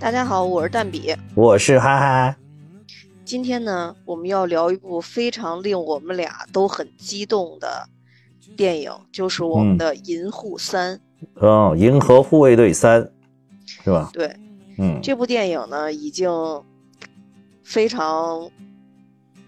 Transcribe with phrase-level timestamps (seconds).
[0.00, 1.14] 大家好，我是蛋比。
[1.34, 2.34] 我是哈哈，
[3.22, 7.86] 今天呢，我们要聊一部非常令我们俩都很激动的
[8.56, 10.96] 电影，就是我们的《银护三》。
[11.42, 13.12] 嗯，银河护卫队三，
[13.66, 14.08] 是吧？
[14.14, 14.34] 对，
[14.78, 16.30] 嗯，这部电影呢，已经
[17.62, 18.50] 非常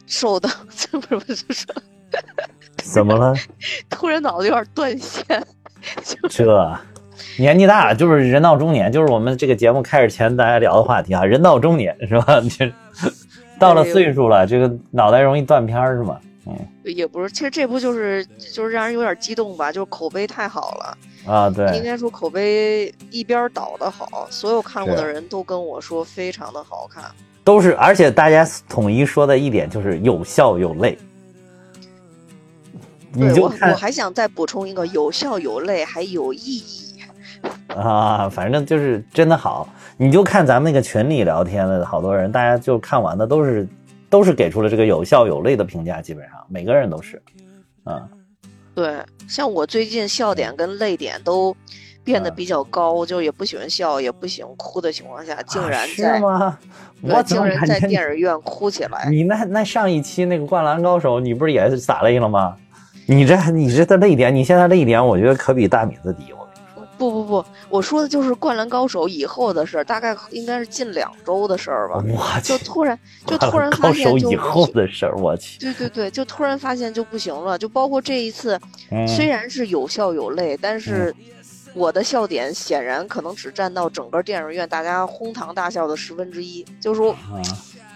[0.06, 1.00] 受到， 这
[1.54, 1.74] 说，
[2.84, 3.34] 怎么了？
[3.88, 5.24] 突然脑子有点断线，
[6.04, 6.44] 就这
[7.42, 12.40] 年纪大了，就是人到中年，就是我们这个节目开始前大家聊的话题啊，人到中年是吧？
[12.56, 12.72] 这
[13.58, 16.16] 到了岁数了，这个脑袋容易断片儿是吗？
[16.46, 20.98] 嗯也不是，其实这部就是就是让人有点激动吧，就是口碑太好了。
[21.32, 27.04] 啊，对应，该说口碑一边倒的好，所有看过的人都跟我说非常的好看。
[27.42, 30.96] 都是，而且大家统一说的一点就是有笑有泪。
[33.12, 36.91] 你对我，我还想再补充一个，有笑有泪，还有意义。
[37.68, 39.68] 啊，反正就是真的好。
[39.96, 43.68] 你就看咱们那个群里聊天的好多人，大家就看完的都是
[44.10, 47.22] 都是给出了这个有笑有泪的评价，基本上每个人都是，
[47.84, 48.08] 啊，
[48.74, 48.96] 对，
[49.28, 51.54] 像我最近笑点跟泪点都
[52.02, 56.58] 变得嗯比较高，就也不喜欢笑，也不喜欢哭的情况下，竟啊然在、是吗？
[57.02, 59.08] 我竟然在电影院哭起来。
[59.10, 62.56] 你那那上一期那个《灌篮高手》，你不是也是洒泪了吗？
[63.06, 66.32] 你这你这的泪点，你现在泪点，我觉得可比大米子低。
[67.10, 71.96] 不不不，我说的就是《灌篮高手》以后的事儿，大概应该是近两周的事儿吧。
[72.06, 78.56] 我就，突然就突然发现就手以后的事儿，我去，对对对，就突然发现就不行了，就包括这一次，
[78.90, 81.12] 嗯虽然是有笑有泪，但是
[81.74, 87.42] 我的笑点显然可能只占到整个电影院大家哄堂大笑的十分之一，就是说，啊，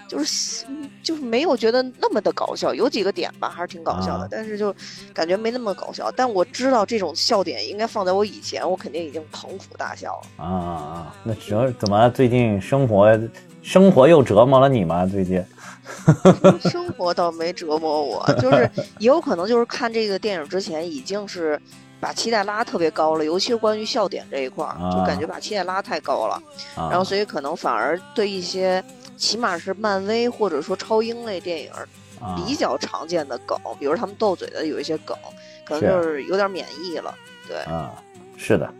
[0.08, 0.64] 就是
[1.02, 4.74] 就是没有觉得那么的搞笑，有几个点吧还是挺搞笑的，啊但是就
[5.12, 6.10] 感觉没那么搞笑。
[6.14, 10.44] 但我知道这种笑点应该放在我以前，我肯定已经捧腹大笑了。
[10.44, 11.14] 啊啊啊！
[11.24, 13.18] 那折怎么最近生活
[13.62, 15.04] 生活又折磨了你吗？
[15.06, 15.44] 最近
[16.70, 21.60] 生活倒没折磨我，就是 也有可能就是看这个电影之前已经是
[22.00, 26.34] 把期待拉特别高了，尤其是关于笑点这一块儿，就感觉把期待拉太高了，
[26.76, 28.82] 啊，然后所以可能反而对一些
[29.16, 31.70] 起码是漫威或者说超英类电影
[32.20, 35.16] 啊比较常见的梗，比如他们斗嘴的有一些梗，
[35.64, 37.14] 可能就是有点免疫了。
[37.48, 37.92] 对，啊，
[38.36, 38.72] 是的。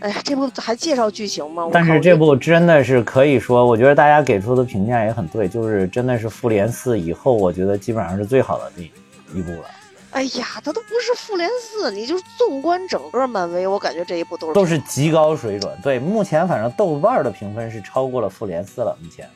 [0.00, 1.68] 哎呀，这部还介绍剧情吗？
[1.72, 8.90] 但是这部真的是可以说，我觉得大家给出的评价也很对，就是真的是复联四以后，我觉得基本上是最好的一
[9.36, 9.64] 一部了，
[10.10, 15.78] 哎呀，它都不是复联四，你就是纵观整个漫威，我感觉这一部都是都是极高水准。
[15.82, 19.28] 对，目前反正豆瓣的评分是超过了复联四了，目前。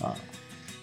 [0.00, 0.14] 啊，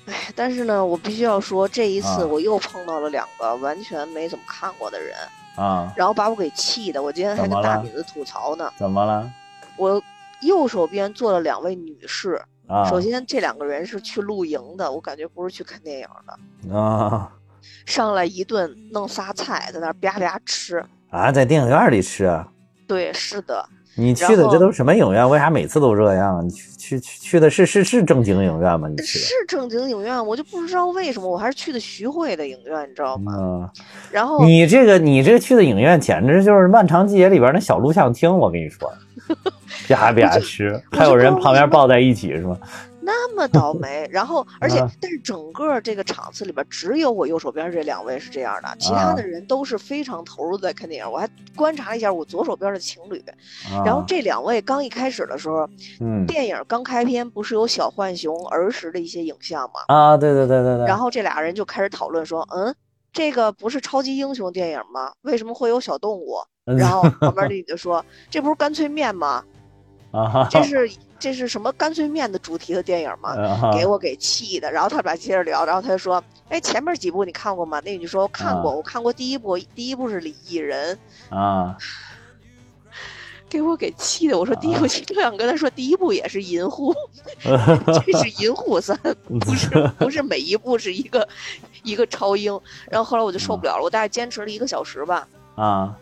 [0.05, 5.15] 哎，但是呢，我必须要说，这一次啊我又碰到了两个完全没怎么看过的人，
[5.55, 7.01] 啊，然后把我给气的。
[7.01, 8.69] 我今天还跟大饼子吐槽呢。
[8.77, 9.31] 怎么了？
[9.77, 10.03] 我
[10.41, 16.77] 右手边坐了两位女士，啊，首先这两个人是去露营的，我感觉不是去看电影的。
[16.77, 17.31] 啊
[17.85, 20.83] 上来一顿弄仨菜，在那儿吧吧吃。
[21.09, 22.47] 啊，在电影院里吃啊？
[22.87, 23.65] 对，是的，
[23.95, 25.27] 你去的这都是什么影院？
[25.29, 26.45] 为啥每次都这样？
[26.45, 28.87] 你去去的是是是正经影院吗？
[28.87, 33.17] 你去是正经影院，我就不知道为什么，我还是去的徐汇的影院，你知道？
[33.17, 33.33] 吗？
[33.35, 33.69] 嗯，
[34.11, 38.87] 然后你这个你这去的影院简直就是《漫长季节》里边那小录像厅，我跟你说，
[39.89, 42.55] 吧吧吃，还有人旁边抱在一起是吗？
[43.05, 51.11] 那么倒霉，然后 而且啊但是整个这个场次里边只有我右手边这两位是这样的，其他啊的人都是非常投入在看电影。
[51.11, 53.23] 我还观察了一下我左手边的情侣，
[53.71, 55.69] 啊然后这两位刚一开始的时候，
[56.01, 59.81] 嗯电影刚开篇不是有小浣熊儿时的一些影像吗？
[59.87, 62.73] 啊，对对对对对，然后这俩人就开始讨论说，嗯，
[63.13, 65.13] 这个不是超级英雄电影吗？
[65.21, 66.37] 为什么会有小动物？
[66.67, 69.43] 嗯然后旁边的 女的说，这不是干脆面吗？
[70.15, 70.89] 啊，这是
[71.19, 73.35] 这是什么干脆面的主题的电影吗？
[73.35, 80.97] 啊给我给气的，然后他俩接着聊，然后他就说：“哎，前面几部你看过吗？”那女就说：“我看过，啊我看过第一部，第一部是李艺人。
[81.29, 81.75] 啊”
[83.47, 86.89] 给我给气的，我说第一部，就想跟他说第一部也是银护，
[87.45, 89.69] 啊这是银护三，不是
[89.99, 91.25] 不是每一部是一个
[91.83, 92.59] 一个超英。
[92.89, 95.95] 然后后来我就受不了了，我大概坚持了一个小时吧，啊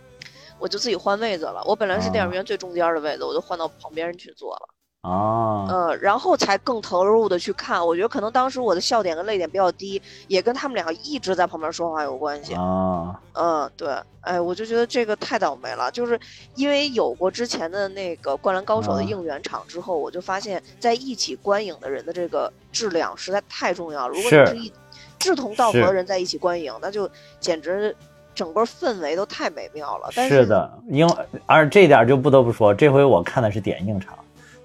[0.64, 1.62] 我就自己换位子了。
[1.66, 4.70] 我本来是电影啊院最中间的位子，我就换到旁边去坐了。
[5.02, 7.86] 啊嗯，然后才更投入的去看。
[7.86, 12.54] 我觉得可能当时我的笑点跟泪点比较低，也跟他们两个一直在旁边说话有关系。
[12.54, 16.18] 啊嗯，对，哎，我就觉得这个太倒霉了，就是
[16.56, 24.16] 因为有过之前的那个《灌篮高手》的啊应援场之后，我就发现，在一起观影的人的这个质量实在太重要了。
[24.16, 24.74] 如果是你是一
[25.20, 27.10] 志同道合的人在一起观影，那就
[27.42, 27.94] 简直
[28.34, 30.10] 整个氛围都太美妙了。
[30.16, 31.14] 但是的，因为
[31.46, 34.14] 而这点就不得不说，这回我看的是点映场，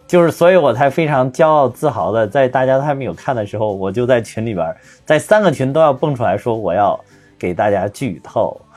[0.07, 4.75] 就是所以我才非常骄傲自豪的，在大家都还没有看的时候，我就在群里边，
[5.05, 6.99] 在三个群都要蹦出来说我要
[7.39, 8.61] 给大家剧透。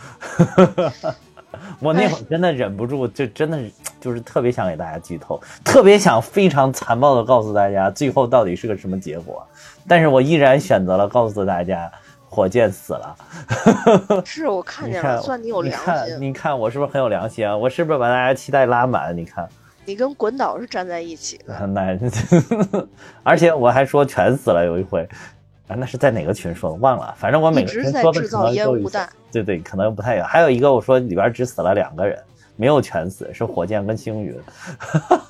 [1.80, 9.46] 我那会儿真的忍不住，就真的是就是特别想给大家剧透，特别想非常残暴的告诉大家最后到底是个什么结果，
[9.88, 11.92] 但是我依然选择了告诉大家
[12.32, 13.16] 火箭死了。
[14.24, 16.16] 是我看见了，算你有良心。
[16.20, 17.56] 你看我是不是很有良心啊？
[17.56, 19.16] 我是不是把大家期待拉满？
[19.16, 19.48] 你看，
[19.86, 21.68] 你跟滚导是站在一起的。
[21.68, 22.00] 那，
[23.22, 25.08] 而且我还说全死了，有一回。
[25.68, 26.78] 啊那是在哪个群说的？
[26.78, 28.78] 忘了，反正我每个人说的可能都
[29.32, 30.24] 对对，可能不太有。
[30.24, 32.22] 还有一个我说里边只死了两个人，
[32.58, 34.38] 没有全死，是火箭跟星云。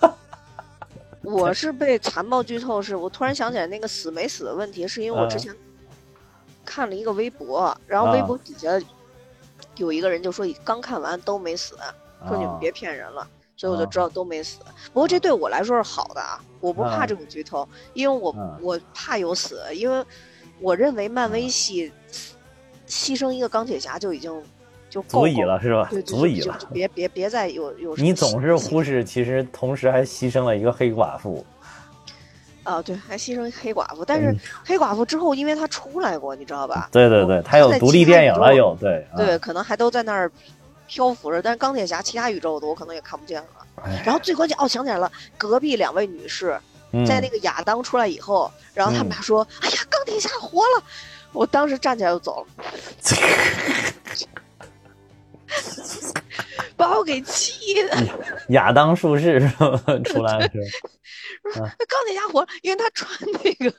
[1.22, 5.54] 我是被残暴剧透，是我突然想起来那个死没死的问题，是因为我之前
[6.72, 8.70] 看了一个微博，然后微博底下
[9.76, 11.76] 有一个人就说刚看完都没死，
[12.28, 13.28] 说你们别骗人了，
[13.58, 14.60] 所以我就知道都没死。
[14.94, 20.06] 不过这对我来说是好的啊，我不怕这种剧透，因为我我怕有死，因为。
[20.64, 21.92] 我认为漫威系
[22.88, 24.32] 牺牲一个钢铁侠就已经
[24.92, 25.90] 就足以了，是吧？
[26.06, 27.96] 足以了，别别别再有有。
[27.96, 31.44] 你总是忽视，其实同时还牺牲了一个黑寡妇。
[32.64, 34.36] 啊，对，还牺牲黑寡妇，但是
[34.66, 36.90] 黑寡妇之后，因为她出来过，你知道吧？
[36.92, 40.32] 对对对，她有独立电影了，有对对，可能还都在那儿
[40.88, 41.42] 漂浮着。
[41.42, 43.48] 但是钢铁侠其他宇宙的，我可能也看不见了。
[44.06, 46.60] 然后最关键，哦，想起来了，隔壁两位女士。
[47.08, 50.84] 在那个亚当出来以后，然后他们俩说：“哎呀，钢铁侠活了！”
[51.32, 52.48] 我当时站起来就走了，
[56.76, 58.08] 把我给气的。
[58.50, 59.40] 亚当术士
[60.06, 60.60] 出来是，
[61.54, 63.10] 钢铁侠活了，因为他穿
[63.44, 63.74] 那个，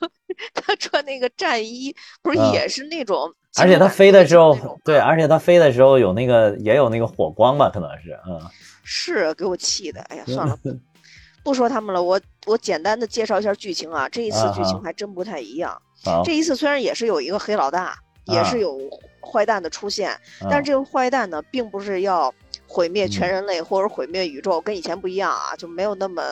[0.55, 7.71] 他穿那个战衣，不是也是那种，而且他飞的时候，对，而且他飞的时候有那个，也有那个火光吧？
[7.73, 8.41] 可能是，嗯，
[8.85, 10.01] 是给我气的。
[10.03, 10.59] 哎呀，算了。
[11.45, 14.09] 不说他们了，我我简单的介绍一下剧情啊。
[14.09, 15.77] 这一次剧情还真不太一样。
[16.25, 17.97] 这一次虽然也是有一个黑老大，
[18.27, 18.79] 也是有
[19.23, 20.19] 坏蛋的出现，
[20.51, 22.35] 但是这个坏蛋呢，并不是要
[22.67, 26.23] 毁灭全人类或者毁灭宇宙，跟以前不一样啊，就没有那么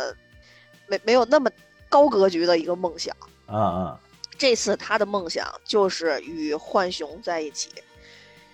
[0.86, 1.50] 没没有那么
[1.88, 3.16] 高格局的一个梦想。
[3.46, 4.00] 啊啊！
[4.36, 7.70] 这次他的梦想就是与浣熊在一起。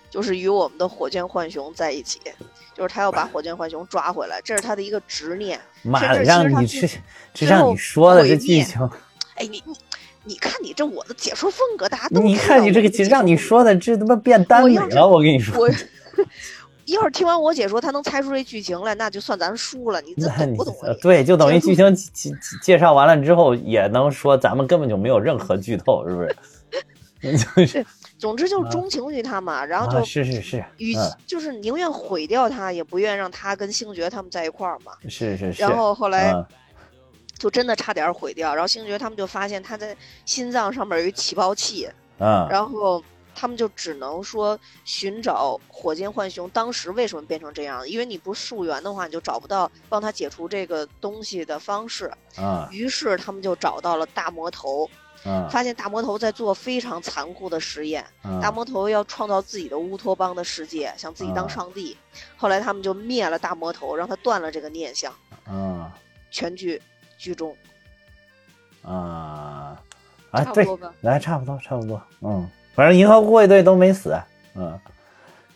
[0.09, 2.21] 就是与我们的火箭浣熊在一起，
[2.73, 5.59] 就是他要把火箭浣熊抓回来，这是他的一个执念。
[5.83, 6.89] 妈的，让你去，
[7.33, 8.89] 这让你说的这剧情。
[9.35, 9.75] 哎，你你
[10.27, 15.57] 你看你这我的解说风格，大家都你看你这个，让你说的这他妈变耽美了，我跟你说。
[15.57, 15.69] 我
[16.85, 20.01] 要是听完我解说，他能猜出这剧情来，那就算咱输了。
[20.01, 20.75] 你这懂不懂？
[21.01, 22.31] 对，就等于剧情介
[22.61, 27.37] 介绍完了之后，也能说咱们根本就没有任何剧透，是不是？
[27.55, 27.85] 就是。
[28.17, 30.95] 总之就是钟情于他嘛，然后就是是是，与
[31.27, 34.93] 就是宁愿毁掉他，也不愿让他跟星爵他们在一块儿嘛。
[35.07, 35.61] 是是是。
[35.61, 36.33] 然后后来
[37.37, 39.95] 就真的差点毁掉，然后星爵他们就发现他在
[40.25, 41.87] 心脏上面有一起爆器，
[42.19, 43.03] 嗯，然后
[43.35, 52.11] 他们就只能说寻找火箭浣熊当时为什么变成这样，因为你不溯源的话，你就找不到帮他解除这个东西的方式。
[52.37, 54.89] 嗯，于是他们就找到了大魔头。
[55.51, 58.05] 发现大魔头在做非常残酷的实验。
[58.41, 61.97] 大魔头要创造自己的乌托邦的世界，想自己当上帝。
[62.37, 65.13] 后来他们就灭了大魔头，让他断了这个念想。
[65.43, 65.91] 啊，
[66.31, 66.81] 全剧
[67.17, 67.55] 剧中。
[68.83, 69.77] 啊
[70.31, 70.65] 啊，对，
[71.01, 72.01] 来差不多差不多。
[72.21, 74.17] 嗯，反正银河护卫队都没死。
[74.55, 74.79] 嗯，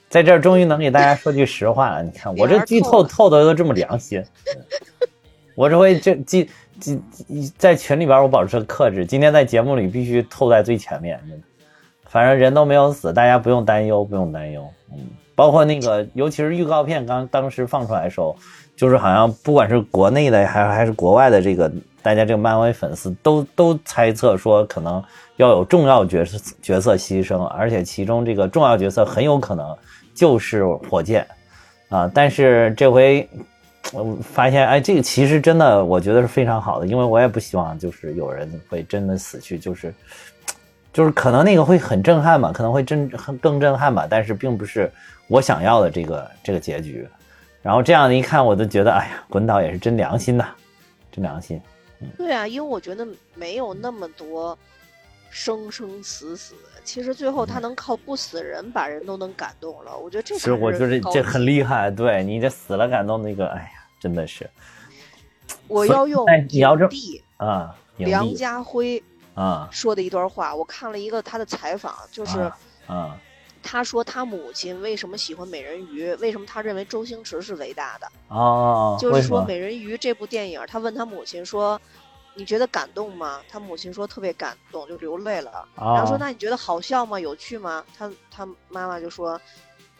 [0.09, 2.03] 在这儿终于能给大家说句实话了。
[2.03, 4.23] 你看我这剧透透的都这么良心。
[5.55, 6.49] 我这回这记
[6.79, 7.01] 记
[7.57, 9.05] 在群里边，我保持克制。
[9.05, 11.21] 今天在节目里必须透在最前面。
[12.05, 14.69] 反正人都没有死，大家不用担忧，不用担忧。
[14.91, 14.97] 嗯，
[15.35, 18.35] 包括那个，尤其是预告片刚当时放出来的时候，
[18.81, 21.71] 就是好像不管是国内的还还是国外的这个，
[22.01, 25.03] 大家这个漫威粉丝都都猜测说可能
[25.35, 29.77] 要有重要角色角色牺牲，而且其中这个重要角色很有可能
[30.15, 31.23] 就是火箭
[31.89, 32.09] 啊。
[32.11, 33.29] 但是这回。
[33.93, 39.93] 我发现，哎，这个其实真的，我觉得是非常好的，因为我也不希望就是有人会真的死去，就是，
[40.93, 43.09] 就是可能那个会很震撼嘛，可能会真
[43.41, 44.89] 更震撼吧，但是并不是
[45.27, 47.07] 我想要的这个这个结局。
[47.61, 50.47] 然后这样一看，我都觉得，哎呀，滚导也是真良心呐，
[51.11, 51.61] 真良心。
[52.17, 54.57] 对啊，因为我觉得没有那么多
[55.29, 56.55] 生生死死。
[56.83, 61.91] 其实最后他能靠不死人把人都能感动了，我觉得这是我觉得这很厉害。
[61.91, 64.49] 对你这死了感动那个，哎呀，真的是。
[65.67, 69.01] 我要用影帝啊，梁家辉
[69.35, 72.39] 啊说的一段话，我看了一个他的采访，就是
[72.87, 73.15] 啊，
[73.63, 78.07] 他说他母亲为什么喜欢美人鱼，为什么他认为周星驰是伟大的？
[78.29, 81.79] 哦，就是说美人鱼这部电影，他问他母亲说
[82.35, 85.67] ：“你觉得感动吗？”他母亲说特别感动，就流泪了。
[85.75, 87.19] 然后说：“那你觉得好笑吗？
[87.19, 89.39] 有趣吗？”他他妈妈就说：“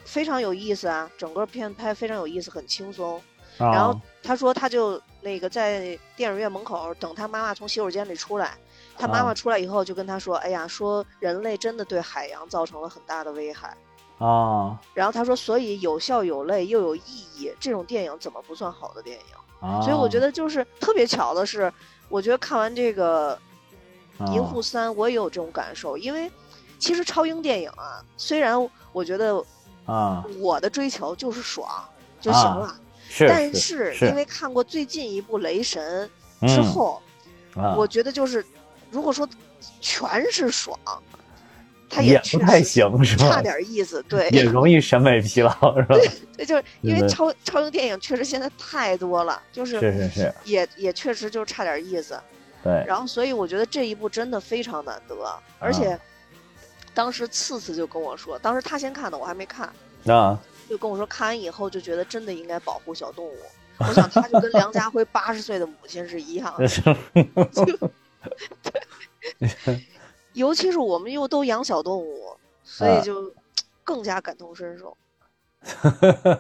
[0.06, 3.22] 非常有意思啊，整个片拍非常有意思，很轻松。”
[3.58, 8.58] 然后他说他就那个在电影院门口等他妈妈从洗手间里出来。
[9.02, 13.76] 他妈妈出来以后就跟他说：“哎呀，说人类真的对海洋造成了很大的危害。”
[14.20, 17.02] 啊，然后他说：“所以有笑有泪又有意
[17.36, 19.26] 义，这种电影怎么不算好的电影？”
[19.82, 21.74] 所以我觉得就是特别巧的是，
[22.08, 23.36] 我觉得看完这个
[24.32, 25.98] 《银护三》，我也有这种感受。
[25.98, 26.32] 因为
[26.78, 28.56] 其实超英电影啊，虽然
[28.92, 29.44] 我觉得
[29.88, 31.68] 啊，我的追求就是爽
[32.20, 32.76] 就行了，
[33.10, 36.08] 是，但是因为看过最近一部《雷神》
[36.48, 37.02] 之后，
[37.76, 38.46] 我觉得就是。
[38.92, 39.28] 如果说
[39.80, 40.78] 全是爽，
[41.90, 43.32] 它也不太行，是吧？
[43.32, 45.96] 差点意思，对，也容易审美疲劳，是吧？
[46.38, 52.20] 对，就是因为超超英电影确实现在太多了，就是是是是，也也确实就是差点意思。
[52.64, 55.16] 对，然后所以我觉得这一部真的非常难得，
[55.58, 56.00] 而且
[56.94, 59.68] 当时次次就跟我说，当时他先看的，我还没看，
[60.06, 63.38] 啊，就跟我说看完以后就觉得真的应该保护小动物。
[63.80, 66.68] 我想他就跟梁家辉八十岁的母亲是一样的。
[66.68, 67.80] 对，
[70.34, 73.34] 尤其是我们又都养小动物，所以就
[73.84, 74.96] 更加感同身受。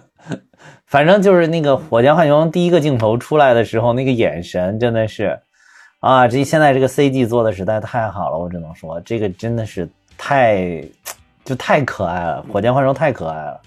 [0.85, 5.39] 反正就是那个《火箭浣熊》第一个镜头出来的时候，那个眼神真的是
[5.99, 6.27] 啊！
[6.27, 10.83] 这现在这个 CG 做的实在太好了，我只能说这个真的是太
[11.43, 13.61] 就太可爱了，《火箭浣熊》太可爱了，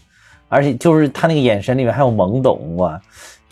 [0.49, 3.00] 而且就是他那个眼神里面还有懵懂哇。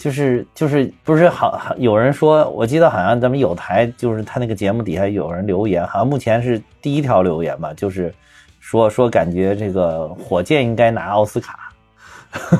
[0.02, 8.12] 就是就是不是好有人说，我记得好像咱们有台就是他那个节目底下有人留言，好像目前是第一条留言吧，就是
[8.58, 11.72] 说说感觉这个火箭应该拿奥斯卡，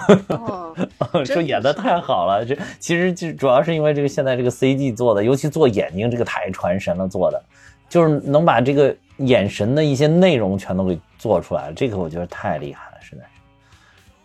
[1.27, 2.47] 说演的太好了。
[2.47, 7.43] 这其实就主要是因为这个现在这个 CG 做的，尤其做眼睛这个太传神了，做的
[7.89, 12.92] 就是能把这个眼神的一些内容全都给做出来了，这个我觉得太厉害。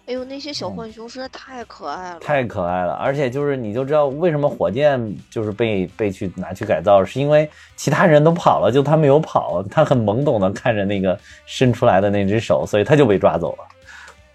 [0.08, 2.94] 哎呦，那些小浣熊实在太可爱了，太可爱了！
[2.94, 4.98] 而且就是你就知道为什么火箭
[5.30, 13.68] 就是被被去拿去改造，是因为其他人都跑了，就他没有跑，他很懵懂的看着那个伸出来的那只手，所以他就被抓走了。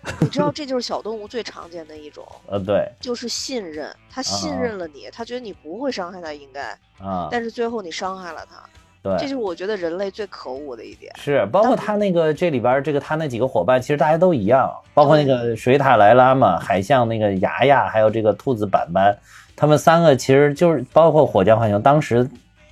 [0.21, 8.63] 你知道这就是小动物最常见的一种，呃，对，就是信任，他信任了你，他觉得你不会伤害他，应该啊，但是最后你伤害了他。
[9.03, 11.13] 对，这是我觉得人类最可恶的一点。
[11.17, 19.19] 是，包括他那个这里边这个他那几个伙伴，其实大家都一样，包括那个水獭莱拉嘛，海象那个牙牙，还有这个兔子板板，
[19.57, 22.29] 他们三个其实就是包括火箭浣熊，当时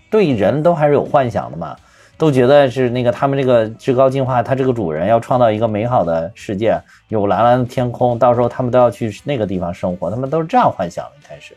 [0.08, 1.76] 对人都还是有幻想的嘛，
[2.16, 11.56] 都觉得是那个他们这个至高进化，他这个主人要创造一个美好的世界，有蓝蓝的天空，到时候他们都要去那个地方生活，他们都是这样幻想的，一开始，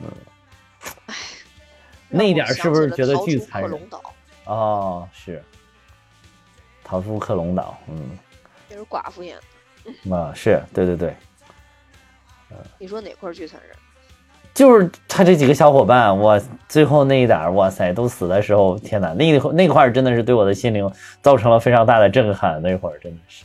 [0.00, 0.37] 嗯，唉。
[2.08, 3.78] 那一点是不是觉得巨残忍？
[4.44, 5.42] 哦，是
[6.82, 8.18] 逃出克隆岛，嗯，
[8.70, 9.36] 那是寡妇演
[10.06, 11.14] 的，啊，是对对对，
[12.78, 13.76] 你说哪块巨残忍？
[14.54, 23.44] 就是他这几个小伙伴，我最后那一点，哇塞，都死的时候，天哪，那那块真的是对我的心灵造成了非常大的震撼，那会儿真的是，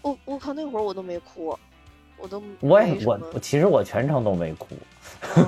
[0.00, 1.56] 我我靠，那会儿我都没哭，
[2.16, 4.68] 我都我也我其实我全程都没哭，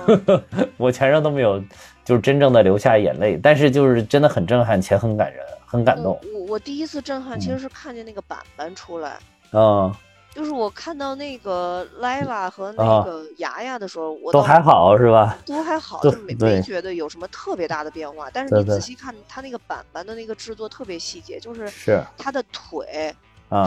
[0.76, 1.64] 我全程都没有。
[2.04, 6.18] 就是真正的流下眼泪，但是就是真的很震撼且很感人，很感动。
[6.34, 9.18] 我我第一次震撼其实是看见那个板板出来，
[9.52, 9.94] 嗯，
[10.34, 15.38] 就是我看到那个莱娃和那个牙牙的时候，我都还好是吧？
[15.46, 18.28] 都还好，就没没觉得有什么特别大的变化。
[18.32, 23.14] 但是你仔细看他那个板板的那个制作特别细节，就是是他的腿。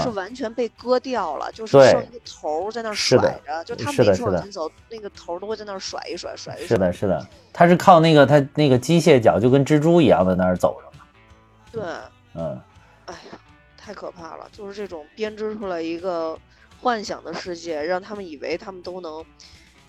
[0.01, 6.67] 是完全被割掉了，就是剩一个头在那甩着，就他每次往前走，那个头都会在那甩一甩，甩一甩。
[6.67, 11.05] 是的，是的，他是靠那个他那个机械脚，就跟蜘蛛一样在那儿走着嘛。
[11.71, 11.83] 对，
[12.33, 12.59] 嗯，
[13.05, 13.39] 哎呀，
[13.77, 14.47] 太可怕了！
[14.51, 16.37] 就是这种编织出来一个
[16.81, 19.23] 幻想的世界，让他们以为他们都能。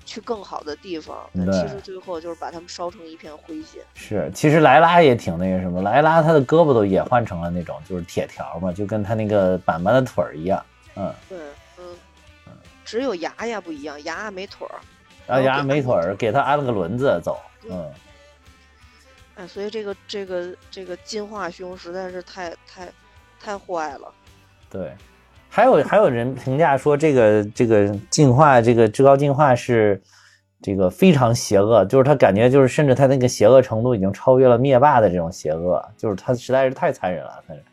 [0.06, 3.80] 去更好的地方，但其实最后就是把他们烧成一片灰烬。
[3.94, 10.64] 是，其实莱拉也挺那个什么，莱拉他的胳膊都也换成了那种就是铁条嘛，就跟他那个板板的腿儿一样。
[10.94, 11.38] 嗯，对，
[11.78, 11.84] 嗯，
[12.84, 14.78] 只有牙牙不一样，牙牙没腿儿，
[15.34, 17.38] 啊，牙牙没腿儿，给他安了个轮子走。
[17.68, 17.92] 嗯，
[19.34, 22.88] 哎，所以这个这个这个进化熊实在是太太
[23.40, 24.14] 太坏了。
[24.70, 24.94] 对。
[25.56, 29.98] 还有还有人评价说，这个这个进化，这个至高进化是
[30.60, 37.42] 这个非常邪恶，就是他感觉就是甚至他那个邪恶程度已经超越了灭霸的这种邪恶，就是他实在是太残忍了。
[37.48, 37.64] 反正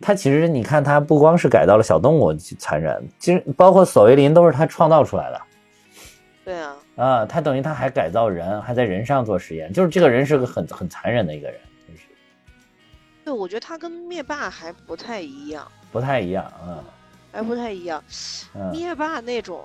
[0.00, 5.40] 他其实你看，他不光是改造了小动物残忍，其实包括索维林都是他创造出来的。
[6.44, 12.02] 对啊，啊，他等于他还改造人，还在人上做实验，就是这个人是个很很残忍的一个人，就是
[13.24, 16.82] 对，我觉得他跟灭霸还不太一样，不太一样啊，
[17.32, 18.02] 还不太一样。
[18.54, 19.58] 嗯，灭霸那种，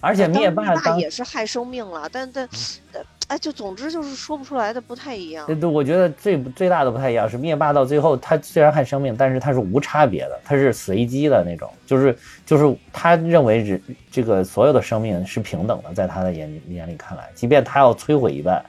[0.00, 2.48] 而且灭霸当也是害生命了，但但
[2.92, 5.46] 但哎，就总之就是说不出来的不太一样。
[5.46, 18.60] 对对，我觉得最最大的不太一样是灭霸到最后，他虽然害生命，但是他是无差别的，他是随机的那种，就是就是他认为人这个所有的生命是平等的，在他的眼眼里看来，即便他要摧毁一半，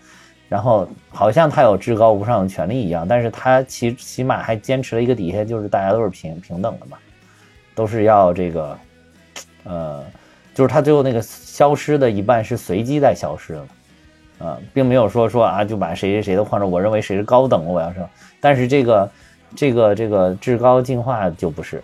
[0.51, 6.97] 然后好像他有至高无上的权利一样，但是他起起码还坚持了一个底线，就是大家都是平平等的嘛，
[7.73, 8.77] 都是要这个，
[9.63, 10.03] 呃，
[10.53, 13.65] 就是他最后那个消失的一半是随机在消失的。
[14.39, 18.09] 呃，并没有说说啊，就把谁谁谁都换成我认为谁是高等，我要说，
[18.41, 19.09] 但是这个，
[19.55, 21.81] 这个这个至高进化就不是，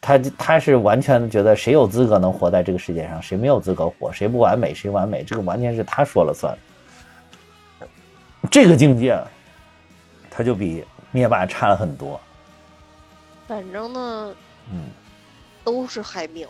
[0.00, 6.52] 他他是完全觉得谁有资格能活在这个世界上，谁没有资格活，谁不完美谁完美，这个完全是他说了算。
[8.50, 9.18] 这个境界，
[10.30, 12.20] 他就比灭霸差了很多。
[13.46, 14.34] 反正呢，
[14.70, 14.90] 嗯，
[15.64, 16.46] 都是害命。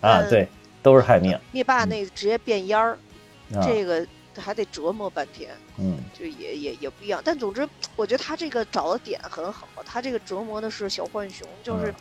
[0.00, 0.48] 啊，对，
[0.82, 1.38] 都是害命。
[1.52, 2.98] 灭霸那直接变烟儿，
[3.62, 4.06] 这个。
[4.40, 7.20] 还得折磨半天，嗯，就也也也不一样。
[7.24, 9.66] 但总之，我觉得他这个找的点很好。
[9.84, 11.92] 他这个折磨的是小浣熊，就是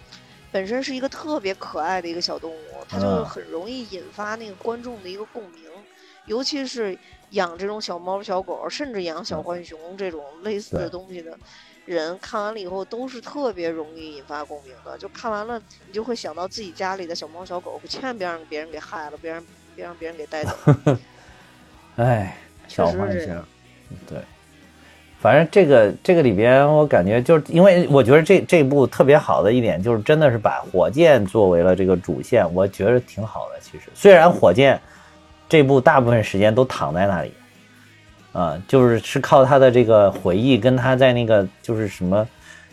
[0.52, 5.64] 本身是一个特别可爱的一个小动物，它就很容易引发那个观众的一个共鸣。
[6.28, 6.96] 尤其是
[7.32, 11.38] 养这种小猫小狗，甚至养小浣熊这种类似的东西的
[11.86, 14.98] 人，看完了以后都是特别容易引发共鸣的。
[14.98, 19.44] 就看完了，你就会想到自己家里的小猫小狗，千万别让别人给害了，别让
[19.76, 20.52] 别让别人给带走。
[21.98, 23.44] 哎，小浣熊，
[24.08, 24.20] 对，
[25.20, 33.60] 反正这个这个里边，我感觉就是因为我觉得这这部特别好的一点，就是真的是把火箭作为了这个主线，我觉得挺好的。
[33.60, 34.80] 其实虽然火箭
[35.50, 37.32] 这部大部分时间都躺在那里，
[38.34, 42.28] 啊，就是是靠他的这个回忆，跟他在那个就是什么，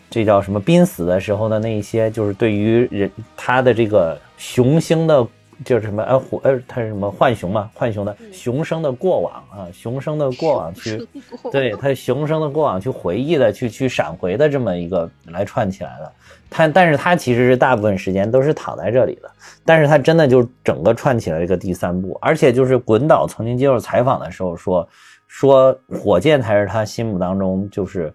[0.09, 5.25] 这叫什么濒死的时候的那一些，就是对于人他的这个雄心的。
[5.63, 11.07] 就是什么呃虎呃他是什么浣熊嘛浣熊的熊生的过往啊熊生的过往去
[11.51, 16.11] 对他熊生的过往去回忆的去去闪回的这么一个来串起来的，
[16.49, 19.31] 他但是他其实是大部分时间都是躺在这里的，
[19.63, 24.87] 但是他真的就整个串起了这个第三部，而且就是滚导曾经接受采访的时候说
[25.27, 28.13] 说火箭才是他心目当中就是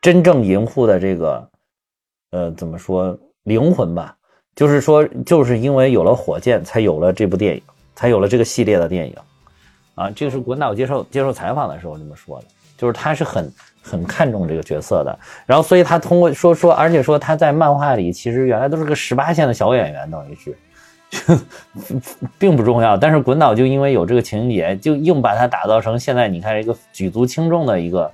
[0.00, 1.48] 真正银护的这个
[2.30, 4.16] 呃怎么说灵魂吧。
[4.60, 7.62] 就是说，就是因为有了火箭，才有了这部电影，
[7.94, 9.16] 才有了这个系列的电影，
[9.94, 12.44] 啊，这个是滚导接受接受采访的时候这么说的，
[12.76, 21.38] 就是他是很很看重这个角色的，然后所以他通过说说，而且说他在漫画里其实原来都是个十八线的小演员，等于是，
[22.38, 28.12] 并不重要，但是滚导就因为有这个情节，就硬把他打造成现在你看一个举足轻重的一个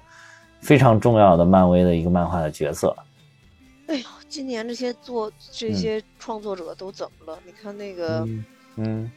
[0.60, 2.94] 非常重要的漫威的一个漫画的角色。
[3.88, 4.15] 哎呦。
[4.28, 7.38] 今年这些做这些创作者都怎么了？
[7.44, 8.26] 你看那个，
[8.76, 9.10] 嗯，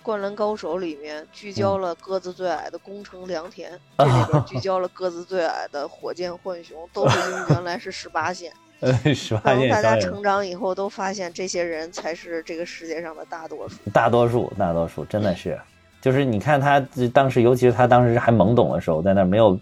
[0.02, 8.52] 《灌篮高手》里面聚焦了个子最矮的宫城良田， 这里边聚焦了个子最矮的火箭浣熊，都是因为原来是十八线。
[8.80, 9.68] 呃，十八线。
[9.70, 13.76] 大家成长以后都发现，这些人才是这个世界上的大多数。
[13.92, 15.60] 大多数，大多数，真的是，
[16.00, 16.80] 就是你看他
[17.12, 19.58] 当时，尤其是他当时还懵懂的时候，在那没有。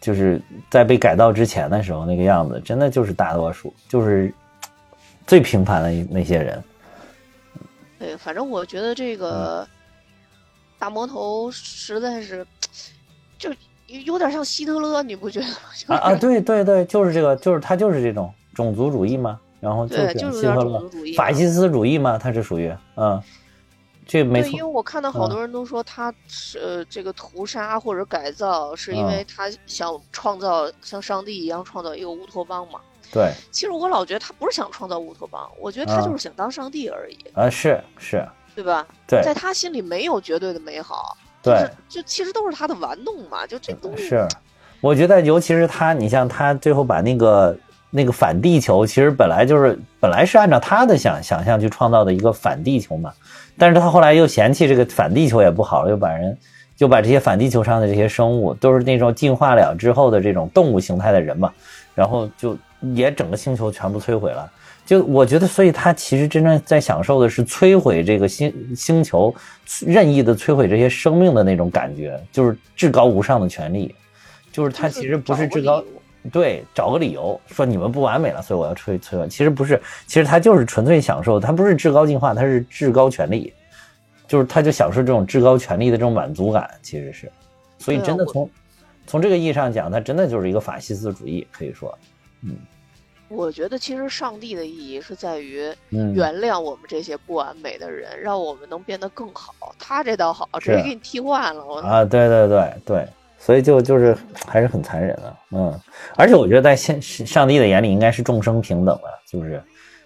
[0.00, 4.32] 就是在被改造之前的时候那个样子，真的就是大多数，就是
[5.26, 6.62] 最平凡的那些人。
[7.98, 9.66] 对，反正我觉得这个
[10.78, 12.46] 大魔头实在是，
[13.38, 13.50] 就
[13.86, 15.54] 有点像希特勒，你不觉得吗？
[15.88, 23.22] 啊啊，对对对，就是这个，就是他就是这种种族主义嘛，然后对，就是有点种族主义，法西斯主义嘛，他是属于嗯。
[24.06, 32.80] 这没错，因为我看到好多人都说他是呃这个屠杀或者改造，是因为他想创造像上帝一样创造一个乌托邦嘛。
[33.12, 37.18] 对，其实我老觉得他不是想创造乌托邦，我觉得他就是想当上帝而已。
[37.34, 38.86] 啊，是是，对吧？
[39.06, 44.08] 对，在他心里没有绝对的美好，对，就其实都是他的玩弄嘛，就这东西。
[44.08, 44.26] 是，
[44.80, 47.56] 我觉得尤其是他，你像他最后把那个。
[47.96, 53.14] 那个反地球其实本来就是本来是按照他的想想象去创造的一个反地球嘛，
[53.56, 56.36] 但是他后来又嫌弃这个反地球也不好，又把人
[56.76, 61.52] 就把这些反地球上的这些生物都是那种进化了之后的这种动物形态的人嘛，
[61.94, 62.56] 然后就
[62.94, 64.50] 也整个星球全部摧毁了。
[64.84, 69.34] 就我觉得，所以他其实真正在享受的是摧毁这个星星球，
[69.86, 73.94] 任意的摧毁这些生命的那种感觉，就是至高无上的权利，
[74.52, 75.82] 就是他其实不是至高。
[76.32, 79.28] 对，找个理由说你们不完美了，所以我要吹催完。
[79.28, 83.52] 其实不是，其实他就是纯粹享受，他不是至高进化，他是至高权利，
[84.26, 87.30] 就是他就享受这种至高权利的这种满足感，其实是。
[87.78, 88.50] 所以真的从
[89.06, 91.96] 从这个意义上讲，他真的就是一个法西斯主义，可以说，
[92.42, 92.56] 嗯。
[93.28, 95.56] 我觉得其实上帝的意义是在于
[95.88, 99.74] 原谅我们这些不完美的人，让我们能变得更好。
[99.78, 101.80] 他这倒好，直接给你替换了。
[101.80, 103.08] 啊，对对对对，
[103.44, 105.78] 所以就就是还是很残忍的，嗯。
[106.16, 109.62] 而且我觉得在现上帝的眼里，应该是众生平等的，是不是？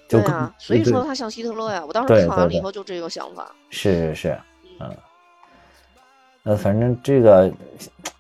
[0.09, 1.85] 对啊，所以说他像希特勒呀。
[1.87, 3.55] 我当时看完了以后就这个想法。
[3.71, 4.39] 是是是，
[4.81, 4.97] 嗯。
[6.43, 7.49] 呃，反正这个，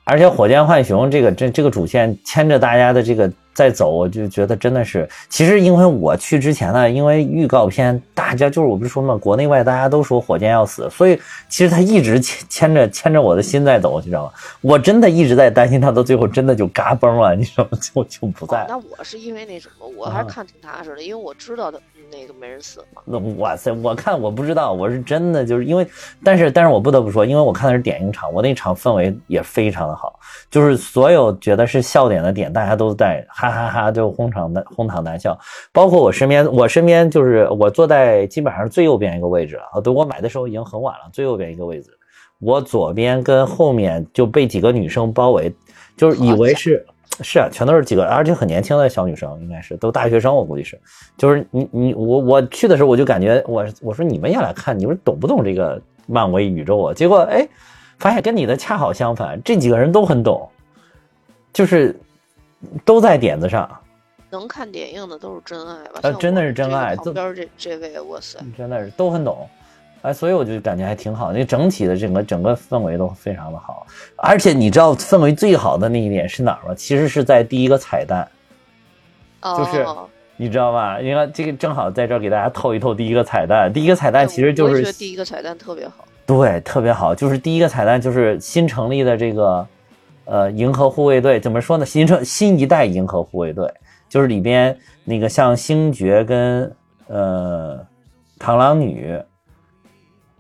[0.09, 3.31] 而且火箭浣熊这个这这个主线牵着大家的这个。
[3.55, 14.33] 在走，我就觉得真的是，其实因为我去之前呢，因为预告片，大家就是我不是说嘛，国内外大家都说火箭要死，所以其实他一直牵牵着牵着我的心在走，你知道吗？
[14.61, 17.77] 我真的一直在担心他到最后真的就嘎嘣了，你知道吗？
[17.81, 18.64] 就就不在。
[18.68, 21.81] 那我是因为那什么，我还是看挺踏实的，因为我知道的。
[22.11, 23.03] 那个没人死吗？
[23.05, 23.71] 那 哇塞！
[23.71, 25.87] 我看我不知道，我是真的就是因为，
[26.25, 30.18] 但是但是我不得不说，因为我看的是点映场，我那场氛围也非常的好，
[30.50, 35.37] 就是所有觉得是笑点的点，大家都在哈哈哈，就哄堂的哄堂大笑。
[35.72, 41.90] 包括我身边，我身边就是我坐在基本上最右边一个位置啊，对我买的时候已经很晚了，最右边一个位置，
[42.38, 45.52] 我左边跟后面就被几个女生包围，
[45.96, 46.87] 就是以为是。
[47.20, 50.80] 是啊，全都是几个，而且很年轻的小女生，应该是都大学生，我估计是。
[51.16, 56.94] 就是你你我我去的时候，我就感觉我我说你们也来看，你们懂不懂这个漫威宇宙啊？
[56.94, 57.48] 结果哎，
[57.98, 60.48] 发现跟你的恰好相反，这几个人都很懂，
[61.52, 61.98] 就是
[62.84, 63.68] 都在点子上。
[64.30, 66.00] 能看点映的都是真爱吧？
[66.02, 66.94] 呃，真的是真爱。
[66.96, 69.48] 旁边这这位，哇塞，真的是都很懂。
[70.02, 76.74] 哎，所以我就感觉还挺好，那整体的整个整个氛围都非常的好，而且你知道氛围最好的那一点是哪儿吗？
[76.74, 78.28] 其实是在第一个彩蛋，
[79.42, 79.84] 就是
[80.37, 80.98] 你知道吧？
[81.00, 83.72] 你看这个正好在这儿给大家透一透第一个彩蛋。
[83.72, 89.67] 第一个彩蛋其实就是第一个彩蛋特别好，对，特别好，就是第一个彩蛋就是新成立的这个
[90.27, 91.87] 呃银河护卫队，怎么说呢？
[91.87, 93.67] 新成新一代银河护卫队，
[94.11, 96.71] 就是里边那个像星爵跟
[97.07, 97.83] 呃
[98.38, 99.19] 螳螂女。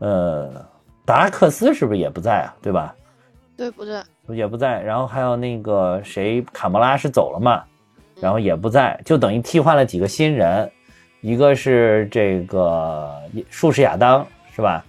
[0.00, 0.64] 呃，
[1.06, 2.54] 达拉克斯是不是也不在啊？
[2.60, 2.94] 对吧？
[3.56, 4.82] 对，不在，也不在。
[4.82, 7.64] 然后还有那个谁，卡莫拉是走了嘛？
[8.20, 10.70] 然后也不在，就等于替换了几个新人，
[11.22, 13.10] 一个是这个
[13.48, 14.24] 术士亚当，
[14.54, 14.84] 是吧？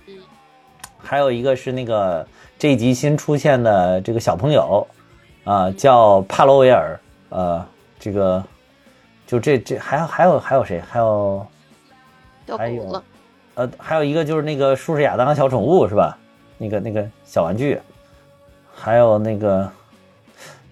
[1.10, 1.12] 嗯。
[1.12, 2.26] 还有一个是那个
[2.60, 4.88] 这一集新出现的这个小朋友，
[5.44, 7.00] 啊，叫帕罗维尔。
[7.30, 7.66] 呃，
[8.00, 8.44] 这个
[9.26, 10.80] 就这这还有还有还有谁？
[10.90, 11.48] 还有
[12.58, 13.04] 还有。
[13.56, 16.18] 呃，还有一个就是那个舒适亚当小宠物是吧？
[16.58, 17.80] 那个那个小玩具，
[18.74, 19.70] 还有那个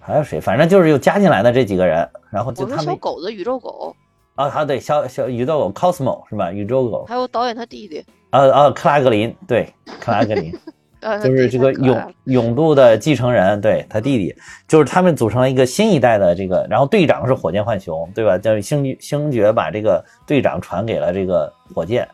[0.00, 0.40] 还有谁？
[0.40, 3.94] 反正就是又加进来的这几个人，然后就他们小狗子宇宙狗
[4.36, 6.50] 啊，好对，小小宇宙狗 Cosmo 是吧？
[6.50, 10.52] 宇宙狗，还有导演他弟弟，呃呃，克拉格林，对，克拉格林，
[11.22, 14.34] 就是这个永永度的继承人，对他弟弟，
[14.66, 18.36] 就是他们组成了一个新一代的这个，然后队长是火箭浣熊，对吧？
[18.36, 22.06] 叫星星爵把这个队长传给了这个火箭。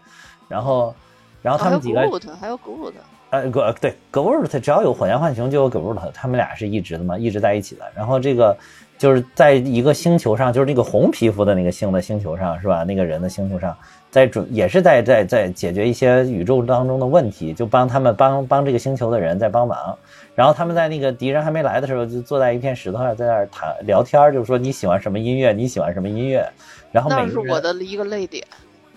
[0.47, 0.95] 然后，
[1.43, 2.07] 然后他们几个还
[2.49, 2.93] 有 Groot，
[3.31, 7.85] 呃，格对 Groot，只要有火箭浣熊就有 Groot，他们俩是一直的嘛，一直在一起的。
[7.97, 8.57] 然后这个
[8.97, 12.85] 就是在一个星球上，就是那个红皮肤的那个星的星球上，是吧？
[12.85, 13.77] 那个人的星球上，
[14.11, 19.97] 在准也是在在在解决一些宇宙当中的问题，就帮他们帮帮这个星球的人在帮忙。
[20.35, 26.49] 然后他们在那个敌人还没来的时候，就坐在一片石头上，在那儿谈聊天，就是说你喜欢什么音乐，你喜欢什么音乐。
[26.91, 28.45] 然后那是我的一个泪点。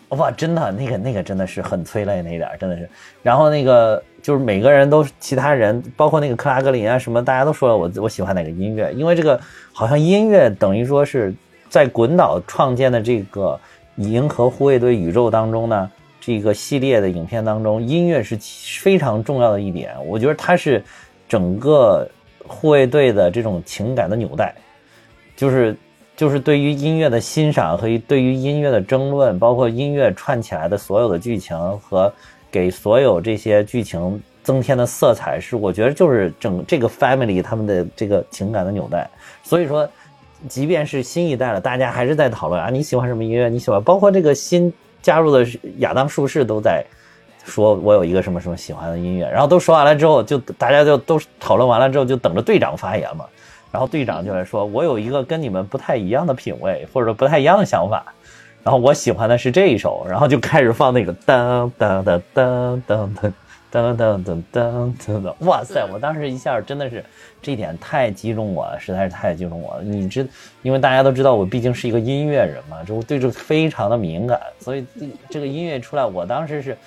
[0.09, 2.89] 哇，真的，那个那个真的是很催泪那一点，真的是。
[3.21, 9.39] 然后那个就是每个人都，其他人包括那个克拉格林啊什么，大家都说了我我喜欢哪个音乐，因为这个
[9.71, 11.33] 好像音乐等于说是
[11.69, 13.57] 在滚岛创建的这个
[13.95, 18.37] 银河护卫队宇宙当中呢，这个系列的影片当中，音乐是
[18.81, 19.93] 非常重要的一点。
[20.05, 20.83] 我觉得它是
[21.29, 22.05] 整个
[22.45, 24.53] 护卫队的这种情感的纽带，
[25.37, 25.73] 就是。
[26.17, 32.11] 就是对于音乐的欣赏和对于音乐的争论，包括音乐串起来的所有的剧情和
[32.51, 39.09] 给所有这些剧情增添的色彩，是我觉得就是整这个 family 他们的这个情感的纽带。
[39.43, 39.87] 所以说，
[40.47, 43.49] 即便是新一代了，大家还是在讨论啊，你喜欢什么音乐？
[43.49, 43.81] 你喜欢？
[43.83, 45.45] 包括这个新加入的
[45.77, 46.85] 亚当术士都在
[47.43, 49.29] 说，我有一个什么什么喜欢的音乐。
[49.29, 53.25] 然后都说完了之后，就大家就都讨论完了之后，就等着队长发言嘛。
[53.69, 58.05] 然后队长就来说：“我有一个跟你们不太一样的品味，或者说不太一样的想法。
[58.67, 60.05] 然后我喜欢的是这一首。
[60.09, 63.33] 然后就开始放那个当当当当当当
[63.71, 65.85] 噔噔噔噔噔噔，哇塞！
[65.89, 67.01] 我当时一下真的是，
[67.41, 69.83] 这点太击中我了，实在是太击中我了。
[69.83, 70.27] 你知，
[70.63, 74.85] 因为大家都知道我毕竟是一个音乐人嘛，就对这个非常的敏感，所以
[75.29, 76.77] 这个音乐出来，我当时是，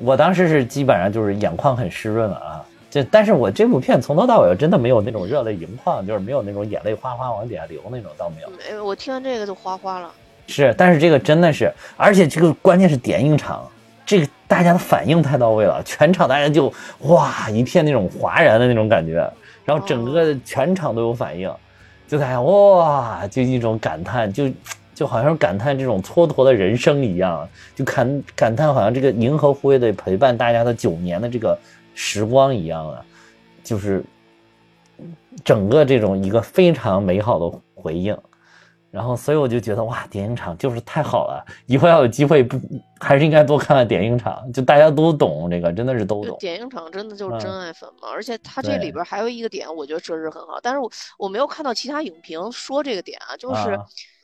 [0.00, 2.64] 我当时是基本上就是眼眶很湿润了啊。
[2.90, 8.50] 这，但是我这部片从头到尾真的没有那种热泪盈眶，就是没有那种眼泪哗哗往底下流那种，倒没有。
[8.50, 10.10] 没，我听完这个就哗哗了。
[10.46, 13.68] 是，但是这个真的是，而且这个关键是点映场。
[14.04, 19.14] 这个大家的反应太到位了，全场大家就哇一片那种哗然的那种感觉，
[19.64, 21.52] 然后整个全场都有反应，
[22.06, 24.48] 就大家哇就一种感叹，就
[24.94, 31.58] 就好像感叹这种蹉跎的人生一样，就感感叹好像这个银河护卫队陪伴大家的九年的这个
[31.96, 33.04] 时光一样啊，
[33.64, 34.04] 就是
[35.44, 38.16] 整个这种一个非常美好的回应。
[38.90, 41.44] 然后，所以我就觉得哇，点映场就是太好了。
[41.66, 42.58] 以后要有机会，不
[42.98, 44.50] 还是应该多看看点映场？
[44.52, 46.38] 就大家都懂这个，真的是都懂。
[46.38, 48.08] 点映场真的就是真爱粉嘛！
[48.10, 50.58] 而且它这里边还有一个点，我觉得设置很好。
[50.62, 53.78] 但是我我没有看到其他影评说这个点啊，就是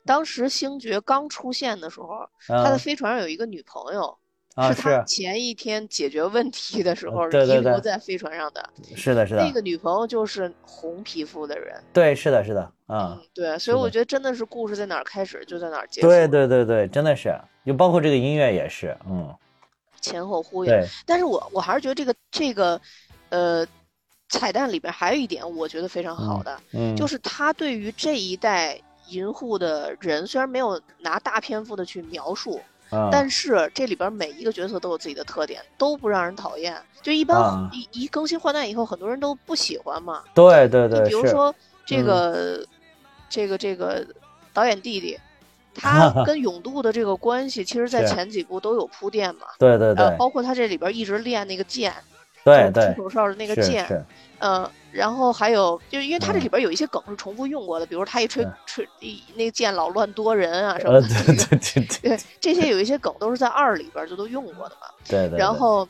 [0.07, 4.17] 当时星爵刚出现的时候，他的飞船上有一个女朋友。
[4.55, 9.43] 是他前一天解决问题的时候遗留在飞船上的，是的，是的。
[9.43, 16.09] 那个女朋友就是红皮肤的人，对，是的，是的，嗯，对，所以我觉得真的是故事在哪儿开始就在哪儿结束。
[16.09, 17.35] 对，对，对，对，真的是，
[17.65, 19.35] 就包括这个音乐也是，嗯，
[20.03, 20.73] 前后呼应。
[21.07, 22.79] 但是我我还是觉得这个这个，
[23.31, 23.67] 呃，
[24.29, 32.61] 彩蛋里边还有一点我觉得非常好的，嗯，就是他对于这一代银护的人，虽然没有拿大篇幅的去描述。
[33.11, 36.77] 但是这里边每一个角色都有自己的特点，都不让人讨厌。
[37.01, 40.23] 就一般一一更新换代以后，很多人都不喜欢嘛。
[40.35, 41.01] 对对对。
[41.01, 41.55] 你比如说
[41.87, 42.65] 这个
[43.29, 44.07] 这个这个
[44.53, 45.19] 导演弟弟，
[45.75, 49.47] 他跟永渡的这个关系，其实在前几部都有铺垫嘛。
[49.59, 50.17] 对对对。
[50.19, 51.93] 包括他这里边一直练那个剑，
[52.45, 54.05] 对对，出口哨的那个剑，
[54.39, 54.69] 嗯。
[54.93, 58.87] 然后还有，就是因为它这里边有一些梗是重复用过的，比如他一吹吹，
[59.37, 61.09] 那个剑老乱多人啊什么的。
[61.09, 64.89] 对对对对，这些有一些梗都是在二里边就都用过的嘛。
[65.09, 65.39] 对对。
[65.39, 65.89] 然后，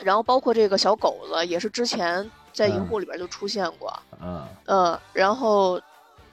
[0.00, 3.90] 然后包括这个小狗子也是之前在银护里边就出现过。
[4.20, 4.46] 嗯。
[4.66, 5.80] 嗯，然后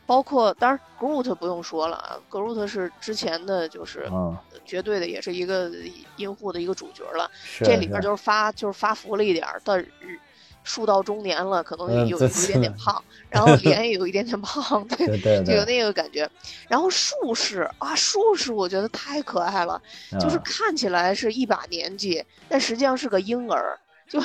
[0.07, 4.09] 包括当然 Groot 不用说了啊，Groot 是之前的就是
[4.65, 5.69] 绝对的，也是一个
[6.15, 7.29] 银护的一个主角了。
[7.59, 9.85] 这里边就是发就是发福了一点但。
[10.63, 16.29] 树到中年了，可能有有一点点胖，然后脸 也有一点点胖，对，就有那个感觉。
[16.67, 19.81] 然后术士啊，术士我觉得太可爱了，
[20.19, 24.19] 就是看起来是一把年纪，但实际上是个婴儿，就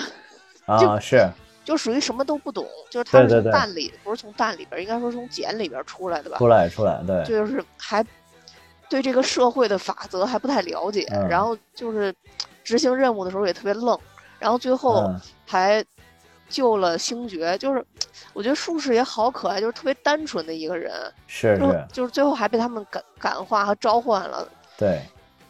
[0.67, 1.31] 啊 是，
[1.65, 6.39] 就属于什么都不懂，就是他是从蛋里，不是从蛋里边，应该说从茧里边出来的吧？
[6.39, 8.05] 出来出来，对，就是还
[8.89, 12.15] 对这个社会的法则还不太了解，然后就是
[12.63, 13.99] 执行任务的时候也特别愣，
[14.39, 15.11] 然后最后
[15.47, 15.85] 还。
[16.49, 17.83] 救了星爵，就是
[18.35, 20.93] 我觉得术士也好可爱，就是特别单纯的一个人，
[21.27, 24.47] 是是，就是最后还被他们感感化和召唤了。
[24.77, 25.01] 对，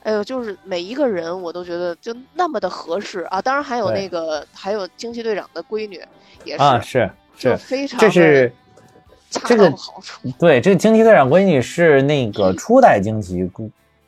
[0.03, 3.41] 哎呦，就是每一个人我都觉得就那么的合适啊！
[3.41, 6.01] 当然还有那个，还有惊奇队长的闺女
[6.45, 8.53] 也是啊，是是非常这是
[9.31, 10.21] 这个好处。
[10.39, 13.51] 对，这个惊奇队长闺女是那个初代惊奇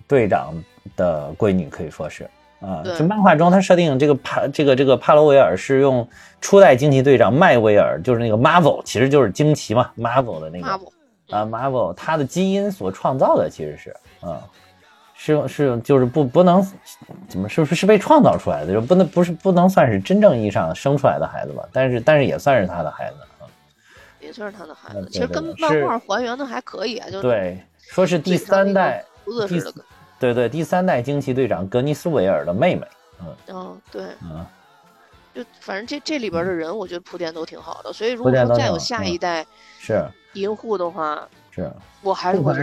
[0.07, 0.54] 队长
[0.96, 2.28] 的闺女，可以说是。
[2.61, 6.09] 啊，就漫画中他设定这个帕这个这个帕罗维尔是用
[6.40, 10.80] 初代惊奇队长麦维尔，就是那个 Marvel，其实就是惊奇嘛，Marvel 的那个
[11.28, 14.42] 啊 Marvel，他的基因所创造的其实是啊，
[15.25, 16.63] 是是就是不不能
[17.29, 23.49] 怎么是是被创造出来的，就不能不是不能算是真正意义上生出来的孩子吧，但是但是也算是他的孩子啊，
[24.21, 29.03] 也算是他的孩子，其实跟漫画还原的还可以啊，就对，说是第三代
[29.49, 29.63] 第。
[30.21, 32.87] 对对，第三代惊奇队长格尼斯维尔的妹妹，
[33.21, 34.47] 嗯，嗯，对，嗯，
[35.35, 39.45] 就反正这这里边的人，我觉得铺垫都挺好的，所以如果说再有下一代
[39.79, 42.55] 是银护的话，是，我还是不凡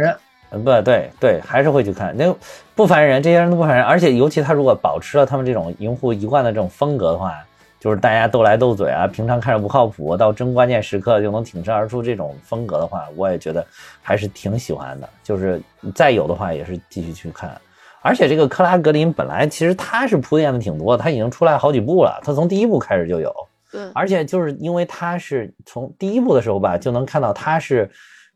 [0.52, 2.32] 人，不对对，还是会去看那
[2.76, 7.34] 不烦人，这些人都不烦人，而且尤其他如果保持了他们这种银护一贯的这种风格的话。
[7.80, 13.66] 就是大家斗来斗嘴啊，平常看着不靠谱，到真关键时刻就能挺身而出这种风格的话，我也觉得
[14.04, 15.10] 还是挺喜欢的。
[15.24, 15.60] 就是
[15.96, 17.60] 再有的话，也是继续去看。
[18.04, 23.34] 而且这个克拉格林本来其实他是铺垫的挺多，他已经出来好几部了，他从第一部开始就有。
[23.72, 23.82] 对。
[23.96, 27.90] 而且就是因为他是从第一部的时候吧，就能看到他是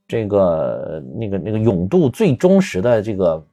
[0.08, 3.46] 这个那个那个勇度最忠实的这个。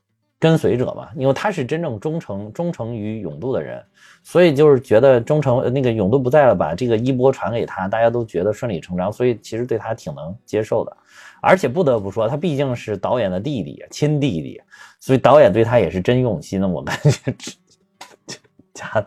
[0.43, 3.81] 跟随者嘛，因为他是真正忠诚忠诚于永渡的人，
[4.25, 10.97] 所以就是觉得忠诚那个永渡不在了，把这个衣钵传给他，大家都觉得顺理成章，所以其实对他挺能接受的。
[11.41, 14.61] 而且不得不说，他毕竟是导演的弟弟，亲弟弟，
[14.99, 16.67] 所以导演对他也是真用心的。
[16.67, 17.33] 我感觉，
[18.75, 19.07] 家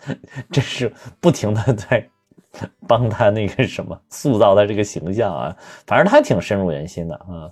[0.49, 2.10] 真是不停的在
[2.87, 5.55] 帮他那个什么塑造他这个形象啊，
[5.87, 7.51] 反正他挺深入人心的啊。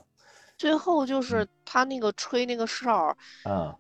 [0.58, 3.76] 最后就是他那个吹那个哨啊，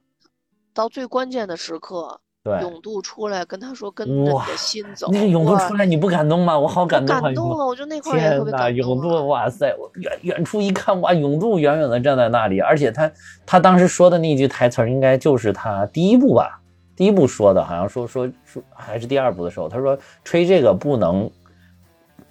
[0.73, 2.19] 到最关键的时刻。
[2.45, 6.59] 对，永渡出来跟他说：“跟着你的心走。”那个永渡出来你不感动吗？
[6.59, 7.21] 我好感动啊！
[7.21, 7.65] 感动了！
[7.65, 8.75] 我就那块也特别感动。
[8.75, 9.73] 永渡，哇塞！
[9.79, 13.09] 我远远处一看，哇，永渡远远的站在那里，而且他
[13.45, 16.59] 他当时说的那句台词应该就是他第一部吧？
[16.95, 21.29] 第一部说的，好像说说说还是第二部的时候，他说吹这个不能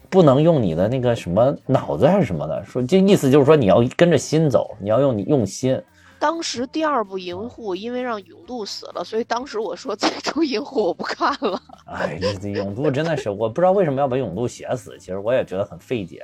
[0.09, 5.83] 不能用你的那个什么脑子还是什么的，说这意思就是说你要跟着心走，你要用你用心。
[6.19, 11.61] 当时第二部银护因为让永渡死了，所以当时我说 再出银护我不看了。
[11.87, 16.23] 哎，这永渡真的是我不知道为什么要把永渡写死，其实我也觉得很费解。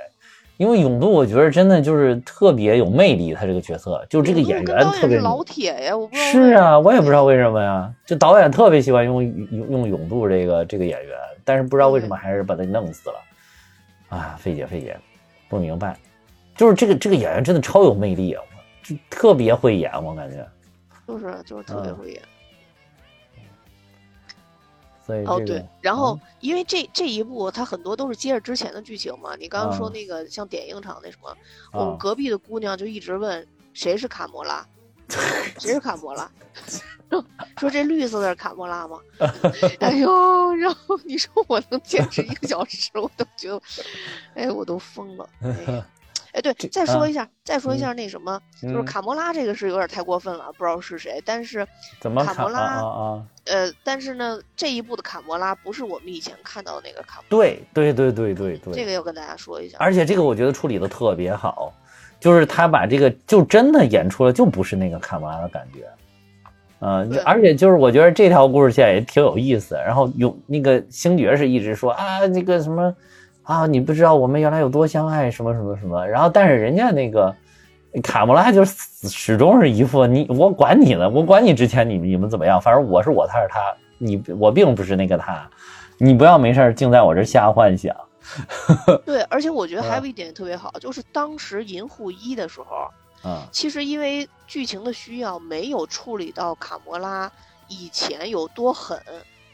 [0.58, 13.16] 因为永渡我觉得真的就是特别有魅力，他这个角色就这个演员特别老铁呀，我不知道是啊，我也不知道为什么呀，就导演特别喜欢用用用永渡这个这个演员，但是不知道为什么还是把他弄死了。
[14.08, 14.96] 啊，费解费解，
[15.48, 15.96] 不明白，
[16.56, 18.42] 就是这个这个演员真的超有魅力啊。
[18.82, 20.44] 就特别会演，我感觉，
[21.06, 22.22] 就是就是特别会演。
[25.08, 29.34] 所以哦对，然后因为这这一部它很多都是接着之前的剧情嘛。
[29.36, 31.34] 你刚刚说那个像点映场那什么，
[31.72, 34.66] 我们隔壁的姑娘就一直问谁是卡魔拉，
[35.58, 36.30] 谁是卡魔拉，
[37.56, 38.98] 说这绿色的是卡魔拉吗？
[39.80, 43.62] 哎呦，然后你说我能坚持一个小时，我都觉得，
[44.34, 45.26] 哎，我都疯了。
[45.40, 45.82] 哎，
[46.40, 51.66] 对，再说一下，再说一下那什么，就是卡魔拉这个是有点太过分了，不知道是谁，但是
[52.00, 53.22] 怎么卡魔拉啊？
[53.46, 57.20] 呃，但是呢，这一部的卡魔拉不是我们以前看到的那个卡。
[57.28, 59.78] 对对对对对对，这个要跟大家说一下。
[59.80, 61.72] 而且这个我觉得处理的特别好，
[62.20, 65.88] 就是他把这个就真的演出了，就不是那个卡魔拉的感觉。
[66.80, 69.74] 嗯，而且就是我觉得这条故事线也挺有意思。
[69.74, 72.94] 然后有那个星爵是一直说啊，那个什么。
[73.48, 76.06] 啊，你不知道我们原来有多相爱，什么什么什么。
[76.06, 77.34] 然后，但是人家那个
[78.02, 85.48] 卡莫拉就始终是一副你我管你呢，我管你之前你你们怎么样，反正我是我，他是他，你我并不是那个他，
[85.96, 87.96] 你不要没事净在我这瞎幻想。
[89.06, 97.32] 对，而且我觉得还有一点特别好，就是当时银护一的时候，啊，其实因为剧情的需要，没有处理到卡莫拉
[97.68, 99.00] 以前有多狠。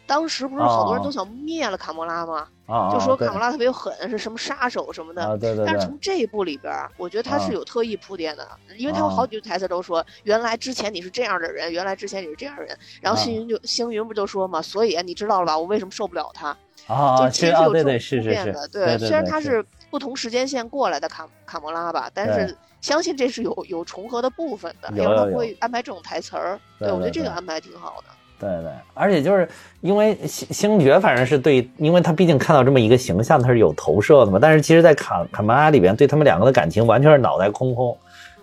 [0.04, 2.48] 当时不是好多人都想灭了卡莫拉吗？
[2.66, 5.36] 就说卡莫拉特别狠，是什么杀手什么的。
[5.36, 5.66] 对对。
[5.66, 12.76] 但是从这一部里边，我觉得他是有特意铺垫的，因为他有好几句台词都说，原来之前你是这样的人，原来之前你是这样的人。
[13.02, 15.58] 然后星云就星云不就说嘛，所以你知道了吧？
[15.58, 16.56] 我为什么受不了他？
[16.86, 18.68] 啊，就其实有这种铺垫的。
[18.68, 26.58] 对，虽然他是不同时间线过来的卡卡莫拉吧，但是相信这是有有重合的部分的，要不然他不会安排这种台词儿。
[26.78, 28.06] 对，我觉得这个安排挺好的。
[28.44, 29.48] 对对，而且就是
[29.80, 34.38] 因为星星爵，反正是对，因为他毕竟看到这么一个形象，他是有投射的嘛。
[34.38, 37.96] 但是其实，在卡卡玛拉里边，对他们两个的感情完全是脑袋空空，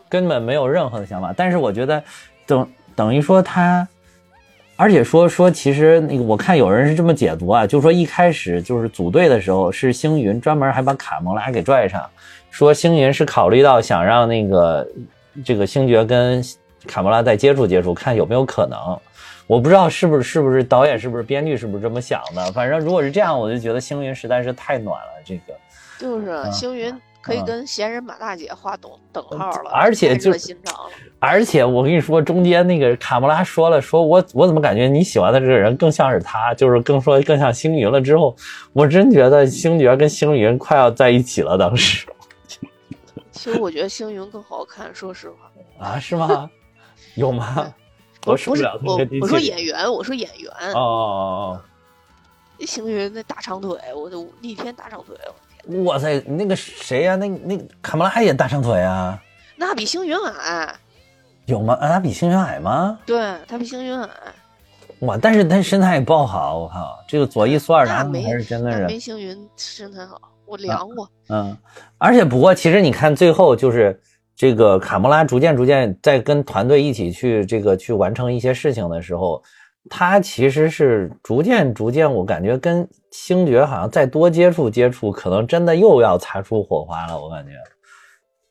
[0.10, 1.32] 根本没有任何的想法。
[1.38, 2.04] 但是我觉得，
[2.48, 3.88] 等等于说他，
[4.76, 12.04] 而且说说，其实那个我看有人是这么解读啊，就说一开始就是组队的时候，是星云专门还把卡蒙拉给拽上，
[12.50, 14.88] 说星云是考虑到想让那个
[15.46, 16.44] 这个星爵跟
[16.88, 18.80] 卡蒙拉再接触接触，看有没有可能。
[19.52, 22.50] 我不知道是不是是不是导演是不是编剧是不是这么想的？
[22.54, 25.22] 反正如果是这样，我就觉得星云实在是太暖了。
[25.26, 25.54] 这个
[26.00, 30.32] 就是星云可以跟闲人马大姐划等等号了，而且就
[31.20, 38.00] 而且我跟你说，中间那个卡莫拉说了，说我我怎么感觉你喜欢的这个人更像是他，就是更说更像星云了。
[38.00, 38.34] 之后
[38.72, 41.58] 我真觉得星爵跟星云快要在一起了。
[41.58, 42.08] 当时，
[43.32, 46.50] 其实我觉得星云更好看，说实话啊，是吗？
[47.16, 47.74] 有吗？
[48.22, 50.52] 不是我，我说演员，我说演员。
[50.74, 51.62] 哦哦哦！
[52.66, 55.84] 星云那大长腿，我都逆天大长腿，我天！
[55.84, 57.16] 哇塞，那个谁呀？
[57.16, 59.20] 那那卡莫拉演大长腿啊？
[59.56, 60.76] 那比星云矮。
[61.46, 61.74] 有吗？
[61.82, 63.00] 啊，他比星云矮吗？
[63.06, 64.10] 对他比星云矮。
[65.00, 65.18] 哇！
[65.20, 67.04] 但是他身材也爆好，我靠！
[67.08, 71.10] 这个左一苏二男还是真的是没星云身材好，我量过。
[71.30, 71.58] 嗯，
[71.98, 74.00] 而且不过，其实你看最后就是。
[74.36, 79.42] 这个卡莫拉逐渐逐渐在跟团队一起去这个去完成一些事情的时候，
[79.90, 87.20] 他其实是逐渐逐渐，我感觉跟星爵好像再多接触接触，可能真的又要擦出火花了。
[87.20, 87.52] 我感觉，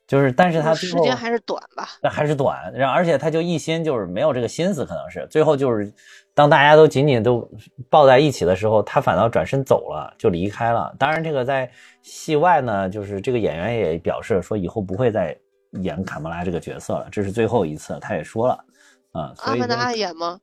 [0.06, 5.92] 就是，但是他时间还是短吧，那还是短，然后而且他就一心就是没有这个心思，可能是最后就是
[6.34, 7.48] 当大家都紧紧都
[7.88, 10.94] 抱在一起的时候，他反倒转身走了，就离开了。
[10.98, 11.70] 当然，这个在
[12.02, 15.36] 戏外呢，就是这个演员也表示说以后不会再。
[15.82, 18.64] 演卡莫拉这个角色了，这是最后一次，他也说了，
[19.12, 20.40] 啊，阿凡达还演吗？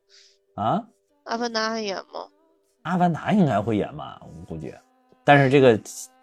[0.56, 0.84] 啊，
[1.24, 2.26] 阿凡达还演吗？
[2.84, 4.74] 阿凡达应该会演吧，我估计。
[5.26, 5.78] 但是这个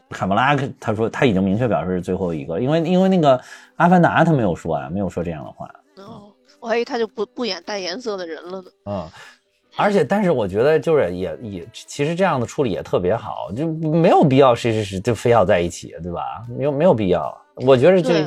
[0.08, 3.38] 卡莫拉，他说他已经明确表示是最后一个，因为因为那个
[3.76, 5.68] 阿凡达他没有说啊，没有说这样的话。
[5.96, 8.70] 哦，我还以为他就不不演带颜色的人了呢。
[8.86, 9.10] 嗯，
[9.76, 16.42] 而且但是我觉得就是也也其实这样的处理也特别好，就没有必要谁谁谁就非要在一起，对吧？
[16.48, 17.36] 没有没有必要。
[17.56, 18.24] 我觉得这。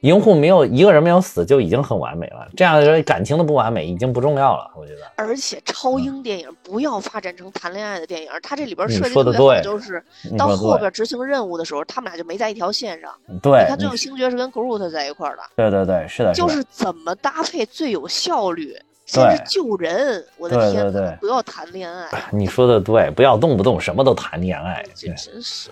[0.00, 5.00] 银护没有一个人没有死就已经很完美了，这样的感情的不完美已经不重要了，我觉得。
[5.16, 10.02] 而且超英电影不要发展成谈恋爱的电影，它这里边设计特别好，就是
[10.38, 13.10] 到后边执行任务的时候，他们俩就没在一条线上。
[13.42, 15.38] 对，你看最后星爵是跟 Groot 在一块的。
[15.56, 22.08] 对对对，是的，就是怎么搭配最有效率，先是救人，我的天，对对对，不要谈恋爱。
[22.30, 25.70] 你说的对，不要动不动什么都谈恋爱，这真是，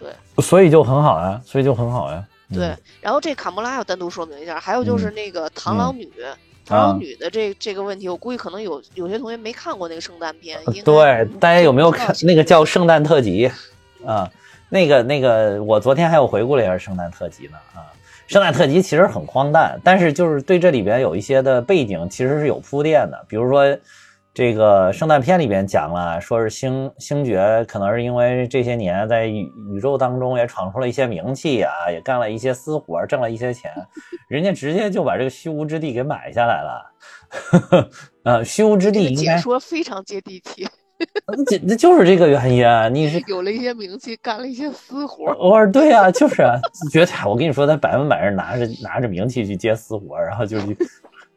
[0.00, 0.10] 对，
[0.42, 2.24] 所以就很好呀，所以就很好呀。
[2.52, 6.08] 对，然后这卡莫拉要单独说明一下，还有就是那个螳螂女，
[6.68, 10.58] 螳螂女的这这个问题，我估计可能有有些同学没看过那个圣诞片。
[10.84, 13.50] 对，大家有没有看那个叫圣诞特辑
[14.04, 14.30] 啊？
[14.68, 17.90] 那个那个，我昨天还有回顾了一下圣诞特辑呢啊。
[18.26, 23.76] 圣诞特辑其实很荒诞，但是就是对这里边有一些的背景其实是有铺垫的，比如说。
[24.34, 33.70] 这个圣诞片里边讲了，说是星星爵可能是因为这些年在宇宇宙当中也闯出了一些名气啊，也干了一些私活，挣了一些钱，
[34.28, 36.92] 人家直接就把这个虚无之地给买下来了。
[38.24, 40.66] 呃， 虚无之地应该说非常接地气，
[41.46, 42.88] 这那就是这个原因啊。
[42.88, 45.30] 你是 有了一些名气，干了一些私活。
[45.32, 46.58] 偶尔对啊，就是啊，
[46.90, 50.74] 觉得我跟你说，他百分百是拿着拿着名气去接私活，然后就去。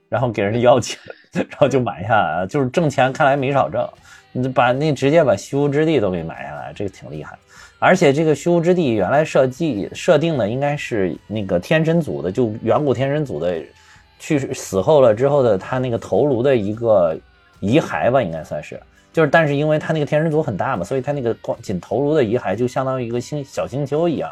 [0.10, 1.00] 然后给人家要钱，
[1.34, 3.88] 然后就买下来了，就是挣钱，看来没少挣。
[4.32, 7.38] 你把那直接把虚无之地都给买下来，这个挺厉害。
[7.80, 13.62] 而且这个虚无之地原来设计设定的应该是那个天神组的，就远古天神组的
[14.20, 17.18] 去死后了之后的他那个头颅的一个
[17.60, 18.80] 遗骸吧，应该算是。
[19.14, 24.30] 就是但是因为他那个天神组很大嘛，所以他那个光仅头颅的遗骸就相当于一个星小星球一样，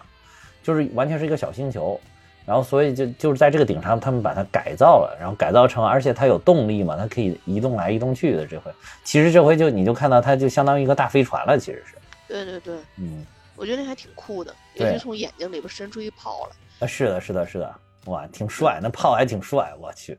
[0.62, 2.00] 就是完全是一个小星球。
[2.46, 8.46] 然后，所以就就是在这个顶上，他们把它改造了，然后改造成，而且它有动力嘛，它可以移动来移动去的。
[8.46, 8.72] 这回，
[9.04, 11.96] 其实这回就你就看到它就相当于一个大飞船了，其实是。
[12.28, 13.26] 对对对，嗯，
[13.56, 16.86] 我觉得那还挺酷的，尤其从眼睛里边伸出一炮来。
[16.86, 17.76] 啊，是的，是的，是的，
[18.06, 20.18] 哇，挺帅，那炮还挺帅，我去，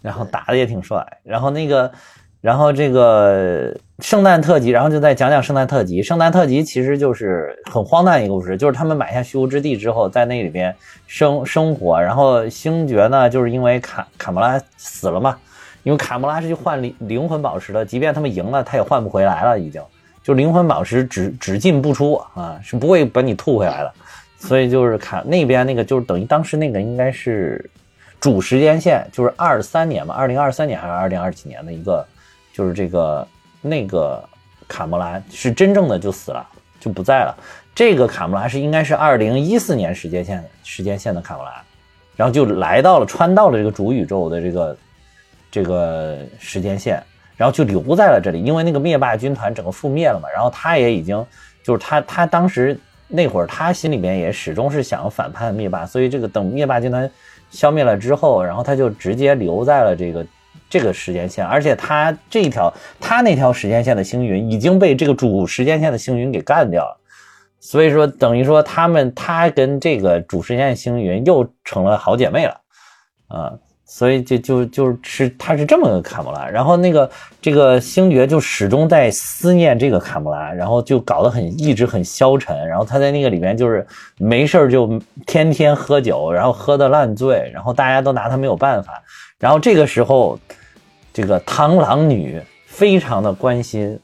[0.00, 1.92] 然后打的也挺帅，然后那个。
[2.40, 6.00] 然后这个圣诞特辑，然后就再讲讲圣诞特辑。
[6.00, 10.72] 圣诞特辑其实就是很荒诞一个故事，就是他们买下虚无之地之后，在那里边
[11.08, 12.00] 生生活。
[12.00, 15.36] 然后星爵呢，就是因为卡卡莫拉死了嘛，
[15.82, 19.82] 因为卡莫拉是去换灵灵魂宝石的，即便他们赢了，他也换不回来了，已经
[20.22, 23.92] 就灵魂宝石只只进不出啊，是不会把你吐回来的。
[24.38, 27.68] 所以就是卡那边那个就是等于当时那个应该是
[28.20, 32.06] 主时间线，就是二三年嘛，二零二三年还是二零二几年的一个。
[32.56, 33.28] 就是这个
[33.60, 34.26] 那个
[34.66, 36.42] 卡莫拉是真正的就死了，
[36.80, 37.36] 就不在了。
[37.74, 41.52] 这个卡莫拉是应该是二零一四年时间线时间线的卡莫拉，
[42.16, 44.76] 然后就来到了穿到了这个主宇宙的这个
[45.50, 47.02] 这个时间线，
[47.36, 48.42] 然后就留在了这里。
[48.42, 51.22] 因为那个灭霸军团整个覆灭了嘛，然后他也已经
[51.62, 57.10] 就是他他当时那会儿他心里边也始终是想反叛灭霸，所以这个等灭霸军团
[57.50, 60.24] 消灭了之后，然后他就直接留在了这个。
[60.68, 66.96] 这个时间线，而且他这一条，他那条时间线的星云已经被这个主时间线的星云给干掉了，
[67.60, 72.60] 所以说等于说他们他跟这个主时间星云又成了好姐妹了，
[73.28, 73.52] 啊，
[73.84, 77.08] 所以就就就是他是这么个卡莫拉，然后那个
[77.40, 83.86] 这个星爵就始终在思念这个卡莫拉，然后就搞得很一直很消沉，然后他在那个里面就是
[84.18, 89.00] 没事就天天喝酒，然后喝得烂醉，然后大家都拿他没有办法。
[89.38, 90.38] 然后这个时候，
[91.16, 93.98] 这个螳螂女非常的关心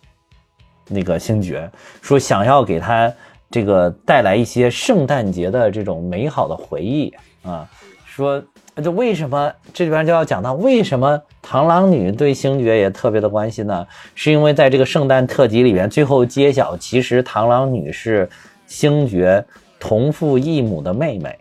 [0.89, 3.13] 那个星爵，说想要给他
[3.51, 7.69] 这个带来一些圣诞节的这种美好的回忆啊。
[8.07, 8.43] 说
[8.77, 13.87] 这为什么这里边就要讲到为什么螳螂女对星爵也特别的关心呢？
[14.15, 18.27] 是因为在这个圣诞特辑里面，最后揭晓，其实螳螂女是
[18.67, 19.45] 星爵
[19.79, 21.39] 同父异母的妹妹。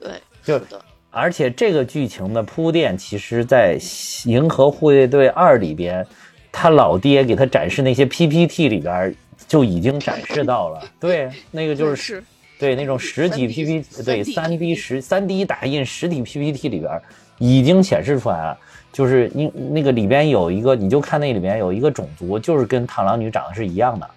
[0.00, 0.12] 对，
[0.42, 0.80] 就是的。
[1.18, 3.76] 而且这个剧情的铺垫，其实，在
[4.30, 6.06] 《银河护卫队二》里边，
[6.52, 9.12] 他老爹给他展示那些 PPT 里边
[9.48, 10.80] 就已经展示到了。
[11.00, 12.22] 对，那个就是
[12.56, 17.00] 对那种实体 PPT，对三 D 实三 D 打印实体 PPT 里边
[17.38, 18.58] 已经显示出来了。
[18.92, 24.08] 就是你那个里边有一个，你就看那里边有一个种族，就是跟螳螂女长得是一样的。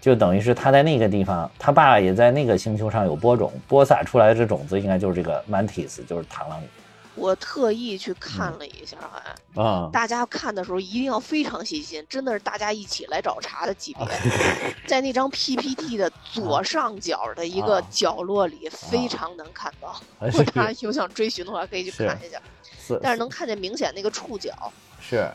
[0.00, 6.62] 就等于是他在那个地方，他爸爸也在那个星球上有播种，播撒出来的这种子应该就是这个 mantis，就是螳螂。
[7.14, 14.06] 我特意去看了一下，还啊，大家看的时候一定要非常细心，真的是大家一起来找茬的级别。
[14.86, 20.00] 在那张 PPT 的左上角的一个角落里，非常能看到。
[20.20, 22.40] 如果大家有想追寻的话，可以去看一下。
[22.80, 24.52] 是，但是能看见明显那个触角。
[25.00, 25.28] 是，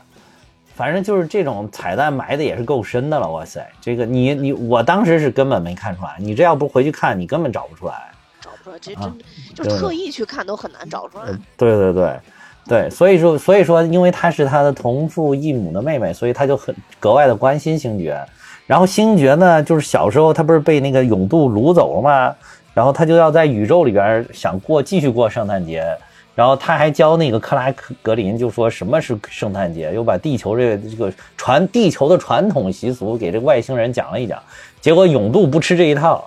[0.74, 3.30] 反正就是这种彩蛋埋的也是够深的了。
[3.30, 7.94] 哇塞，这个你你我当时是根本没看出来，你这要不回去看，你根本找不出来。
[8.40, 9.14] 找不出来，这真的
[9.54, 11.26] 就特意去看都很难找出来。
[11.56, 12.20] 对对对，
[12.66, 18.20] 对，所以说所以说，因为她是他的同父异母的妹妹，所以他就很格外的关心星爵。
[18.66, 22.34] 然后星爵呢，就是小时候他不是被那个永度掳走了吗？
[22.72, 25.96] 然后他就要在宇宙里边想过继续过圣诞节。
[26.34, 34.42] 然后他还教那个克拉克格林，就说什么是圣诞节，又把地球这个这个传地球的传统习俗给这个外星人讲了一讲。
[34.80, 36.24] 结果永度不吃这一套，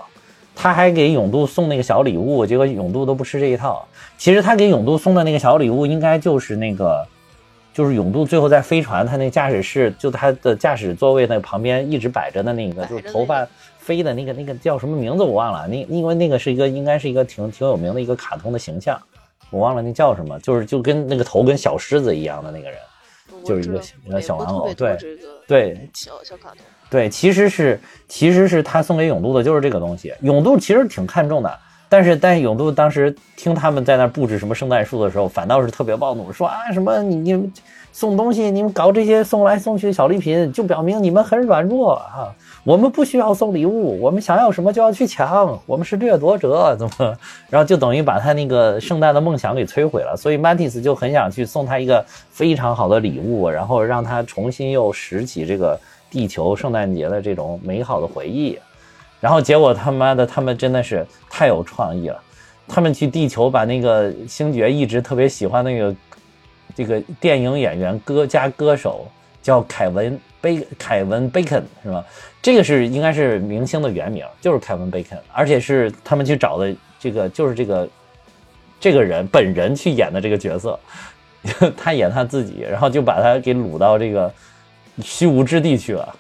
[0.56, 3.86] 他还给永度送那个小礼物，结果永度都不吃这一套。
[4.18, 7.06] 其实他给永度送的那个小礼物，应该就是那个，
[7.74, 13.46] 就是永度最后在飞船他那驾驶室，就他的驾驶座位那旁边一直摆着的那个，就是头发
[13.78, 15.68] 飞的那个那个叫什么名字我忘了。
[15.68, 18.98] 那因为那个是一个应该是一个挺挺有名的一个卡通的形象。
[19.50, 22.78] 我忘了那叫什么，就是就跟那个头跟小狮子一样的那个人，
[23.46, 24.98] 就是一个一个小玩偶，对
[25.48, 26.58] 对，小小卡通，
[26.90, 30.14] 对，其实是其实是他送给永度的，就是这个东西。
[30.22, 37.52] 永度其实挺看重的，但是但是永度当时听他们在那布置什么圣诞树的时候，反倒是特别暴怒，说啊什么你你们
[37.98, 42.32] 送东西，你们搞这些送来送去的小礼品，就表明你们很软弱啊。
[42.64, 47.18] 我们不需要送礼物，我们想要什么就要去抢，我们是掠夺者，怎么？
[47.50, 50.16] 然后就等于把他那个圣诞的梦想给摧毁了。
[50.16, 55.80] 所以 Mantis 就很想去送他一个非常好的礼物，然后让他重新又拾起这个
[56.12, 58.60] 地球圣诞节的这种美好的回忆。
[59.20, 62.20] 然后结果他妈的，他们真的是太有创意了，
[62.68, 65.96] 他们去地球把那个星爵一直特别喜欢那个
[66.78, 69.08] 这个电影演员歌加歌手
[69.42, 70.18] 叫凯文。
[70.40, 72.06] 贝凯文贝肯是吧？
[72.44, 77.90] 这个是应该是明星的原名，就是凯文贝肯，而且是他们去找的这个，就是这个
[78.80, 80.80] 这个人本人去演的这个角色，
[81.76, 84.32] 他演他自己，然后就把他给掳到这个
[85.02, 86.16] 虚无之地去了。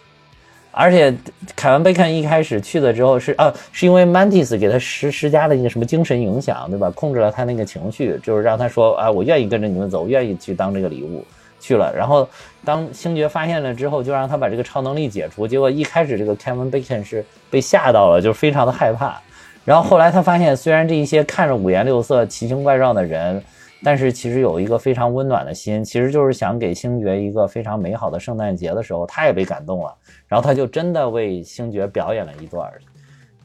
[0.78, 1.14] 而且
[1.56, 6.92] 凯文贝肯一开始去了之后是啊，是因为 Mantis 给他施施加了一个什么精神影响，对吧？
[6.92, 11.26] 控制了他那个情绪，就是让他说啊，我愿意跟着你们走，愿意去当这个礼物。
[11.60, 12.30] 去了，然后
[12.64, 15.48] 当星爵发现了之后，就让他把这个超能力解除。
[15.48, 19.20] 结果一开始这个凯文贝肯是被吓到了，就非常的害怕。
[19.66, 23.44] 然后后来他发现，虽然这一些看着五颜六色、奇形怪状的人，
[23.84, 29.92] 但是其实有一个非常温暖的心，其实就是想给星爵一个非常美好的圣诞节的时候，他也被感动了。
[30.28, 32.72] 然后他就真的为星爵表演了一段，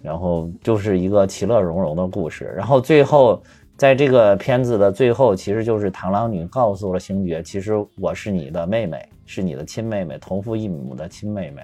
[0.00, 2.52] 然后就是一个其乐融融的故事。
[2.56, 3.42] 然后最后。
[3.74, 11.62] 在这个片子的最后，其实就是螳螂女告诉了星爵，其实我是你的妹妹，是你的亲妹妹，同父异母的亲妹妹。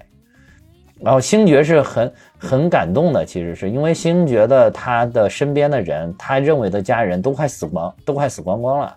[0.99, 8.93] 然后星爵是很很感动的，其实是因为星爵的他的身边的人，他认为的家人都快死光，都快死光光了。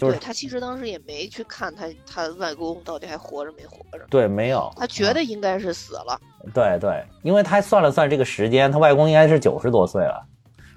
[0.00, 4.04] 就是他其实当时也没去看他他外公到底还活着没活着。
[4.10, 4.72] 对，没有。
[4.76, 6.20] 他觉得应该是死了。
[6.54, 10.26] 对对，因为他算了算这个时间，他外公应该是九十多岁了。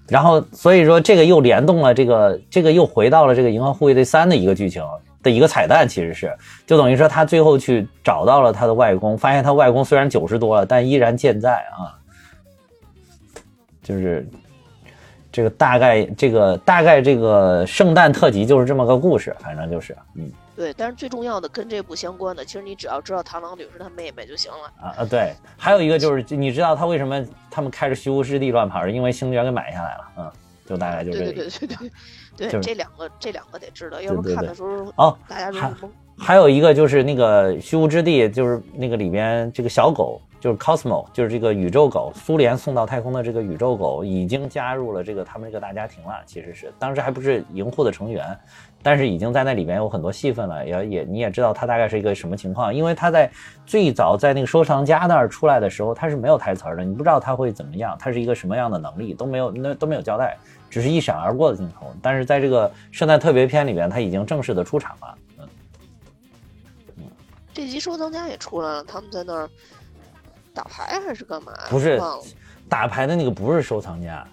[0.07, 4.83] 然后，所以说这个又联动了，这个这个又回到了这个《银河护卫队三》的一个剧情
[5.21, 6.35] 的一个彩蛋，其实是
[6.67, 11.95] 就等于说他最后去找到了他的外公，发现他外公虽然九十多了，但依然健在啊。
[13.81, 14.27] 就是
[15.33, 20.31] 这个大概这个大概这个圣诞特辑就是这么个故事，反正就是嗯。
[20.55, 25.03] 对，但是最重要的跟这部相关的，其实你只要知道螳螂女是他妹妹就行了啊啊！
[25.03, 30.31] 对，还有一个就是你知道他为什么他们开着虚无之地乱跑，是因为星爵给买下来了，嗯，
[30.67, 31.25] 就大概就这个。
[31.25, 31.89] 对对对对
[32.37, 35.89] 对，对这两个这两个得知道，要不看的时候哦，大家容易懵。
[36.15, 46.21] 还有一个就是那个虚无之地，就是那个里边这个小狗，就是 Cosmo，就是这个宇宙狗，苏联送到太空的这个宇宙狗，已经加入了这个他们这个大家庭了。
[46.25, 48.37] 其实是当时还不是银护的成员。
[48.81, 53.31] 但是已经在那里面有很多戏份了，也也你也知道他大概是一个什么情况，因为他在
[53.65, 60.37] 最早在那个收藏家那儿出来的时候，他是没有台词的，你不知道他会怎么样，他是一个什么样的能力都没有，那都没有交代，
[60.69, 61.87] 只是一闪而过的镜头。
[62.01, 65.17] 但是在这个圣诞特别片里边，他已经正式的出场了。
[66.97, 67.05] 嗯，
[67.53, 69.49] 这集收藏家也出来了，他们在那儿
[70.53, 71.51] 打牌还是干嘛？
[71.69, 71.99] 不是，
[72.69, 74.25] 打牌的那个不是收藏家。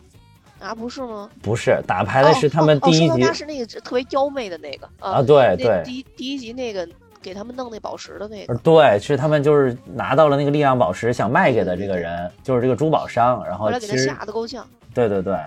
[0.59, 1.31] 啊，不是吗？
[1.41, 6.87] 不是，打牌的是他们第一集，是那个特别妖媚的那个啊，对对，第第一集那个
[7.23, 14.67] 给他们弄那宝石的那个，对，是他们就是拿到了那个力量宝石，想卖给的这个人，就是这个珠宝商，然后给他吓得够呛。
[14.93, 15.39] 对对对，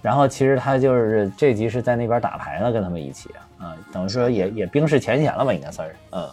[0.00, 6.26] 然后其实他就是这集是在那边打牌呢，跟他们一起啊，等于说也也冰释前嫌了吧，应该算是，嗯。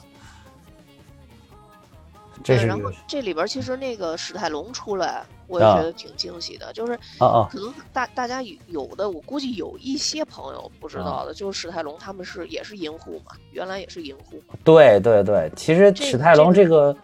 [2.43, 14.41] 这是然后这里边其实那个史泰龙出来，我也觉得挺惊喜的，就是可能大大家有的我估计有一些朋友不知道的，就是史泰龙他们是也是银护嘛，原来也是银护。
[14.63, 16.95] 对对对，其实史泰龙这个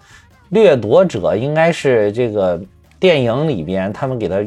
[0.49, 2.59] 掠夺者应该是这个
[2.99, 4.43] 电影里边他们给他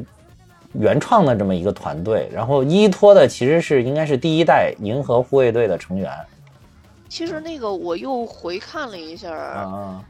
[0.72, 6.10] 原创的这么一个团队，然后依托的其实是应该是第一代银河护卫队的成员。
[7.08, 10.04] 其实那个我又回看了一下啊。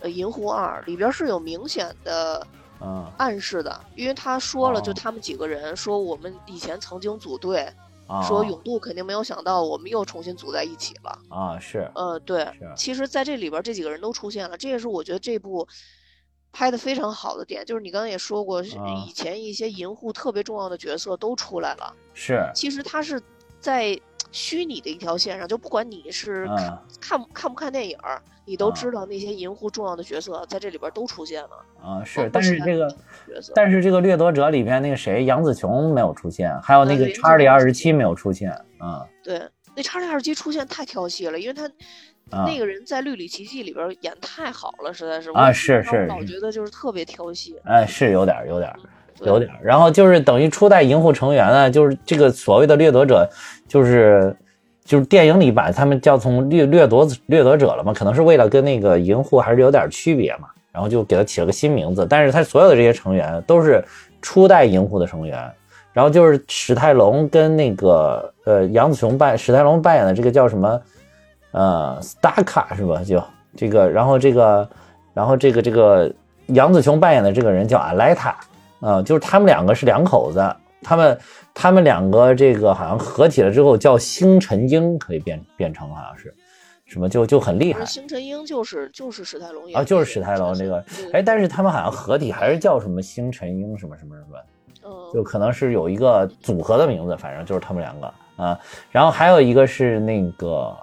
[0.00, 2.46] 呃，银狐二里边是有明显的
[3.16, 7.66] 暗示的，因为他说了，就他们几个人说我们以前曾经组队，
[8.26, 15.66] 说永渡肯定没有想到我们又重新组在一起了啊，是，呃，对，其实在这里边这几个人都出现了，这也是我觉得这部
[16.52, 23.20] 拍的非常好的点，就是你刚才也说过，以前一些银护特别重要的角色都出来了，是，其实他是
[23.58, 23.98] 在
[24.36, 26.46] 虚拟的一条线上，就不管你是
[27.00, 27.96] 看看看不看电影。
[28.48, 31.50] 你都知道那些银狐重要的角色在这里边都出现了
[31.82, 32.96] 啊，是，但是这个，
[33.56, 39.04] 但是这个掠夺者里边那个谁杨紫琼没有出现，还有那个查理二十七没有出现啊。
[39.24, 39.42] 对，
[39.74, 41.68] 那查理二十七出现太挑戏了，因为他
[42.46, 47.58] 那个人在《绿里奇迹》里边演太好了，实在是啊，是是，老觉得就是特别挑戏。
[47.64, 48.72] 哎，是有点有点
[49.20, 53.28] 有点，然后就是等于初代银护成员呢，就是这个所谓的掠夺者，
[53.68, 54.36] 就是。
[54.86, 62.06] 就是电影里把他们叫从掠掠夺掠夺者了嘛，可能是为了跟那个银护还是有点区别嘛，然后就给他起了个新名字。
[62.08, 63.84] 但是他所有的这些成员都是
[64.22, 65.36] 初代银护的成员，
[65.92, 70.80] 然后就是史泰龙跟那个呃杨子琼扮史泰龙扮演的这个叫什么
[71.50, 73.02] 呃斯达卡是吧？
[73.04, 73.20] 就
[73.56, 74.68] 这个，然后这个，
[75.12, 76.08] 然后这个这个
[76.50, 78.36] 杨子琼扮演的这个人叫阿莱塔
[78.80, 81.18] 啊，就是他们两个是两口子，他们。
[81.58, 86.34] 他们两个这个好像合体了之后叫星辰鹰，可以变变成好像是
[86.84, 87.82] 什么，就就很厉害。
[87.82, 90.84] 星辰鹰就是就是史泰龙啊，就是史泰龙这个。
[91.14, 94.38] 哎，但是他们好像合体还是叫什么星辰鹰什么什么什么，
[94.84, 98.60] 嗯，就可能是有一个组合的名字，反正就是他们两个啊。
[98.90, 100.76] 然后还有一个是那个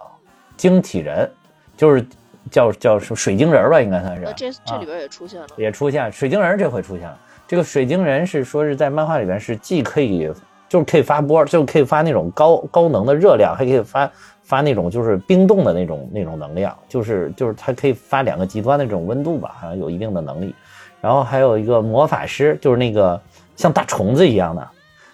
[0.57, 1.29] 晶体人，
[1.77, 2.03] 就是
[2.49, 4.23] 叫叫什么水晶人吧，应该算是。
[4.35, 7.19] 这这里边也出现了，也出现水晶人这回出现了。
[7.53, 10.27] 这个水晶人是说是在漫画里边是既可以。
[10.67, 20.55] 就是可以发波，就可以发那种高高能的热量，还可以发发那种就是冰冻的那种那种能量，就是就是它可以发两个极端的这种温度吧，好像有一定的能力。
[20.99, 23.21] 然后还有一个魔法师，就是那个
[23.55, 24.67] 像大虫子一样的，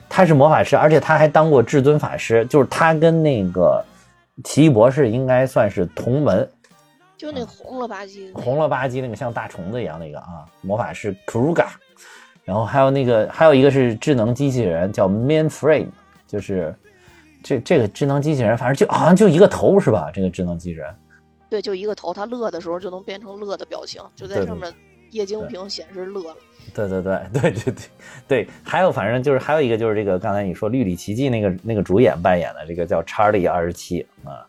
[0.07, 3.83] 他是魔法师，而且他还当过至尊法师，就是他跟那个
[4.45, 6.49] 奇异博士应该算是同门。
[7.17, 11.65] 就那红了吧唧，红了吧唧那个像大虫子一样那个啊，魔法师 Kruga。
[12.49, 15.89] 然后还有那个，还有一个是智能机器人，叫 Mainframe，
[16.25, 16.73] 就是
[17.43, 20.09] 这这个智能机器人，反正就好像就一个头是吧？
[20.11, 20.91] 这个智能机器人，
[21.47, 24.73] 对，就一个头，它乐的时候就能变成乐的表情，就在上面
[25.11, 26.37] 液晶屏显示乐了。
[26.73, 27.73] 对对对对 对对
[28.27, 34.41] 对，还有反正就是还有一个就是这个刚才你说《绿里奇迹》那个那个主演扮演的这个叫查理二十七啊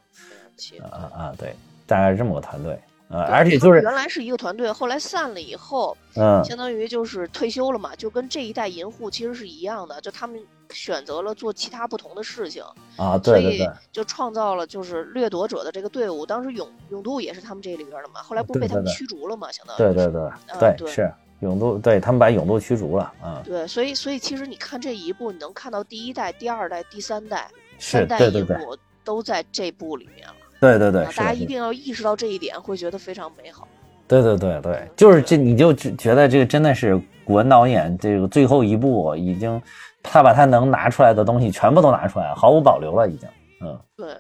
[0.80, 1.54] 啊啊，对，
[1.86, 2.78] 大概是这么个团队。
[3.10, 10.40] 呃，而且就是原来是一个团队，后来散了以后，嗯，相当于就是退休了嘛，就跟这一代银护其实是一样的，就他们
[10.72, 12.62] 选择了做其他不同的事情
[12.96, 16.24] 啊，对对对，就创造了就是掠夺者的这个队伍。
[16.24, 23.42] 当时永永渡也是他们这里边的嘛，后来不是被他们驱逐了嘛，相当于对对对对是永渡，对他们把永渡驱逐了啊。
[23.44, 30.34] 对，所以所以其实你看这一部，你能看到第一代、第二代、第三代三代银护都在这部里面了。
[30.60, 33.66] 对对对，大家一定要意识到这一点，会觉得非常美好。
[34.06, 39.62] 对对对对，就是这，你就觉得这个真的是古文导演这个最后一步，已经
[40.02, 43.28] 他把他能拿出来的东西全部都拿出来，毫无保留了，已经。
[43.62, 44.12] 嗯，对，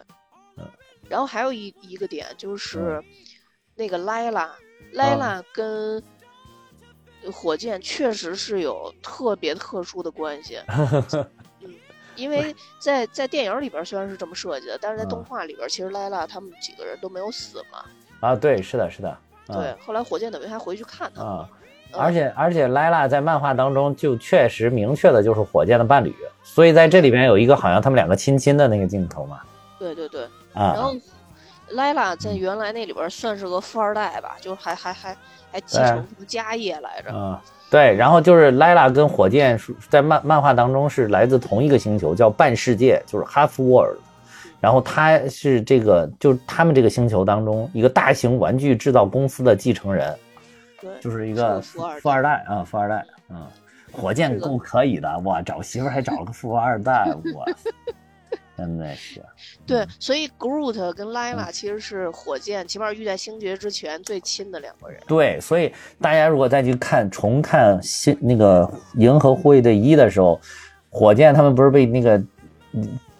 [0.56, 0.64] 嗯。
[1.08, 3.02] 然后还有一一个点就是，
[3.74, 4.50] 那个莱拉，
[4.92, 6.00] 莱拉跟
[7.32, 10.58] 火箭确实是有特别特殊的关系。
[12.16, 17.84] 因为在在电影里边虽然是这么设计的，但是在动画里边，其实莱拉他们几个人都没有死嘛。
[18.20, 19.16] 啊，对，是的，是的。
[19.46, 21.22] 对，后来火箭等于还回去看他。
[21.22, 21.48] 啊，
[21.92, 29.40] 而且而且莱拉在漫画当中就确实明确的就是火箭的伴侣，所以在这里边有一个好像他们两个亲亲的那个镜头嘛。
[29.78, 30.24] 对对对。
[30.52, 30.74] 啊。
[30.74, 30.94] 然后
[31.70, 35.16] 莱拉在原来那里边算是个富二代吧，就还还还
[35.50, 37.12] 还继承什么家业来着。
[37.12, 37.42] 啊。
[37.70, 39.58] 对，然后就是莱拉跟火箭
[39.88, 43.98] 在漫漫画当中是来自同一个星球，叫半世界，就是 Half World。
[44.60, 50.14] 然后他是这个，就是他们这个星球当中一个大型玩具制造公司的继承人，
[50.80, 53.46] 对，就是一个富二代啊，富二代，嗯。
[53.92, 57.44] 火箭够可以的，哇，找媳妇还找了个富二代，哇，
[58.60, 59.22] 真的是。
[59.66, 65.00] 对，所以 Groot 跟 Lila 其实是火箭，起码遇在星爵之前最亲的两个人。
[65.06, 70.38] 对，所以大家如果再去看重看新那个银河护卫队一的时候，
[70.90, 72.22] 火箭他们不是被那个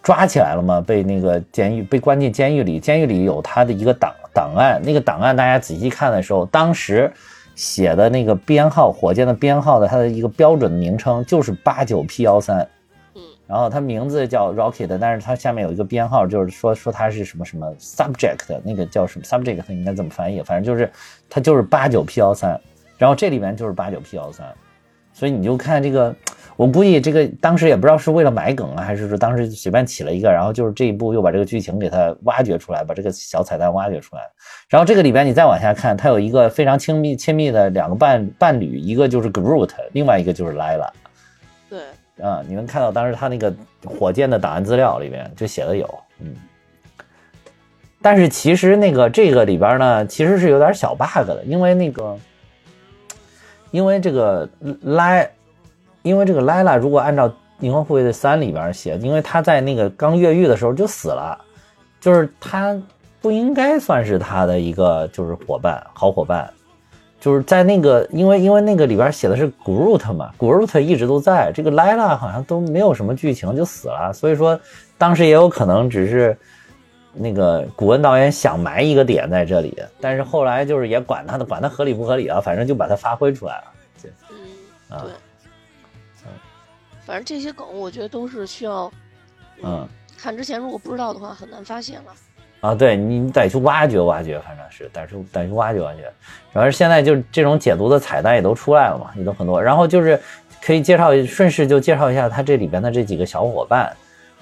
[0.03, 0.79] 抓起来了吗？
[0.79, 7.11] 被那个监狱被关进监狱里，监狱里有他的一个档档案，那个档案大家仔细看的时候，当时
[7.55, 12.67] 写的那个编号，火箭的编号的它的一个标准的名称就是八九 P 幺三。
[13.51, 20.41] 然后它名字叫 Rocket，但是它下面有一个编号，就是说说它是什么什么 Subject，那个叫什么 Subject 应该怎么翻译？
[20.41, 20.89] 反正就是
[21.29, 22.57] 它就是八九 P 幺三，
[22.97, 24.47] 然后这里面就是八九 P 幺三，
[25.11, 26.15] 所以你就看这个，
[26.55, 34.21] 我估计这个当时也不知道是为了埋梗啊，还是说当时随便起了一个，然后就是这一步又把这个剧情给它挖掘出来，把这个小彩蛋挖掘出来。
[34.69, 40.89] 然后这个里边你再往下看，它有一个非常亲密亲密的两个伴伴侣，一个就是 Groot，另外一个就是 Lila。
[41.69, 41.81] 对。
[42.19, 43.53] 啊，你能看到当时他那个
[43.85, 45.87] 火箭的档案资料里边就写的有，
[46.19, 46.35] 嗯，
[48.01, 52.17] 但是其实那个这个里边呢，其实是有点小 bug 的，因为那个，
[53.71, 54.47] 因为这个
[54.81, 55.31] 莱，
[56.03, 61.39] 因为这个莱拉如果按照《银河护卫队三》里边写，因为他在那个刚越狱的时候就死了，
[61.99, 62.79] 就是他
[63.21, 66.51] 不应该算是他的一个就是伙伴，好伙伴。
[67.21, 74.59] 就是在那个，因为因为那个里边写的是 Groot 嘛，Groot 一直都在，这个 Lila 好像都没有什么剧情就死了，所以说
[74.97, 76.35] 当时也有可能只是
[77.13, 83.63] 那个古恩导演想埋一个点在这里，但是后来就是也管他的，管他合理不合理啊，反正就把它发挥出来了。
[84.89, 85.11] 嗯，对，
[86.23, 86.31] 嗯，
[87.05, 88.91] 反正这些梗我觉得都是需要，
[89.61, 92.11] 嗯，看之前如果不知道的话很难发现了。
[92.61, 96.09] 啊，对你得去挖掘挖掘，反正是得去得去挖掘挖掘。
[96.53, 99.61] 然后现在就是这种解读的彩蛋也都出来了嘛，也都很多。
[99.61, 100.19] 然后就是
[100.61, 103.91] 可以介绍，顺势就介绍一下他这里边的这几个小伙伴。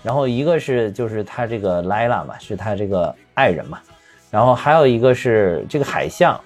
[0.04, 3.80] 然后一个是就是他这个莱拉嘛，是他这个爱人嘛。
[4.30, 6.40] 然后还有一个是这个海象，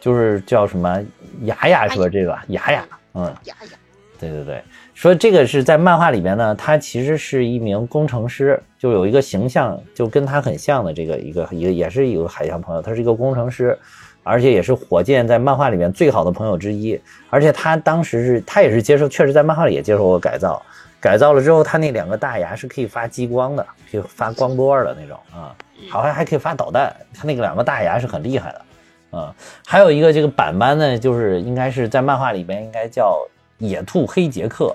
[0.00, 1.00] 就是叫什么
[1.42, 2.08] 雅雅是吧？
[2.08, 3.76] 这个雅雅，嗯，雅雅，
[4.18, 4.62] 对对对。
[4.98, 13.78] 说这个是在漫画里边呢，他其实是一名工程师，就有一个形象就跟他很像的这个一个一个也是一个海象朋友，他是一个工程师，
[14.24, 17.00] 而且也是火箭在漫画里面最好的朋友之一。
[17.30, 20.60] 而且他当时是他也是接受，确实在漫画里也接受过改造，
[20.98, 25.54] 改造了之后，他那两个大牙是可以发激光的，可以发光波的那种啊，
[25.88, 26.92] 好像还可以发导弹。
[27.14, 29.32] 他那个两个大牙是很厉害的，啊，
[29.64, 33.16] 还有一个这个板板呢，就是应该是在漫画里边应该叫
[33.58, 34.74] 野兔黑杰克。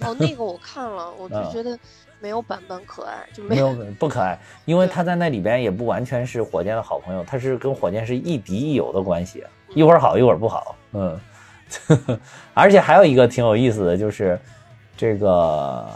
[0.00, 1.78] 哦，那个我看了，我就觉得
[2.20, 11.18] 没有板板可爱，就没有不可爱，因为他在那里边也不完全是火箭的好朋友，他是跟火箭是亦敌亦友的关系，一会儿好一会儿不好，嗯，
[12.54, 14.38] 而且还有一个挺有意思的就是，
[14.96, 15.86] 这个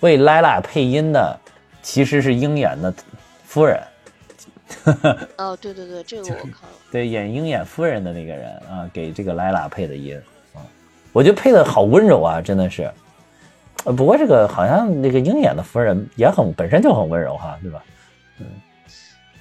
[0.00, 1.38] 为莱拉配音的
[1.80, 2.92] 其实是鹰眼的
[3.44, 3.82] 夫人，
[5.36, 10.20] 哦，对对对，这个我看了，对，演鹰眼夫人的那个人啊，给这个莱拉配的音，
[10.54, 10.62] 啊，
[11.12, 12.90] 我觉得配的好温柔啊，真的是。
[13.84, 17.82] 呃，不过这个好像那个鹰眼的夫人也很本身就很温柔哈，对吧？
[18.38, 18.46] 嗯，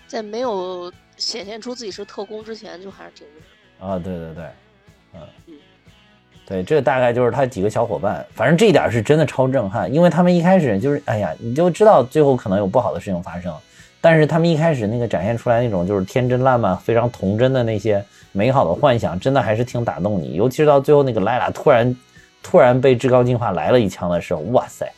[0.08, 3.88] 在没有显现出自己是特工之前，就还是挺温柔。
[3.88, 4.44] 啊，对对对，
[5.14, 5.54] 嗯嗯，
[6.48, 13.56] 对，这大概就是他几个小伙伴，反正这一点是真的超震撼，因为他们一开始就是，哎呀，你就知道最后可能有不好的事情发生，
[14.02, 21.96] 但是他们一开始那个展现出来那种就是天真烂漫、非常童真的那些美好的幻想，真的还是挺打动你，尤其是到最后那个莱拉突然。
[22.42, 24.92] 突然被至高进化来了一枪的时候，哇塞！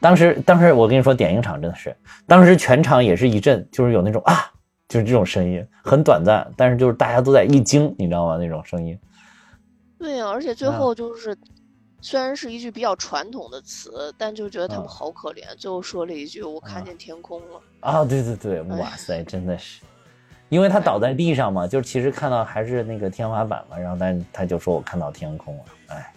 [0.00, 1.94] 当时，当时我跟你说，点映场真的是，
[2.26, 4.50] 当时全场也是一阵，就是有那种啊，
[4.88, 8.38] 就是这种声音，很短暂，但是就是大家都在一惊，你知道吗？
[8.38, 8.98] 那种声音。
[9.98, 11.36] 对呀，而且最后就是，
[12.00, 15.44] 虽然是一句比较传统的词，但就觉得他们好可怜。
[15.58, 19.82] 最后说了一句：“我看见天空了。”啊，对对对，哇塞，真的是，
[20.48, 26.12] 因为他倒在地上嘛，就其实看到还是那个天花板嘛，然后但他就说我看到天空了，哎。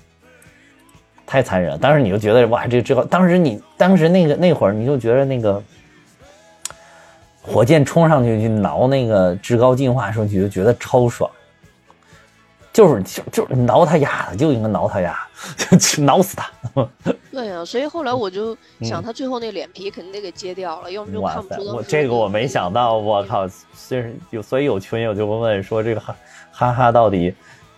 [1.25, 1.77] 太残忍了！
[1.77, 5.61] 当时你就觉得哇，这个之后，当时你当时那个那会儿，你就觉得那个
[7.41, 11.29] 火箭冲上去去挠那个至高进化的时候，你就觉得超爽，
[12.71, 15.17] 就是就就是挠他丫的，就应该挠他丫，
[15.79, 16.51] 就 挠死他。
[17.31, 21.75] 对呀，所以后来我就想，他最后那脸皮肯定得给揭掉了，要不就看不出。
[21.75, 23.47] 我这个我没想到，我靠！
[23.73, 26.15] 虽然有，所以有群友就会问说，这个哈
[26.51, 27.33] 哈哈到底。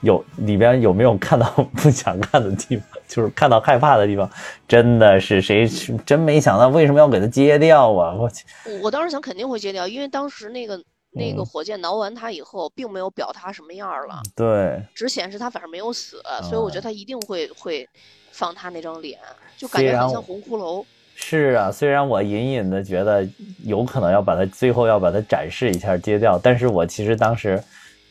[0.05, 1.45] 有里边有没有看到
[1.75, 2.87] 不想看的地方？
[3.07, 4.29] 就是看到害怕的地方，
[4.67, 5.67] 真的是谁
[6.05, 8.15] 真没想到为什么要给他揭掉啊！
[8.15, 8.45] 我去，
[8.81, 10.81] 我当时想肯定会揭掉，因为当时那个
[11.11, 17.87] 那个火箭挠完他以后，并没有表他什么样了，对，只显示他反正没有死，所以我觉得他一定会会
[18.31, 19.19] 放他那张脸，
[19.55, 20.83] 就感觉很像红骷髅。
[21.13, 23.25] 是啊，虽然我隐隐的觉得
[23.63, 27.63] 有可能要把它最后要把它展示一下揭掉，但是我其实当时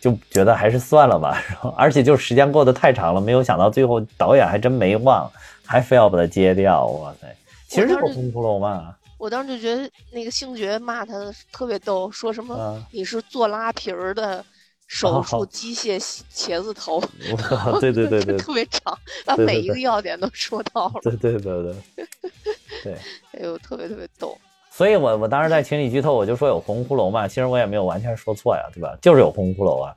[0.05, 5.31] 就觉得还是算了吧， 然后而且就时间过得太长了，没有想到最后导演还真没忘，
[5.65, 7.35] 还非要把它揭掉，哇塞，
[7.67, 14.45] 其实就是我当时红骷髅嘛，我当时就觉得那个星爵骂他特别逗，说什么啊，你是做拉皮儿的
[14.87, 15.47] 手术哦。
[15.47, 15.99] 机械
[16.31, 17.03] 茄子头，
[17.33, 18.37] 我 对对对对。
[18.37, 21.75] 特别长，把每一个要点都说到了，对对对对。
[22.85, 22.93] 对。
[23.33, 24.37] 哎呦，特别特别逗。
[24.77, 28.99] 所以我我当时在群里剧透，我就说有红骷髅嘛，其实我也没有完全说错呀，对吧？
[29.01, 29.95] 就是有红骷髅啊，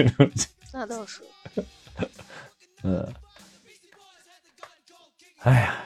[0.74, 1.22] 那倒是，
[2.82, 3.14] 嗯，
[5.38, 5.76] 哎呀，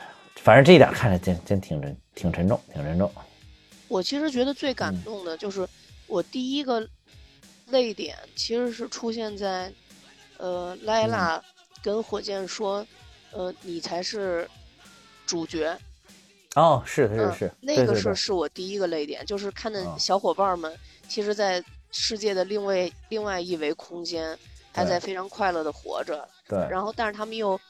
[0.42, 3.08] 反正这一点看着真真挺沉挺沉重，挺沉重。
[3.86, 5.64] 我其实觉得最感嗯动的就是
[6.08, 6.84] 我第一个
[7.66, 9.72] 泪点，其实是出现在，
[10.38, 11.44] 呃，莱嗯拉
[11.84, 12.84] 跟火箭说，
[13.30, 14.50] 呃，你才是
[15.24, 15.78] 主角。
[16.56, 20.76] 哦，是是嗯，是，那个是是我第一个泪点，就是看见嗯小伙伴们，
[21.08, 24.36] 其实，在世界的另外另外一维空间，
[24.72, 26.26] 还在非常快乐的活着。
[26.48, 27.60] 对然后，但是他们又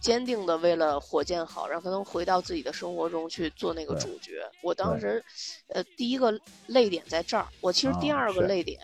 [0.00, 4.42] 坚定的为了火箭好，让他能回到自己的生活中去做那个主角。
[4.62, 5.24] 我当时，
[5.68, 7.46] 呃，第一个泪点在这儿。
[7.60, 8.78] 我其实第哦二个泪点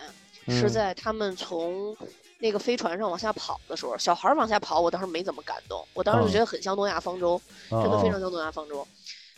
[0.46, 1.96] 嗯是在他们从
[2.38, 7.40] 那个飞船上往下跑的时候，小孩儿往下跑，我当时没怎么感动，我当时就哦觉得很像诺亚方舟。
[7.70, 8.86] 真真的非常像诺亚方舟。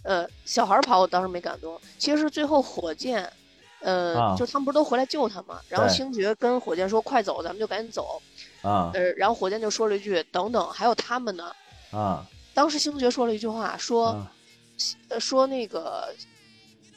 [0.06, 3.28] 呃，小孩儿跑我当时没感动，其实是最后火箭，
[3.80, 5.60] 呃，啊就他们不是都回来救他吗？
[5.68, 8.22] 然后星爵跟火箭说：“快走，咱们就赶紧走。
[8.62, 11.52] 啊呃，然后火箭就说了一句：“等等，还有他们呢。
[11.90, 14.32] 啊”当时星爵说了一句话，说：“啊
[15.08, 16.14] 呃，说那个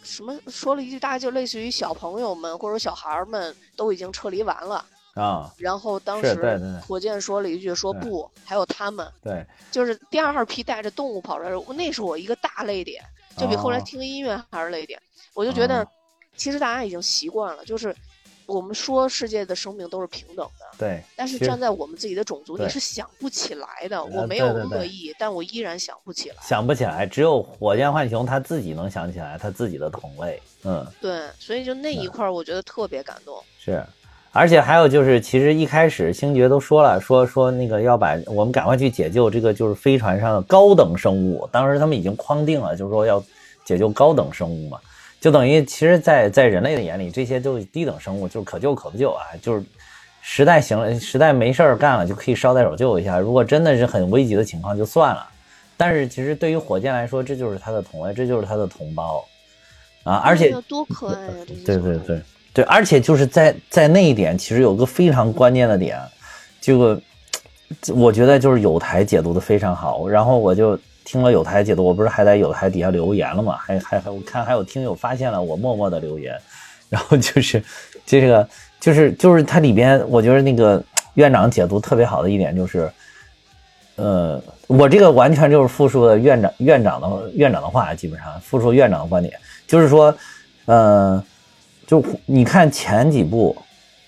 [0.03, 4.85] 什么，说了一句大概就类似于小朋友们或者小孩儿们都已经撤离完了。”
[5.15, 13.03] 啊，然后当时火箭说了一句：“说不，还有他们。”对，就是第二批带着动物跑出来，那是我一个大泪点，
[13.37, 15.01] 就比后来哦听音乐还是泪点。
[15.33, 15.87] 我就觉得哦，
[16.35, 17.95] 其实大家已经习惯了，就是
[18.45, 24.03] 我们说世界的生命都是平等的，对，但是站在我们自己的种族，你是想不起来的。
[24.03, 26.35] 我呃没有恶意，但我依然想不起来。
[26.41, 30.85] 想不起来，只有火箭浣熊他自己能想起来他自己的同类，嗯。
[30.99, 33.41] 对，所以就那一块儿，我觉得特别感动。
[33.59, 33.85] 是，
[34.31, 41.49] 而且还有就是，其实一开始星爵都说了，说说那个要把我们赶快去解救这个就是飞船上的高等生物。
[41.51, 43.23] 当时他们已经框定了，就是说要
[43.65, 44.79] 解救高等生物嘛，
[45.19, 49.63] 就等于其实在，在人类的眼里，这些就是低等生物，就是可救可不救啊，就是
[50.21, 53.17] 实在行了，实在没事儿干了，就可以捎带手救一下。
[53.17, 55.27] 如果真的是很危急的情况，就算了。
[55.75, 59.25] 但是其实对于火箭来说，这就是他的同类，这就是他的同胞
[60.03, 61.31] 啊，而且多可爱呀！
[61.47, 62.21] 这些小动物对对对
[62.59, 65.97] 对，而且就是在在那一点，其实有个非常关键的点，
[66.59, 66.99] 这个
[67.95, 70.09] 我觉得就是有台解读的非常好。
[70.09, 73.55] 然后我就听了有台解读，我不是还在有台底下留言了嘛？
[73.55, 76.35] 还还还，我看还有听友发现了我默默的留言，
[76.89, 77.63] 然后就是
[78.05, 78.45] 这个
[78.77, 80.83] 就是就是它里边，我觉得那个
[81.13, 82.91] 院长解读特别好的一点就是。
[83.95, 89.33] 呃，我这个完全就是复述的院长院长的院长的话，基本上复述院长的观点，
[89.67, 90.15] 就是说，
[90.67, 91.21] 呃，
[91.89, 93.57] 就你看前几部，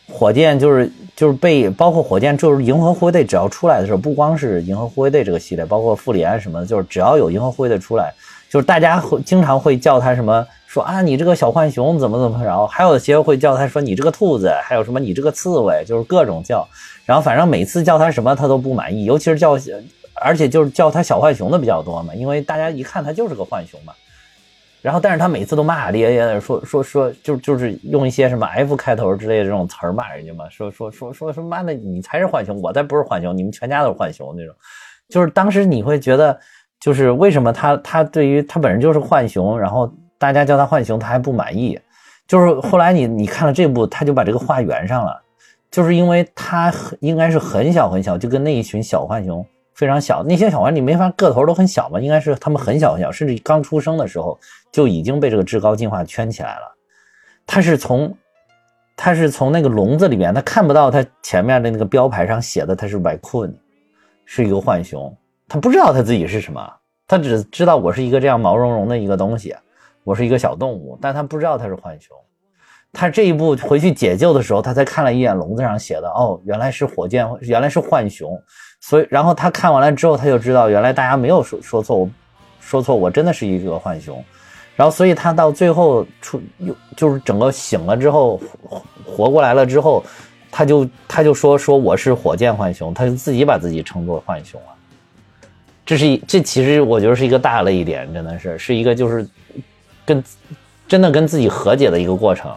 [0.08, 8.14] 火箭就是就是被包括火箭就是银河护卫队只要出来的时候，不光是银河护卫队这个系列，包括复联什么的，就是只要有银河护卫队出来，
[8.52, 16.68] 就是大家会经常会叫他什么说啊你这个小浣熊怎么怎么着，还有些会叫他说你这个兔子，还有什么你这个刺猬，就是各种叫。
[17.04, 19.58] 然后反正每次叫他什么他都不满意，尤其是叫，
[20.14, 23.92] 而且就是叫他小浣熊的比较多嘛，因为大家一看他就是个浣熊嘛。
[24.82, 34.56] 然后但是他每次都骂骂咧咧的说说说，就就是用一些什么 F 开头之类的这种词儿骂人家嘛，说说说说说妈的你才是浣熊，我才不是浣熊，你们全家都是浣熊那种。
[35.10, 36.40] 就是当时你会觉得，
[36.80, 41.80] 就是为什么他他对于他本身就是浣熊，然后大家叫他浣熊，他还不满意。
[42.28, 45.22] 就是后来你你看了这部，他就把这个话圆上了。
[45.70, 49.46] 就是因为他应该是很小很小，就跟那一群小浣熊
[49.82, 54.40] 非常小，那些小浣你没法个头都很小嘛，应该是它们很小很小，甚至刚出生的时候
[54.72, 56.72] 就已经被这个至高进化圈起来了。
[57.48, 58.16] 它是从
[58.96, 63.52] 它是从那个笼子里面，它看不到它前面的那个标牌上写的它是 raccoon，
[64.24, 65.18] 是一个浣熊，
[65.48, 66.72] 它不知道它自己是什么，
[67.08, 69.56] 它只知道我是一个这样毛茸茸的一个东西，
[70.04, 72.16] 我是一个小动物，但它不知道它是浣熊。
[72.94, 78.38] 他这一步回去解救的时候，他才看了一眼笼子上写的，哦，原来是火箭，原来是浣熊，
[78.82, 82.10] 所以，然后他看完了之后，他就知道原来大家没有说说错，我
[82.60, 84.24] 说错，我真的是一个浣熊。
[84.76, 88.42] 然后所以他到最后出又就是整个醒了之后
[89.06, 90.04] 活过来了之后，
[90.50, 94.68] 他就他就说说我是火箭浣熊，他就自己把自己称作浣熊了。
[95.86, 99.28] 这是一这其实我觉得是一个大泪点，真的是是一个就是
[100.06, 100.24] 跟
[100.88, 102.52] 真的跟自己和解的一个过程，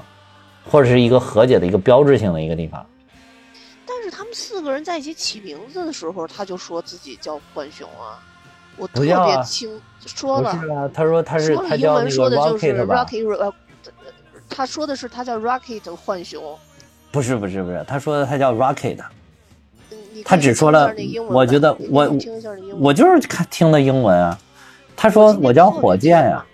[0.65, 2.85] 或者是一个和解的一个标志性的一个地方。
[3.87, 8.19] 但是他们四个人在一起起名字的时候，他就说自己叫浣熊啊，
[8.77, 13.53] 我特别清说了，啊，他说他是说了英他叫那个文说的就是 Rocket 呃，
[14.49, 16.59] 他说的是他叫 Rocket 浣熊。
[17.13, 18.99] 不是不是不是，他说的他叫 Rocket。
[20.25, 20.95] 他只说了
[21.29, 22.17] 我觉得我
[22.79, 24.39] 我就是看听的英文啊，
[24.97, 26.47] 他说我叫火箭呀、啊，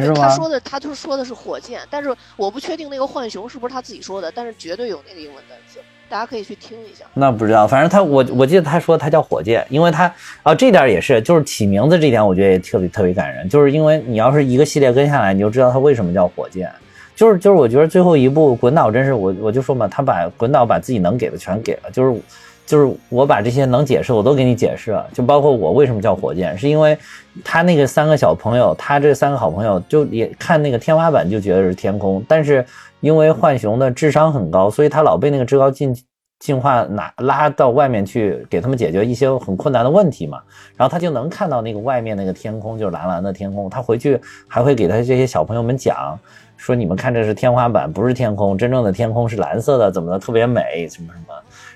[0.00, 0.14] 是吗？
[0.16, 7.04] 他说的，他就是说的是火箭，但是我不确定那个浣熊是不是他自己说的，但是绝对有那个英文单词，大家可以去听一下。
[7.14, 10.12] 那不知道，反正他我我记得他说他叫火箭，因为他
[10.42, 16.70] 啊这点也是，就是起名字这点我觉得也特别特别感人，就是因为你要是一个系列跟下来，你就知道他为什么叫火箭。
[17.16, 22.20] 就是就是，我觉得最后一部滚导真是我我就说嘛，他把滚导把自己能给的全给了，就是
[22.66, 26.96] 就是我把这些能解释我都给你解释了，就包括我为什么叫火箭，是因为
[27.44, 32.64] 他那个三个小朋友，他这三个好朋友就也看那个天花板就觉得是天空，但是
[33.00, 35.94] 因为浣熊的智商很高，所以他老被那个至高进
[36.38, 40.40] 进化拿拉到外面去给他们解决一些很困难的问题嘛，
[40.76, 46.18] 然后他就能看到那个外面那个天空就是蓝蓝的天空，他回去还会给他这些小朋友们讲。
[46.56, 51.34] 说你们看这是天花板，不是天空，真正的天空是蓝色的，怎么的特别美，什么什么。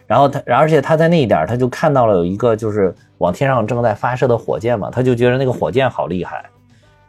[0.08, 6.44] 然后他，而且他在那一点，他就看到了有一个就是往天上正在发射的火箭嘛，他就觉得那个火箭好厉害，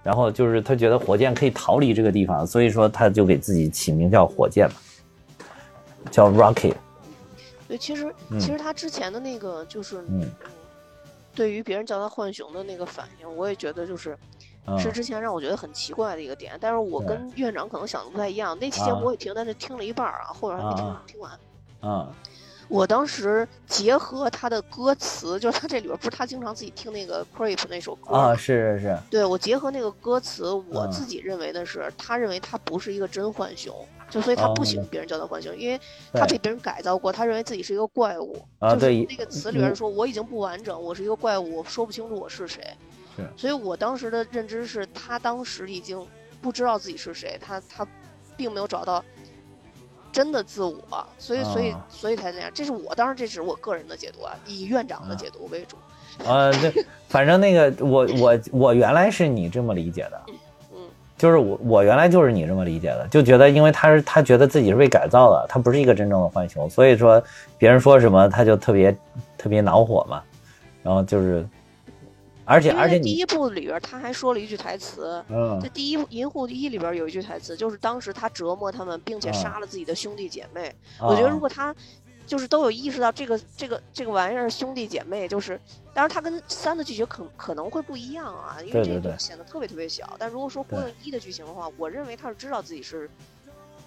[0.04, 4.76] 然后就是他觉得火箭可以逃离这个地方，所以说他就给自己起名叫火箭嘛，
[6.12, 6.76] 叫 Rocket。
[7.68, 10.04] 对，其实其实他之前的那个就是，
[11.34, 14.16] 对于别人叫他浣熊的那个反应，我也觉得就是。
[14.68, 18.56] 嗯是之前让我觉得很奇怪的一个点，但是我跟院长可能想的不太一样。
[18.60, 21.32] 那期节目啊我也听，但是听了一半儿啊，后边还没听啊听完。
[21.82, 22.08] 嗯
[22.70, 33.76] 我当时结合他的歌词，就是他这里边不是他经常自己听那个 Creep 那首歌啊，吗是是是，对我结合那个歌词，我嗯自己认为的是，他认为他不是一个真浣熊，
[34.07, 35.80] 就所以他不喜欢别人叫他浣熊，因为
[36.13, 38.34] 他被别人改造过，他认为自己是一个怪物。
[38.34, 42.63] 就是啊对那个词里边说我已经不完整，我是一个怪物，我说不清楚我是谁。
[43.15, 46.05] 是所以我当时的认知是他当时已经
[46.39, 47.88] 不知道自己是谁，他他
[48.38, 49.03] 并没有找到
[50.12, 50.78] 真的自我，
[51.18, 52.49] 所以所以啊所以才那样。
[52.53, 55.78] 这是我当然这是我个人的解读啊，以院长的啊解读为主。
[56.26, 60.22] 呃，对，反正那个我我我原来是你这么理解的，
[60.74, 60.82] 嗯，
[61.18, 67.24] 就是我我原来就是你这么理解的，就觉得因为他是他觉得自己是被改造的，他不是一个真正的浣熊，所以说
[67.57, 68.93] 别人说什么他就特别
[69.38, 70.22] 特别恼火嘛，
[70.84, 71.47] 然后就是，
[72.50, 80.74] 而且因为而且第一部里边他还说了一句台词，嗯在第一部《银护一》里边有一句台词，就是当时他折磨他们，并且啊杀了自己的兄弟姐妹。
[81.00, 81.76] 我觉得如啊果他
[82.26, 85.60] 就是都有意识到这个这个这个玩意儿兄弟姐妹，就是
[85.93, 90.16] 当然他跟三的剧情可可能会不一样啊，因为这个显得特别特别小。
[90.18, 93.08] 但如果说郭对盾一的剧情的话，我认为他是知道自己是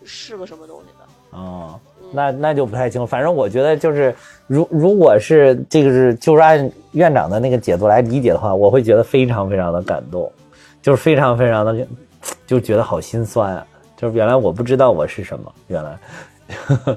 [0.05, 1.09] 是个什么东西的。
[1.33, 1.79] 哦，
[2.13, 3.07] 那那就不太清楚。
[3.07, 4.15] 反正我觉得就是，
[4.47, 10.31] 如如果是这个是就是按院长的那个解读来理解的话，我会觉得非常非常的感动，
[10.81, 11.87] 就是非常非常的，
[12.47, 13.67] 就觉得好心酸啊！
[13.97, 15.99] 就是原来我不知道我是什么，原来。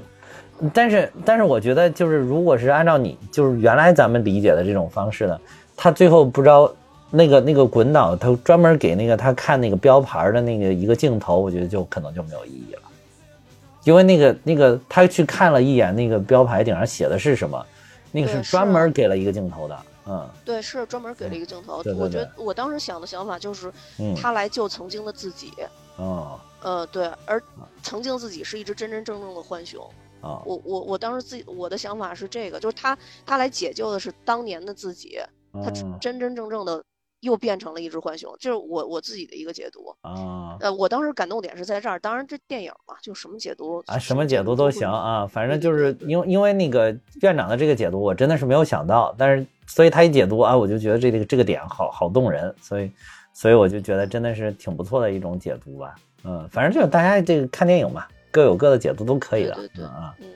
[0.72, 5.38] 但是但是我觉得就是，如果是按照你就是原来咱们理解的这种方式呢，
[5.76, 6.70] 他最后不知道
[7.10, 12.82] 那个那个滚导，他专门给那个他看那个标牌的那个一个镜头，我觉得就可能就没有意义了。
[13.86, 17.64] 因为那个那个他去看了一眼那个标牌顶上写的是什么，
[18.10, 19.78] 那个是专门给了一个镜头的，
[20.08, 21.84] 嗯对，是专门给了一个镜头。
[21.84, 25.52] 对对我觉得我当时想的想法就是，嗯他来救曾经的自己。
[25.98, 27.40] 哦呃，对，而
[27.80, 29.80] 曾经自己是一只真真正正的浣熊。
[30.22, 35.16] 哦我我我当时自己我的想法是这个，就是他他来解救的是当年的自己，
[35.52, 36.82] 他嗯真真正正的
[37.26, 39.94] 又变成了一只浣熊，这是我我自己的一个解读。
[40.00, 40.56] 啊。
[40.60, 52.90] 呃，我当时感动点是在这儿，当然这电影嘛，就什么解读啊，什么解读都行啊，反正就是因为因为那个院长的这个解读，我真的是没有想到，但是所以他一解读啊，我就觉得这个这个点好好动人，所以
[53.34, 60.28] 所以我就觉得真的是挺不错的一种解读吧，嗯，反正就是大家这个看电影嘛，各有各的解读都可以的，对对啊，嗯，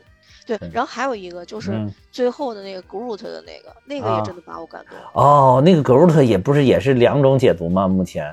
[0.59, 0.71] 对对。
[0.73, 7.87] 然后还有一个就是嗯最后的那个 Groot 的那个，那个啊也真的把我感动哦，那个 Groot 也不是也是两种解读吗？
[7.87, 8.27] 目前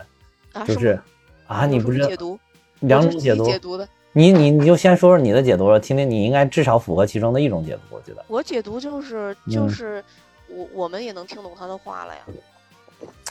[0.53, 0.63] 啊！
[0.65, 1.01] 就是吗
[1.47, 2.39] 啊，你不是是解读
[2.80, 3.88] 两种解读，解读的。
[4.13, 8.26] 你你你就先说说你的解读了，听听你应该至少符合其中的一种解读，我觉得。
[8.28, 10.03] 我解读就是就嗯是
[10.49, 12.22] 我我们也能听懂他的话了呀。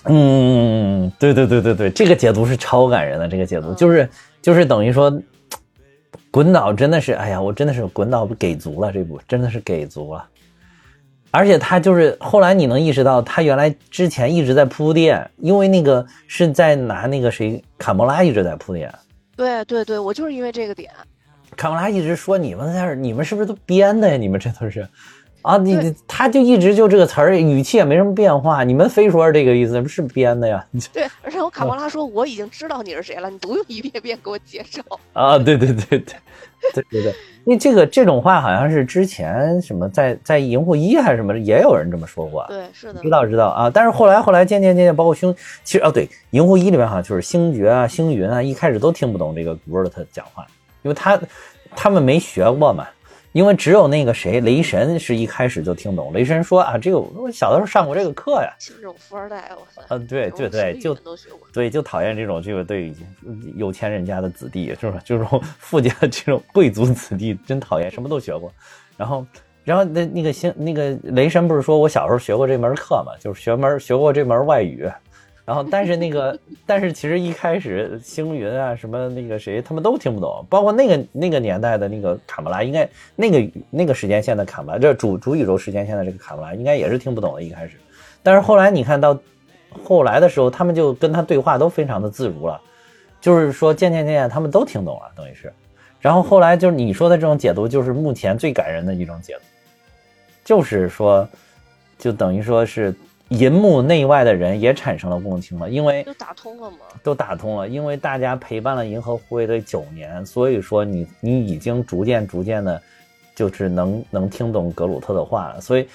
[0.04, 3.26] 嗯，对对对对对，这个解读是超感人的。
[3.26, 4.08] 这个解读就是
[4.40, 5.10] 就是等于说，
[6.36, 10.22] 滚导真的是，哎呀，我真的是滚导给足了，这部真的是给足了。
[11.30, 18.92] 而且他就是后来你能意识到，他原来之前一直在铺垫，因为那个是在拿那个谁卡莫拉一直在铺垫。
[19.34, 20.92] 对对对，我就是因为这个点。
[21.56, 24.18] 卡莫拉一直说你们在这，你们是不是都编的呀？
[24.18, 24.86] 你们这都是。
[25.46, 28.64] 啊，你他就一直就这个词儿，语气也没什么变化。
[28.64, 30.66] 你们非说是这个意思，不是编的呀？
[30.92, 34.82] 对，而且我卡莫拉说：“我已经知道你是谁了，你不用一遍遍给我介绍。
[35.14, 35.98] ”啊，对对对对
[36.72, 42.44] 对对对，因为这个这种话好像是之前什么在在银护一还是什么，也有人这么说过。
[42.48, 43.70] 对，是的，知道知道啊。
[43.70, 45.32] 但是后来后来渐渐渐渐，包括星，
[45.62, 50.44] 其实哦对，银护一里面好像就是星爵啊、星云啊，一开始都听不懂这个古尔特讲话，
[50.82, 51.16] 因为他
[51.76, 52.84] 他们没学过嘛。
[53.36, 56.10] 因为只有那个谁，雷神是一开始就听懂。
[56.14, 58.50] 雷神说啊，这个我小的时候上过这个课呀。
[58.58, 59.94] 像这种富二代，我操！
[59.94, 60.96] 啊，对对对，就
[61.52, 62.94] 对，就讨厌这种这个对
[63.54, 64.98] 有钱人家的子弟，是吧？
[65.04, 68.50] 这种富家这种贵族子弟，真讨厌，什么都学过。
[68.96, 69.26] 然后，
[69.64, 74.90] 然后那那个星那个雷神不是说我小时候学过这门课嘛，就是学门学过这门外语。
[75.46, 76.36] 然后，但是那个，
[76.66, 87.40] 但是其实一开始星云啊，什么那个谁，他们都听不懂，包括那个那个年代的那个卡莫拉，应该那个那个时间线的卡莫拉，这主主宇宙时间线的这个卡莫拉，应该也是听不懂的。
[87.40, 87.76] 一开始，
[88.24, 89.16] 但是后来你看到
[89.84, 92.60] 后来的时候，他们就跟他对话都非常的自如了，
[93.20, 95.52] 就是说渐渐渐渐他们都听懂了，等于是。
[96.00, 99.40] 然后后来就是你说的这种解读，就是目前最感人的一种解读，
[100.44, 101.28] 就是说，
[101.96, 102.92] 就等于说是。
[103.30, 106.76] 银幕内外的人也产生了共情了，因为都打通了吗？
[107.02, 112.80] 都打通了，因为大家陪伴了银河护卫队九年，所以说你你已经逐渐逐渐的，
[113.34, 115.60] 就是能能听懂格鲁特的话了。
[115.60, 115.88] 所以，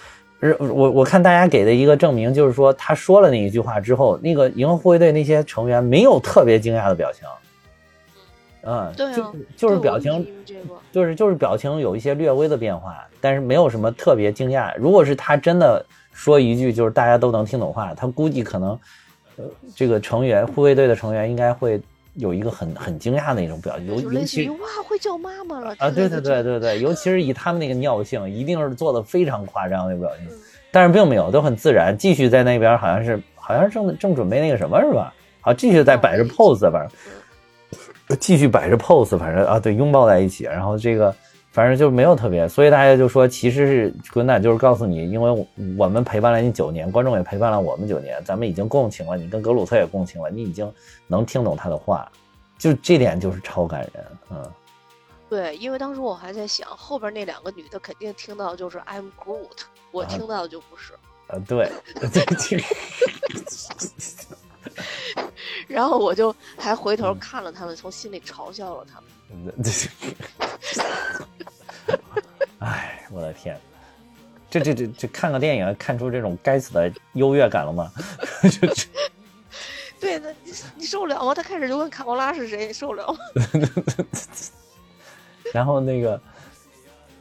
[0.60, 7.26] 我我看大家给的一个证明就是说，他说了那一句话之后，那个银河护卫队那些成员没有特别惊讶的表情，
[8.64, 10.28] 嗯，对，就就是表情，
[10.92, 14.76] 就是就是表情有一些略微的变化，但是没有什么特别惊讶。
[14.76, 15.86] 如果是他真的。
[16.14, 18.78] 说一句就是大家都能听懂话，他估计可能，
[19.38, 19.46] 呃，
[19.76, 21.82] 这个成员护卫队的成员应该会
[22.16, 24.58] 有一个很很惊讶的一种表情，尤尤其哇
[24.88, 25.90] 会叫妈妈了啊！
[25.90, 30.28] 对对对对对，尤其是以他们那个尿性，一定是做的非常夸张的表情，
[30.72, 35.14] 但是并没有，都很自然，继续在那边好像是好像是正正准备那个什么是吧？
[35.40, 41.16] 好，继续在摆着 pose，反正继续摆着 pose，反正啊对，拥抱在一起，然后这个。
[41.52, 45.48] 反正就没有特别，所以大家就说，其实是滚蛋，就是告诉你，因为
[45.78, 50.72] 我们陪伴了你九年，观众也陪伴了我们九年，咱们已经共情了，你跟格鲁特也共情了，你已经
[51.08, 52.10] 能听懂他的话，
[52.58, 54.52] 就这点就是超感人，嗯。
[55.30, 60.94] 对，因为当时我还在想，后边那两个女的肯定听到就是 I'm Groot，我听到的就不是。
[61.28, 61.72] 呃，对。
[65.68, 69.10] 然后我就还回头看了他们，从心里嘲笑了他们。
[72.60, 73.58] 哎，我的天，
[74.50, 77.92] 这这这这看个电影看出这种该死的优越感了吗？
[80.00, 81.34] 对，那你你受了吗？
[81.34, 83.16] 他开始就问卡罗拉是谁，受了吗？
[85.54, 86.20] 然后那个，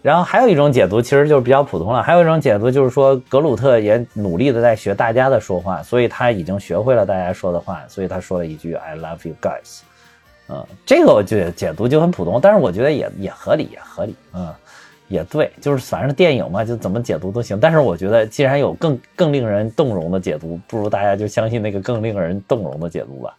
[0.02, 2.02] 然后还有一种解读，其实就是比较普通了。
[2.02, 9.80] 还有一种解读就是说，格鲁特也努力的在学大家的说话，所以他已经学会了大家说的话，所以他说了一句 “I love you guys”。
[10.52, 14.52] 嗯，这个我觉得解读就很普通，但是我觉得也也合理，也合理，嗯，
[15.06, 17.60] 也对，就是反正电影嘛，就怎么解读都行。
[17.60, 23.36] 但是我觉得，既然有更更令人动容的解读，不如大家就相信那个更令人动容的解读吧。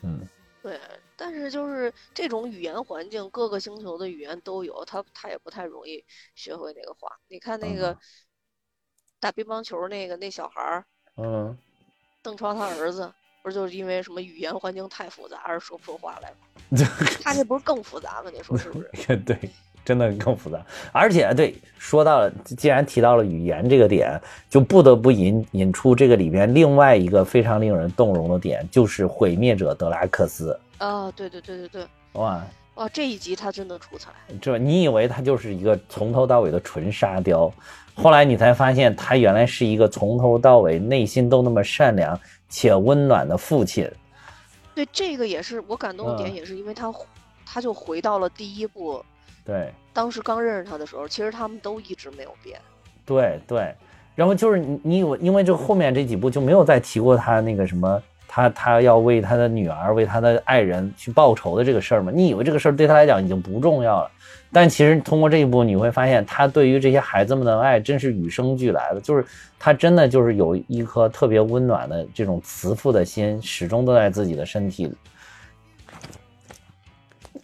[0.00, 0.26] 嗯，
[0.62, 0.80] 对，
[1.14, 6.02] 但是就是这种语言环境，各个星球的语言都有，他他也不太容易
[6.34, 7.08] 学会那个话。
[7.28, 7.94] 你看那个
[9.20, 10.84] 打乒乓球那个那小孩儿，
[11.18, 11.58] 嗯，
[12.22, 13.12] 邓超他儿子。
[13.44, 16.88] 不是就是因为什么语言环境太复杂而说不出话来吗？
[17.22, 18.30] 他这不是更复杂吗？
[18.32, 19.16] 你说是不是？
[19.20, 19.38] 对，
[19.84, 20.64] 真的更复杂。
[20.92, 24.18] 而且对，说到了，既然提到了语言这个点，
[24.48, 30.58] 就不得不引引出这个里边另外一个非常令人动容的点，就是毁灭者德拉克斯。
[30.78, 32.42] 啊，对对对对对，哇
[32.74, 34.10] 哇，这一集他真的出彩。
[34.40, 37.52] 这你以为他就是一个从头到尾的纯沙雕，
[37.94, 42.18] 后来你才发现他原来是一个从头到尾内心都那么善良。
[42.46, 43.90] 且温暖的父亲，
[44.76, 46.92] 对这个也是我感动的点，也是因为他，
[47.44, 49.04] 他就回到了第一部，
[49.44, 52.60] 对，当时刚认识他的时候，其实他们都一直没有变，
[53.04, 53.74] 对对，
[54.14, 58.00] 然后就是你你我，因为这后面这几部就没有再提过他那个什么。
[58.34, 62.10] 他他要为他的女儿、为他的爱人去报仇的这个事儿嘛？
[62.12, 64.10] 你以为这个事儿对他来讲已经不重要了？
[64.52, 69.24] 但其实通过这一步，你会发现他对于这些孩子们的爱真是与生俱来的，就是
[69.56, 74.96] 他真的就是有一颗特别温暖的这种慈父的心，始终都在自己的身体里。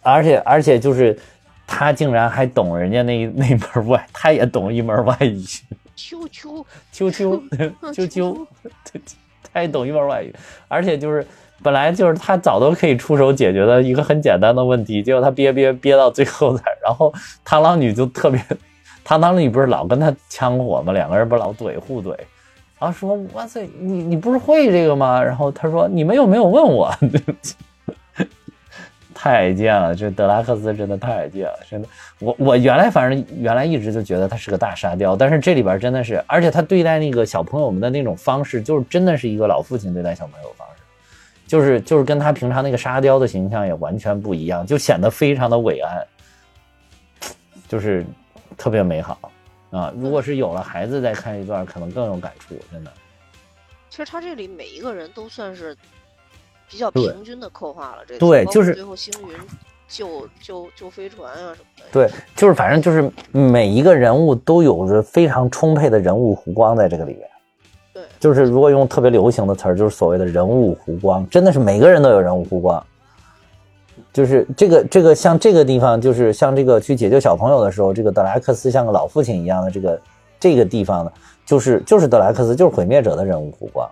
[0.01, 1.17] 而且而且就是
[1.65, 5.41] 他竟然还懂人家那 那门外，他也懂一门外语。
[5.95, 7.41] 秋秋秋秋
[7.93, 8.47] 秋秋，
[9.53, 10.33] 他也懂一门外语，
[10.67, 11.25] 而且就是
[11.63, 17.13] 本来就是他早都可以出手解决的一个很简单的问题，结果他憋憋憋到最后才，然后
[17.45, 18.41] 螳螂女就特别，
[19.05, 20.93] 螳螂女不是老跟他呛火吗？
[20.93, 22.15] 两个人不老怼互怼，
[22.79, 25.21] 然后说哇塞，你你不是会这个吗？
[25.23, 26.91] 然后他说你们又没有问我。
[26.99, 27.55] 对不起
[29.21, 31.87] 太贱了，这德拉克斯真的太贱了，真的。
[32.17, 40.81] 我我原来反正原来一直就觉得他是个大沙雕，但是这里边真的是，而且他对待那个小朋友们的那种方式，就是真的是一个老父亲对待小朋友方式，
[41.45, 46.03] 就是就是跟他平常那个沙雕的形象也完全不一样，就显得非常的伟岸，
[47.67, 48.03] 就是
[48.57, 49.19] 特别美好
[49.69, 49.93] 啊。
[49.95, 52.91] 如果是有了孩子再看一段，可能更有感触，真的。
[53.87, 55.77] 其实他这里每一个人都算是。
[56.71, 59.35] 比较平均的刻画了这个对，就是最后星云
[59.89, 61.83] 救救救飞船啊什么的。
[61.91, 67.27] 对，就是反正就是每一个人物都有着非常充沛的人物弧光在这个里面。
[67.93, 72.81] 对，就是如果用特别流行的词儿，就是所谓的人物弧光，真的是每个人都有人物弧光。
[74.13, 80.01] 就是这个这个像这个地方，就是像这个去解救小朋友的时候，这个德莱克斯像个老父亲一样的这个
[80.39, 81.11] 这个地方呢，
[81.45, 83.89] 就是就是德莱克斯就是毁灭者的人物弧光。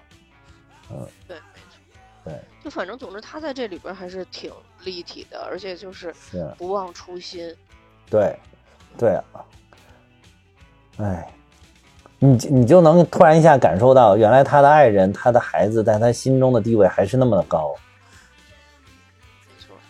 [2.70, 4.52] 反正总之，他在这里边还是挺
[4.84, 6.14] 立体的，而且就是
[6.58, 7.54] 不忘初心。
[8.10, 8.36] 对，
[8.98, 9.24] 对啊，
[10.98, 11.32] 哎，
[12.20, 17.76] 你你就能突然一下感受到，原来他的爱人、他的孩子在他心中的地位还是那么的高。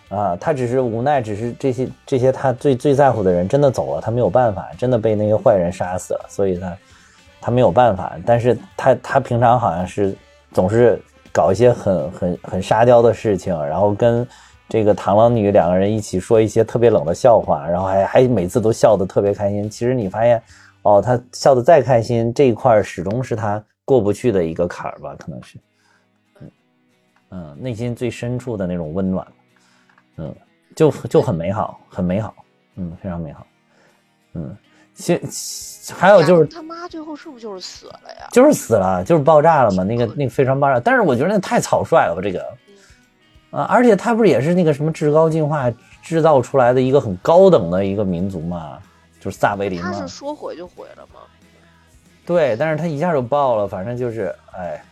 [0.10, 6.77] 啊，他只是无奈，只是这些这些他最最在乎的人真的走了，他没有办法，真的被那个坏人杀死了，所以他
[7.41, 8.18] 他没有办法。
[8.26, 10.15] 但是他他平常好像是
[10.51, 11.01] 总是。
[11.40, 14.28] 搞一些很很很沙雕的事情，然后跟
[14.68, 19.70] 这个螳螂女两个人一起说一些特别冷的笑话，然后还还每次都笑得特别开心。
[19.70, 20.44] 其实你发现，
[20.82, 25.16] 哦，他笑得再开心，这一块始终是他过不去的一个坎儿吧？
[25.18, 25.57] 可能是，
[26.41, 26.52] 嗯
[27.30, 29.26] 嗯，内心最深处的那种温暖，
[30.18, 30.36] 嗯，
[30.76, 32.36] 就就很美好，很美好，
[32.76, 33.48] 嗯，非常美好，
[34.34, 34.57] 嗯。
[34.99, 35.17] 其
[35.93, 38.27] 还有就是他妈最后是不是就是死了呀？
[38.31, 39.84] 就是死了，就是爆炸了嘛。
[39.84, 42.45] 那个那个飞船爆炸，但是我觉得那太草率了吧，这个
[43.49, 45.71] 啊，而且他不是也是那个什么至高进化
[46.03, 48.77] 制造出来的一个很高等的一个民族嘛，
[49.21, 49.91] 就是萨维林嘛。
[49.91, 51.21] 他是说毁就毁了吗？
[52.26, 54.84] 对，但是他一下就爆了，反正就是哎，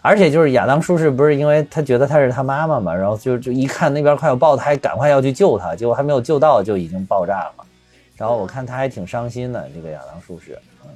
[0.00, 7.64] 而且就是亚当术士不是因为他觉得他是他妈妈嘛，然后就就一看那边快要爆胎，赶快要去救他，结果还没有救到就已经爆炸了。
[8.20, 10.90] 然后我看他还挺伤心的，这个亚当术士，嗯，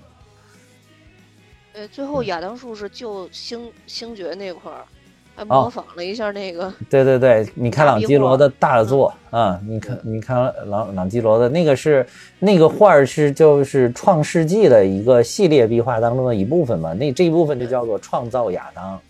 [1.73, 4.85] 呃，最后亚当术士救星星爵那块儿，
[5.35, 12.07] 还模仿了一下那个， 对对对，你看朗基罗的大作啊，你看你看朗朗基罗的那个是
[12.39, 19.01] 那个画是就是创世纪的一个系列壁画当中的一部分嘛，那这一部分就叫做创造亚当，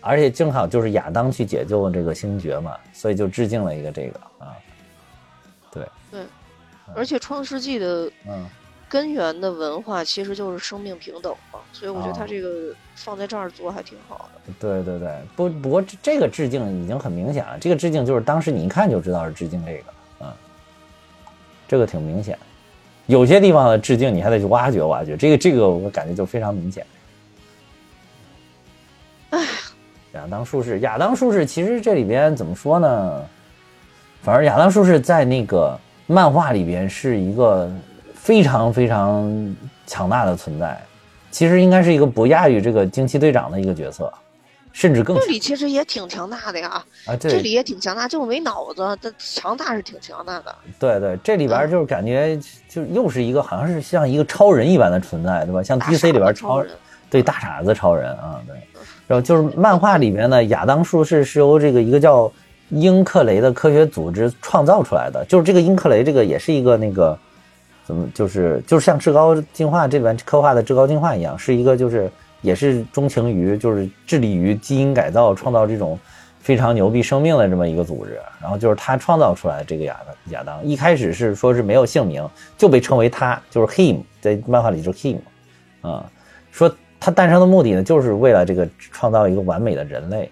[0.00, 4.18] 而且正好就是亚当去解救这个星爵嘛，所以就致敬了一个这个。
[6.94, 8.10] 而且创世纪的
[8.88, 14.52] 根源的文化其实就是生命平等嘛，所以我觉得他这个放在这儿做还挺好的。
[14.58, 19.84] 对对对，不不过这个致敬已经很明显了，这个致敬就是当时你一看就知道是致敬这个，
[20.20, 20.32] 嗯，
[21.68, 22.36] 这个挺明显。
[23.06, 26.84] 有些地方的致敬你还得去挖掘挖掘，这个这个我感觉就非常明显。
[29.30, 29.46] 哎，
[30.14, 33.24] 亚当术士，亚当术士其实这里边怎么说呢？
[34.22, 35.78] 反正亚当术士在那个。
[36.10, 37.70] 漫画里边是一个
[38.12, 39.56] 非常非常
[39.86, 40.76] 强大的存在，
[41.30, 44.12] 其实应该是一个不亚于这个惊奇队长的一个角色，
[44.72, 45.16] 甚至更。
[45.16, 50.52] 这里其实也挺强大的呀，啊，这里也挺强大，就是没脑子，但强大是挺强大的。
[50.80, 52.36] 对对，这里边就是感觉
[52.68, 55.62] 就又是一个好像是像一个超人一般的存在，对吧？
[55.62, 56.72] 像 DC 里边超人，
[57.08, 58.56] 对大傻子超人啊，对。
[59.06, 62.30] 然后就是漫画里边呢，亚当术士是由这个一个叫。
[62.70, 67.18] 英克雷的科学组织创造出来的，就是这个英克雷，这个也是一个那个，
[67.84, 72.10] 怎么就是就是像至高进化这边刻画的至高进化一样，是一个就是
[72.42, 75.98] 也是钟情于就是致力于基因改造创造这种
[76.38, 78.18] 非常牛逼生命的这么一个组织。
[78.40, 79.96] 然后就是他创造出来这个亚
[80.28, 82.26] 亚当，一开始是说是没有姓名，
[82.56, 85.18] 就被称为他，就是 him，在漫画里就是 him，
[85.82, 86.04] 啊，
[86.52, 90.30] 说他诞生的目的呢，就是为了这个创造一个完美的人类。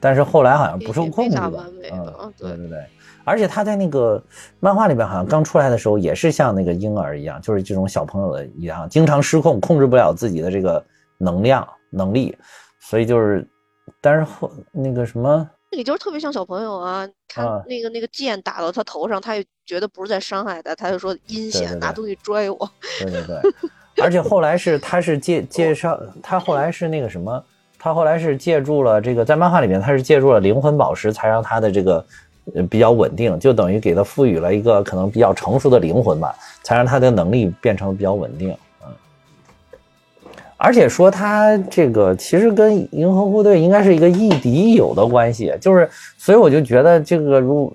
[0.00, 1.64] 但是后来好像不受控制了。
[1.92, 2.78] 嗯，对对对。
[3.24, 4.22] 而且他在那个
[4.58, 10.82] 漫画里边，好像刚出来的时候也是像那个婴儿一样，就是这种小朋友的一样，经常失控，控制不了自己的这个
[11.18, 12.34] 能量能力，
[12.80, 13.46] 所以就是，
[14.00, 15.46] 但是后那个什么，
[15.76, 22.70] 你就是特别像小朋友啊，他那个那个剑打到他头上，他也觉得不是在伤害他，他就说阴险，拿东西拽我。
[22.98, 23.52] 对对对，
[24.02, 27.44] 而且后来是他是介介绍，他后来是那个什么，
[27.88, 32.04] 他后来是借助了这个在漫画里面，他是借助了灵魂宝石，才让他的这个
[32.54, 32.62] 呃。
[32.64, 38.54] 比较稳定，就等于给他赋予了一个可能比较成熟的灵魂吧，才让他的能力变成比较稳定。
[38.84, 38.92] 嗯，
[40.58, 45.88] 而且说他这个其实跟银河护卫队应该是一个亦敌亦友的关系，就是
[46.18, 47.74] 所以我就觉得这个如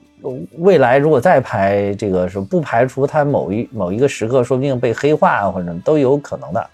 [0.60, 6.70] 未来如果再拍这个，是不排除他某一某一个时刻说不定被黑化或者都有可能的。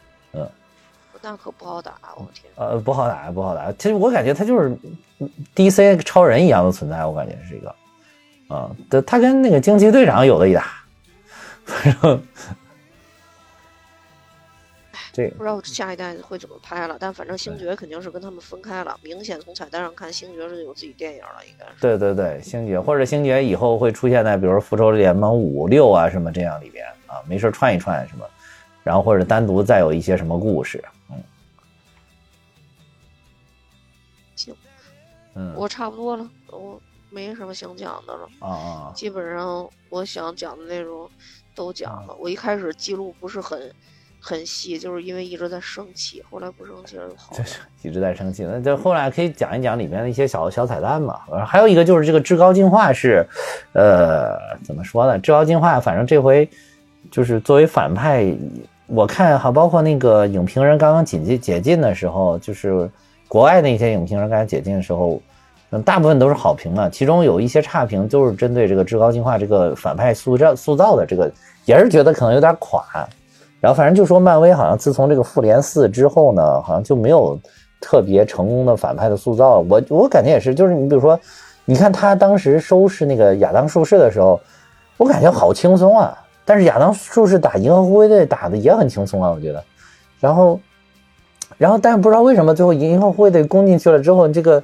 [1.29, 2.51] 嗯，那可不好打，我天。
[2.55, 3.71] 呃，不好打，不好打。
[3.73, 4.75] 其实我感觉他就是
[5.55, 7.75] DC 超人一样的存在，我感觉是一个。
[8.47, 10.65] 啊，他他跟那个惊奇队长有的一打，
[11.65, 12.21] 反正，
[15.13, 18.97] 这不知道下一代会怎么拍了，但反正星爵肯定是跟他们分开了。
[19.03, 21.71] 明显从彩蛋上看，星爵是有自己电影了，应该是。
[21.79, 28.25] 对对对，星爵或者星爵以后会出现在比如复仇者联盟五六啊什么这样里边啊，没事串一串什么，
[28.83, 30.83] 然后或者单独再有一些什么故事，
[35.39, 36.79] 嗯，我差不多了，我。
[37.11, 41.09] 没什么想讲的了啊基本上我想讲的内容
[41.55, 42.15] 都讲了。
[42.19, 43.59] 我一开始记录不是很
[44.21, 47.35] 很细，就是因为一直在生气，后来不生气了就好。
[47.35, 51.19] 就是一直在生气，那就后来可以讲一讲里面的一些小小彩蛋嘛。
[51.47, 53.25] 还有一个就是这个至高进化是，
[53.73, 55.17] 呃，怎么说呢？
[55.17, 56.47] 至高进化，反正这回
[57.09, 58.31] 就是作为反派，
[58.85, 62.87] 我看哈，包括那个影评人刚刚解禁解禁的时候，就是
[63.27, 65.19] 国外那些影评人刚解禁的时候。
[65.71, 71.31] 嗯，大部分都是好评的，其中有一些差评，就是针对这个至高进化这个反派塑造塑造的这个，
[71.65, 72.83] 也是觉得可能有点垮。
[73.59, 77.39] 然后反正就说漫威好像自从这个复联四之后呢，好像就没有
[77.79, 79.59] 特别成功的反派的塑造。
[79.59, 81.19] 我我感觉也是，就是你比如说，
[81.65, 84.39] 你看他当时收拾那个亚当术士的时候，
[84.97, 86.17] 我感觉好轻松啊。
[86.45, 89.63] 但是亚当术士打银河护卫队打的也很轻松啊，我觉得。
[90.19, 90.59] 然后，
[91.59, 94.63] 然后但是不知道为什么最后银河护卫队攻进去了之后，这个。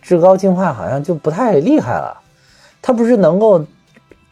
[0.00, 2.20] 至高进化好像就不太厉害了，
[2.80, 3.64] 他不是能够，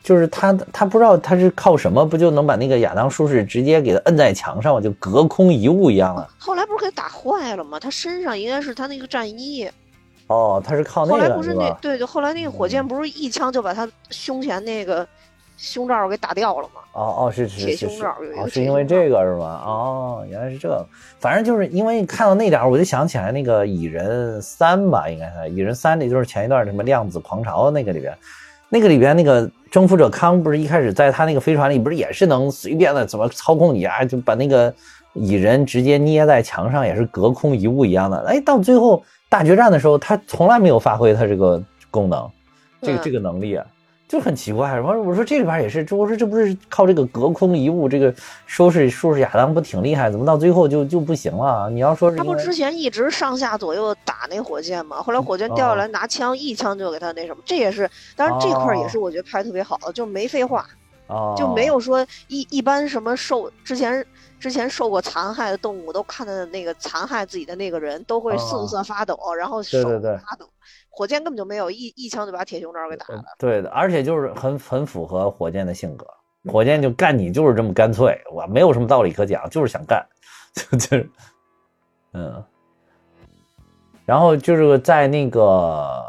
[0.03, 6.29] 就是他他不知道他是靠什么，不就能把那个亚当术士直接给他摁在墙上，就隔空一物一样了。
[6.39, 7.79] 后来不是给打坏了吗？
[7.79, 9.69] 他身上应该是他那个战衣。
[10.29, 11.19] 哦，他是靠那个。
[11.19, 15.07] 后来不是那对对，后来那个火箭不是一枪就把他胸前那个。
[15.59, 16.81] 胸罩给打掉了嘛？
[16.93, 19.61] 哦哦，是是是是，哦，是因为这个是吗？
[19.67, 20.87] 哦，原来是这个。
[21.19, 28.17] 反正就是因为看到那点我就想起来那个蚁人三吧，应该是蚁人三里，就是前一段什么量子狂潮那个里边，
[28.69, 34.73] 那个里边那个征服者康不是一开始在他那个飞船里，不是也是能随便的怎么操控你啊，就把那个
[35.15, 38.17] 蚁人直接捏在墙上，也是隔空一物一样的。
[38.29, 41.61] 哎，到最后大决战的时候，他从来没有发挥他这个
[41.91, 42.31] 功能，
[42.81, 43.67] 这个这个能力啊。
[44.09, 48.13] 就很奇怪，我说我说这里边也是，我说这不是靠这个隔空一物，这个
[48.47, 50.11] 收拾收拾亚当不挺厉害？
[50.11, 51.69] 怎么到最后就就不行了？
[51.69, 55.03] 你要说他不之前一直上下左右打那火箭吗？
[55.03, 60.65] 后来火箭掉下来，拿枪一枪就给他那什么，这也是，当然这块也是我觉得拍特别好的，就没废话，
[61.37, 64.03] 就没有说一一般什么受之前
[64.41, 70.47] 之前受过残害的动物都看到那个残害自己的那个人都会瑟瑟发抖，然后手发抖。
[70.99, 73.23] 火箭根本就没有一一枪就把铁胸罩给打了。
[73.39, 76.05] 对的，而且就是很很符合火箭的性格。
[76.51, 80.05] 火箭就干你就是这么干脆，我没有什么道理可讲，就是想干，
[80.53, 81.11] 就就是，
[82.15, 82.43] 嗯。
[84.05, 86.05] 然后就是在那个，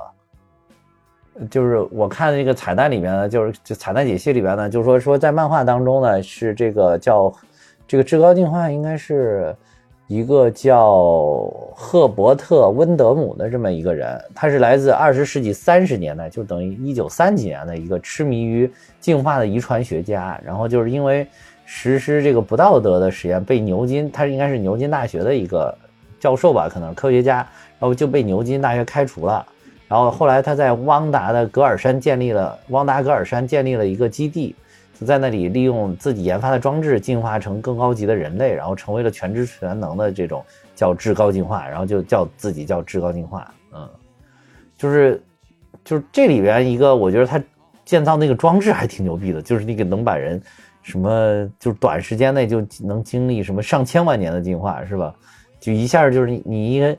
[1.51, 7.31] 就是我看那个彩蛋里面呢，就是就彩蛋解析里边呢，就说说在漫画当中呢是这个叫
[7.87, 9.55] 这个至高进化应该是。
[10.09, 11.43] 一个叫
[11.75, 18.67] 赫伯特·温德姆的这么一个人，他是来自二十世纪三十年代，就等于一九三几年的一个痴迷于
[18.99, 20.41] 进化的遗传学家。
[20.43, 21.27] 然后就是因为
[21.63, 25.77] 实施这个不道德的实验，被牛津，他应该是牛津大学的一个
[26.19, 29.45] 教授吧，可能科学家，然后就被牛津大学开除了。
[29.87, 34.55] 然后后来他在汪达的格尔山建立了汪达格尔山建立了一个基地。
[35.05, 40.43] 在那里利用自己研发的装置进化成更高级的人类，然后成为了全知全能的这种
[40.75, 43.53] 叫至高进化，然后就叫自己叫至高进化。
[43.73, 43.89] 嗯，
[44.77, 45.21] 就是
[45.83, 47.41] 就是这里边一个，我觉得他
[47.85, 50.41] 建造那个装置还挺牛逼的，就是那个能把人
[50.81, 55.13] 什么就短时间内就能经历什么上千万年的进化，是吧？
[55.59, 56.97] 就一下就是你一个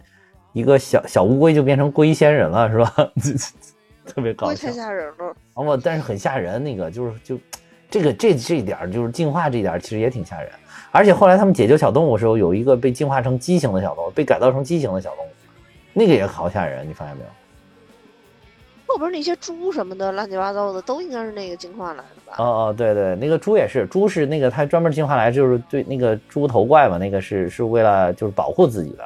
[0.53, 2.93] 一个小小乌龟就变成龟仙人了，是吧？
[4.05, 4.73] 特别搞笑太。
[4.75, 5.27] 吓人了。
[5.55, 7.39] 啊，我但是很吓人，那个就是就
[7.91, 10.51] 这个这这一点就是进化这一点其实也挺吓人。
[10.93, 15.29] 而且后来他们解救小动物的时候，有一个被进化成畸形的小动物，被改造成畸形的小动物，
[15.93, 17.29] 那个也好吓人，你发现没有？
[18.87, 22.35] 后边那些猪什么的，乱七八糟的，都应该是那个进化来的吧？
[22.39, 29.05] 哦哦，对对，那个猪也是，猪是那个它专门进化来就是对那个猪头怪嘛，那个是是为了就是保护自己的，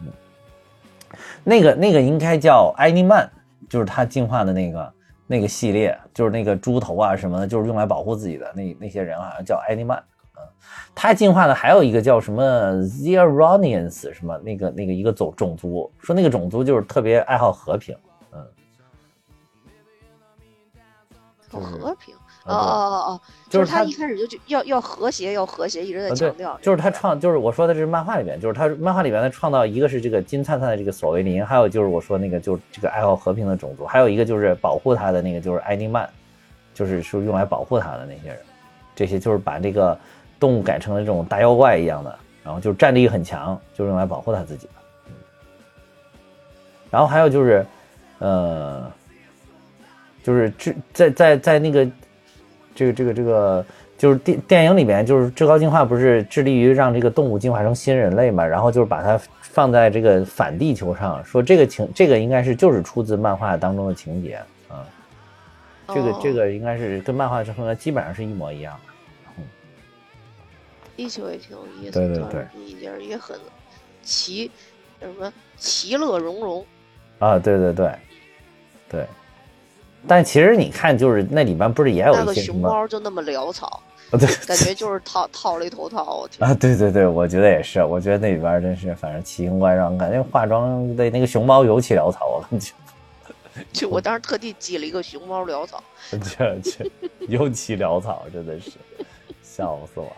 [0.00, 0.08] 嗯，
[1.44, 3.30] 那个那个应该叫埃尼曼，
[3.68, 4.90] 就是它进化的那个
[5.26, 9.98] 那个系列，就是那个猪头啊什么的，就是用来保护自己的那那些人好像叫埃尼曼，
[10.36, 10.42] 嗯，
[10.94, 12.42] 他进化的还有一个叫什么
[12.82, 17.96] Zeronians 什么那个那个一个种种族，说那个种族就是特别爱好和平，
[18.32, 18.38] 嗯，
[21.60, 22.14] 要就是和平。
[22.14, 36.08] 哦啊哦哦哦，就是他一开始就就要要和谐，要和谐，一直在强调。，就是他创，就是我说的这是漫画里面，就是他漫画里面的创造，一个是这个金灿灿的这个索维林，还有就是我说那个就是这个爱好和平的种族，还有一个就是保护他的那个就是埃尼曼，
[36.72, 38.38] 就是是用来保护他的那些人，
[38.94, 39.98] 这些就是把这个
[40.38, 44.72] 动物改成了这种大妖怪一样的，然后就是战力很强，就是用来保护他自己的。
[45.08, 45.12] 嗯
[46.88, 47.66] 然后还有就是，
[48.20, 48.88] 呃，
[50.26, 51.88] 就是这在在在那个
[52.74, 53.64] 这个这个这个
[53.96, 64.34] 就是电电影里面，就是至高进化不是致力于让这个动物进化成新人类嘛，然后就是把它放在这个反地球上，说这个情这个应该是就是出自漫画当中的情节
[64.68, 64.84] 啊，
[65.86, 69.42] 这个哦这个应该是跟漫画之中的基本上是一模一样的。
[70.96, 73.38] 地球也挺有意思，对对对一点儿也很
[74.02, 74.50] 其
[75.00, 76.66] 叫什么其乐融融。
[77.20, 77.94] 啊，对对对，
[78.90, 79.06] 对。
[80.06, 82.60] 但其实你看，就是那里边不是也有那个熊？
[82.60, 83.80] 猫就那么潦草，
[84.10, 86.16] 啊对感觉就是套套了一头套。
[86.16, 92.72] 我天啊，对对对，我觉得也是，我觉得那里边真是反正奇形怪状，感觉化妆的那个熊猫尤其潦草，我感觉。
[93.72, 95.82] 就我当时特地记了一个熊猫潦草。
[96.10, 96.90] 这这
[97.26, 98.72] 尤其潦草，真的是
[99.42, 100.12] 笑死我。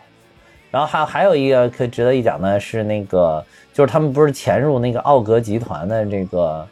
[0.70, 3.42] 然后还还有一个可值得一讲的是那个，
[3.72, 6.66] 就是他们不是潜入那个奥格集团的这个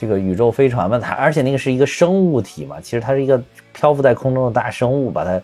[0.00, 0.98] 这个宇宙飞船嘛？
[0.98, 3.38] 它而且那个是一个生物体嘛，其实它是一个
[3.74, 5.38] 漂浮在空中的大生物，把它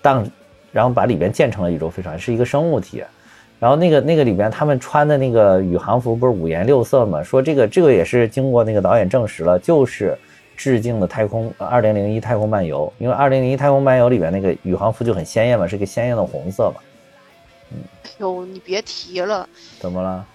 [0.00, 0.26] 当
[0.72, 3.04] 然后把里边建成了宇宙飞船，是一个生物体。
[3.60, 7.22] 然后那个那个里边他们穿的那个宇航服不是五颜六色嘛？
[7.22, 10.18] 说这个这个也是经过那个导演证实了，就是
[10.56, 16.76] 致敬的太空二零零一太空漫游，因为二零零一太空漫游里边那个宇航服就很鲜艳嘛，是个鲜艳的红色嘛。
[18.04, 19.46] 哎呦，你别提了，
[19.78, 20.26] 怎么了？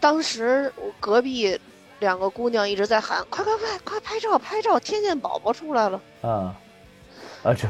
[0.00, 1.60] 当时我隔壁
[2.02, 4.78] 两个姑娘一直在喊：“快快快快拍照拍照！
[4.80, 6.54] 天线宝宝出来了啊
[7.44, 7.68] 啊，就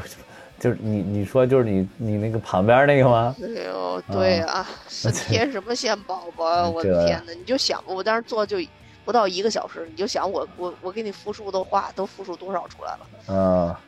[0.59, 6.67] 就是你你说就是你你那个旁边那个吗？！”哎呦，对啊，是天 什么线宝宝啊！
[6.67, 7.33] 我的天哪！
[7.33, 8.57] 你就想，我当时坐就
[9.05, 13.35] 不到一个小时，你就想我我我给你复述的话都复述多少出来了。
[13.35, 13.79] 啊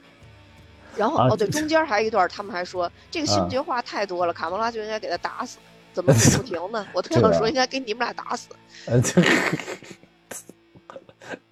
[0.95, 5.57] 然后、啊哦，对，中间还有一段，他们还说这个啊星爵话太多了，卡莫拉就应该给他打死，
[5.91, 6.88] 怎么不 不停呢？
[6.93, 8.49] 我特这个想说应该给你们俩打死。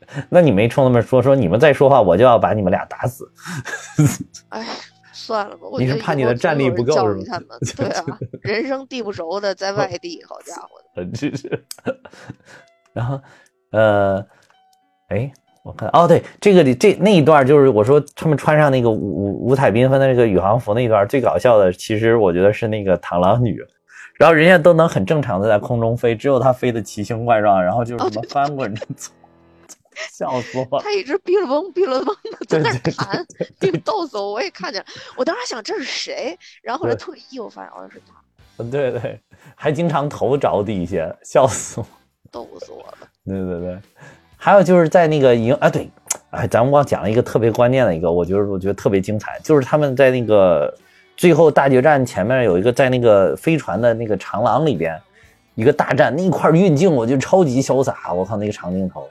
[0.30, 3.26] 那你没冲他们说说你们再说话，我就要把你们俩打死。
[4.50, 4.66] 哎，
[5.12, 7.24] 算了吧，我你是怕你的战力不够是
[7.76, 8.04] 对啊，
[8.42, 11.04] 人生地不熟的在外地，好家伙的，
[12.94, 13.20] 然后，
[13.72, 14.24] 呃，
[15.08, 15.32] 哎，
[15.64, 23.60] 我看，哦，对，这个里这那一段就是我说他们穿上那个五五五彩缤纷的那个宇航服那一段，最搞笑的，其实我觉得是那个螳螂女，
[24.20, 29.10] 然后人家都能很正常的在空中飞，只有她飞的奇形怪状，然后就是哦什么翻滚着走，
[30.12, 30.84] 笑死我了。
[30.84, 33.26] 他一直哔了嗡哔了嗡的在那弹，
[33.60, 39.20] 挺逗死我，我也看见了，我当时想这是谁，然后后来对特意我发现哦是他，对对，
[39.56, 41.86] 还经常头着地下，笑死我。
[42.32, 42.98] 逗死我了。
[43.26, 43.80] 对对对，
[44.38, 45.90] 还有就是在那个营啊，对，
[46.32, 50.76] 哎，咱们忘讲了一个特别关键的一个，我觉得我觉得特别精彩，就是他们在那个
[51.16, 55.00] 最后大决战前面有一个在那个飞船的那个长廊里边
[55.54, 59.08] 一个大战，那块运镜我觉得超级潇洒，我靠那个长镜头，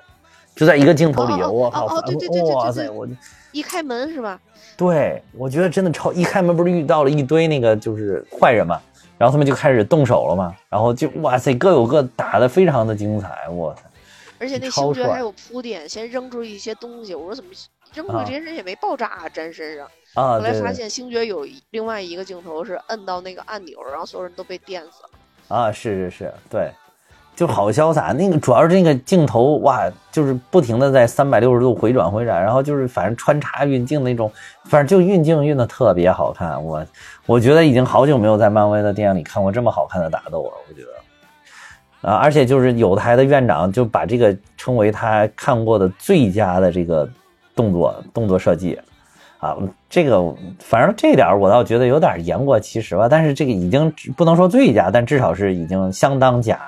[0.55, 3.09] 就在一个镜头里，我靠，哦哦对对对对我
[3.53, 4.41] 一开门是吧？
[4.77, 8.81] 对我觉得真的超，一开门不是遇到了一堆那个就是坏人嘛。
[9.19, 13.83] 然后他们就开始动手了嘛，然后就哇塞，各有各打的非常的精彩，哇塞！
[14.41, 17.51] 而且那星爵还有铺垫，先扔出一些东西，我说怎么
[17.95, 19.87] 扔出这些人也没爆炸啊，粘身上。
[20.15, 25.57] 啊，后来发现星爵有另外一个镜头是摁到那个按钮，然后所有人都被电死了。
[25.57, 26.73] 啊，是是是，对，
[27.35, 28.13] 就好潇洒。
[28.13, 34.31] 那个主要是那个镜头哇，就是不停的在三百六十度回转回转，然后就是反正穿插运镜那种，
[34.65, 36.63] 反正就运镜运的特别好看。
[36.63, 36.87] 我
[37.27, 40.53] 我觉得已经好久没有在漫威的电影里看过这么好看的打斗了。
[40.69, 47.09] 我觉得，啊，而且就是有台的院长就把这个称为他看过的最佳的这个
[47.55, 48.79] 动作动作设计，
[49.39, 49.57] 啊，
[49.89, 50.21] 这个
[50.59, 56.59] 反正这点我倒觉得有点言过其实吧，但是这个已经不能说最佳，但至少是已经相当佳，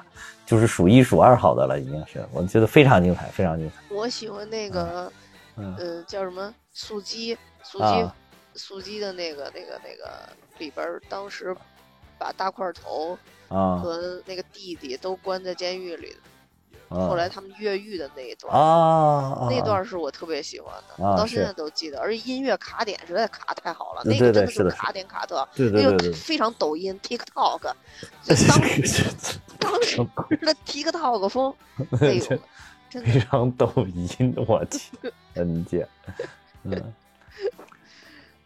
[0.46, 3.94] 就是数一数二好的了，已经是我觉得非常精彩，非常精彩。
[3.94, 5.10] 我喜欢那个，
[5.56, 8.16] 嗯呃，叫什么素鸡，素鸡，啊
[8.54, 11.56] 素鸡的那个那个那个里边，当时
[12.18, 13.18] 把大块头
[13.48, 16.33] 啊和那个弟弟都关在监狱里，啊
[16.88, 18.52] 后来他们越狱的那一段。
[18.54, 26.08] 啊，那段是我特别喜欢的，到现在都记得，而且音乐卡点实在卡太好了，对那个真的是卡点卡特，对对对对。
[26.08, 27.72] 那个非常抖音 TikTok，
[28.22, 28.60] 就当
[29.58, 29.96] 当时
[30.40, 31.54] 的 TikTok 风，
[32.00, 32.38] 哎呦，
[32.90, 34.90] 真的非常抖音，我去，
[35.34, 35.86] 恩姐，
[36.64, 36.92] 嗯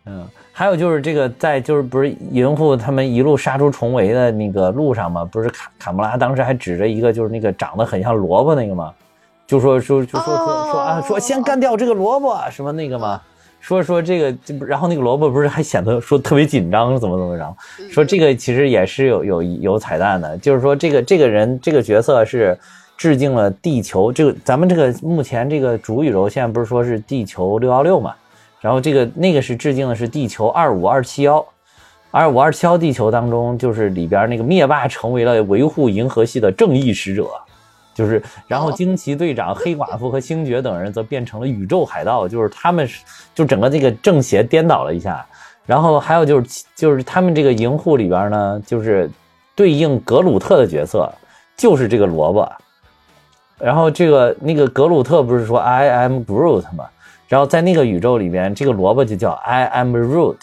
[0.08, 8.92] 嗯，还有就是这个在就是不是银护他们一路杀出重围的那个路上嘛，不是卡卡穆拉当时还指着一个就是那个长得很像萝卜那个嘛，
[9.46, 13.20] 就说说就说说说啊说先干掉这个萝卜什么那个嘛。
[13.60, 17.56] 说说这个，这不然后那个萝卜不是还显得说特别紧张，怎么怎么着？
[17.90, 22.56] 说这个其实也是有有有彩蛋的，就是说这个这个人这个角色是
[22.96, 28.14] 致敬了地球这个咱们这个目前这个主宇宙现在不是说是地球六幺六嘛，
[28.60, 31.44] 然后这个那个是致敬的是地球二五二七幺，
[32.10, 37.28] 二五二七幺地球当中就是里边那个灭霸成为了维护银河系的正义使者。
[37.94, 43.02] 就是，然后惊奇队长、黑寡妇和星爵等人则变成了宇宙海盗，就是他们是
[43.34, 45.26] 就整个这个正邪颠倒了一下。
[45.66, 49.10] 然后还有就是，就是他们这个银护里边呢，就是
[49.56, 51.12] 对应格鲁特的角色
[51.56, 52.48] 就是这个萝卜。
[53.58, 56.86] 然后这个那个格鲁特不是说 I am Groot 吗？
[57.28, 60.38] 然后在那个宇宙里边，这个萝卜就叫 I am Root，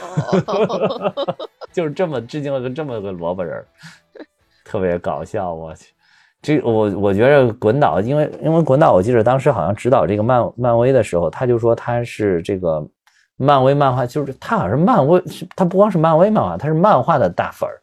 [0.00, 1.36] 哦。
[1.72, 3.66] 就是这么致敬了个这么个萝卜人儿，
[4.62, 5.86] 特别搞笑，我去。
[6.42, 12.86] 这我我觉着滚导，因为因为滚导，我记得当时好像指导这个漫漫威的时候，他就说他是这个
[13.36, 15.22] 漫威漫画，就是他好像是漫威，
[15.56, 17.80] 他不光是漫威漫画，他是漫画的大粉儿，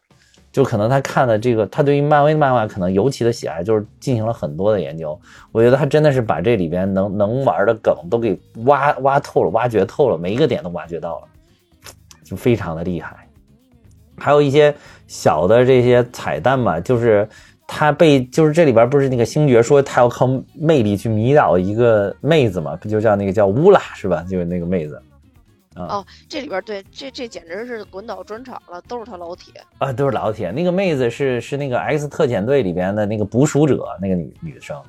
[0.52, 5.18] 就可能他看的这个，他对于漫威的漫画可能尤其的喜爱，就是进行了很多的研究。
[5.52, 11.28] 我觉得他真的是把这里边能能玩的梗都给挖挖透了，挖掘透了，每一个点都挖掘到了，
[12.24, 13.16] 就非常的厉害。
[14.18, 14.74] 还有一些
[15.06, 17.28] 小的这些彩蛋吧，就是。
[17.72, 20.28] 他被就是这里边不是那个星爵说他要靠
[20.60, 24.26] 魅力去迷倒一个妹子嘛，不就叫那个叫乌拉是吧？
[24.28, 25.00] 就是那个妹子。
[25.86, 30.50] 啊、哦，这里边对这这简直是滚倒专场了，都是他老铁啊，都是老铁。
[30.50, 34.80] 那个妹子是是那个 X 特遣队里边的那个捕鼠者那个女女生。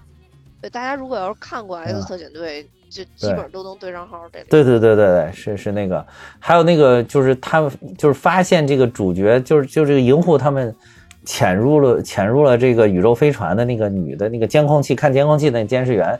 [0.62, 4.22] 对，大家如果要是看过 X 特遣队，就基本都能对上号。
[4.32, 6.06] 这里对对对对对，是是那个，
[6.40, 10.76] 还有那个就是他们就是发现这个主角就是就这个银护他们。
[11.24, 16.20] 潜入了潜入了这个宇宙飞船的那个女的那个监控器看监控器的那监视员，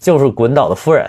[0.00, 1.08] 就是滚岛的夫人，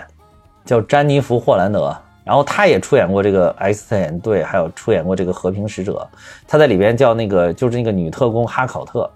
[0.64, 1.92] 叫詹妮弗·霍兰德。
[2.28, 6.06] 然后他也出演过这个 X 特遣队，还有出演过这个和平使者。
[6.46, 9.10] 他在里边叫那个就是那个女特工哈考特，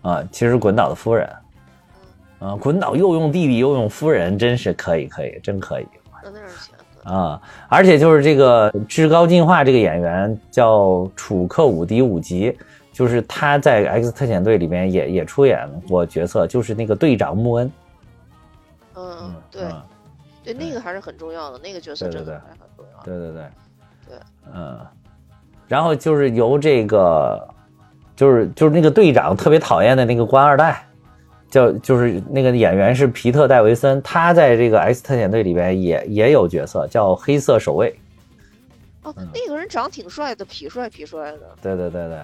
[0.00, 1.28] 啊，其实滚岛的夫人。
[2.38, 5.86] 啊，滚岛又用弟弟又用夫人，真是可以可以，真可以。
[7.04, 7.38] 啊，
[7.68, 12.56] 而且就是这个至高进化这个演员叫楚克伍迪伍吉。
[12.92, 17.72] 就是他在 X 特遣队里面也也出演过角色，就是那个队长穆恩。
[18.94, 19.82] 嗯，对，嗯、
[20.52, 23.02] 对，那个还是很重要的，那个角色真的还很重要。
[23.02, 23.44] 对对对，
[24.08, 24.18] 对，
[24.54, 24.78] 嗯，
[25.68, 27.48] 然后就是由这个，
[28.16, 30.86] 就是就是那个队长特别讨厌的那个官二代，
[31.50, 37.98] 叫就是那个演员是皮特戴维森，他在这个 X 特遣队里边也也有角色，叫黑色守卫。
[39.02, 41.40] 哦，那个人长挺帅的，痞帅痞帅的。
[41.62, 42.18] 对对对对。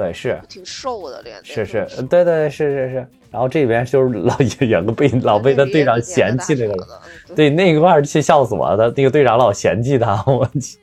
[0.00, 3.06] 对，是挺瘦的脸，是是，对对是是是。
[3.30, 7.00] 然后这边就是 老演个被老被他队长嫌弃那个了，
[7.36, 8.76] 对那一块儿去笑死我了。
[8.78, 10.78] 他那个队长老嫌弃他， 我去。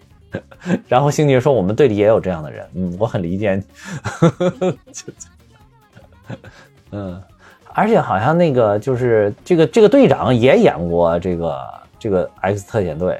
[0.87, 3.63] 然后星爵说：“我们队里也有这样的人，嗯，我很理解你。
[6.91, 7.19] ”嗯，
[7.73, 11.57] 而且好像那个就是这个这个队长也演过这个
[11.97, 13.19] 这个 X 特遣队，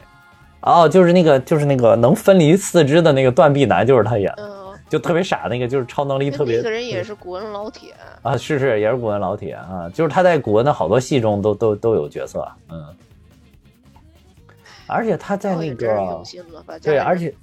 [0.61, 4.44] 哦，就是那个就是那个能分离四肢的那个断臂男，就是他演的。
[4.44, 6.57] 嗯就特别傻，那个就是超能力特别。
[6.57, 12.85] 那个人也是古文老铁啊，是是，也是古文老铁啊，就是他在古文的好多戏中都都都有角色，嗯。
[14.89, 16.23] 而且他在那个
[16.81, 17.35] 对，而且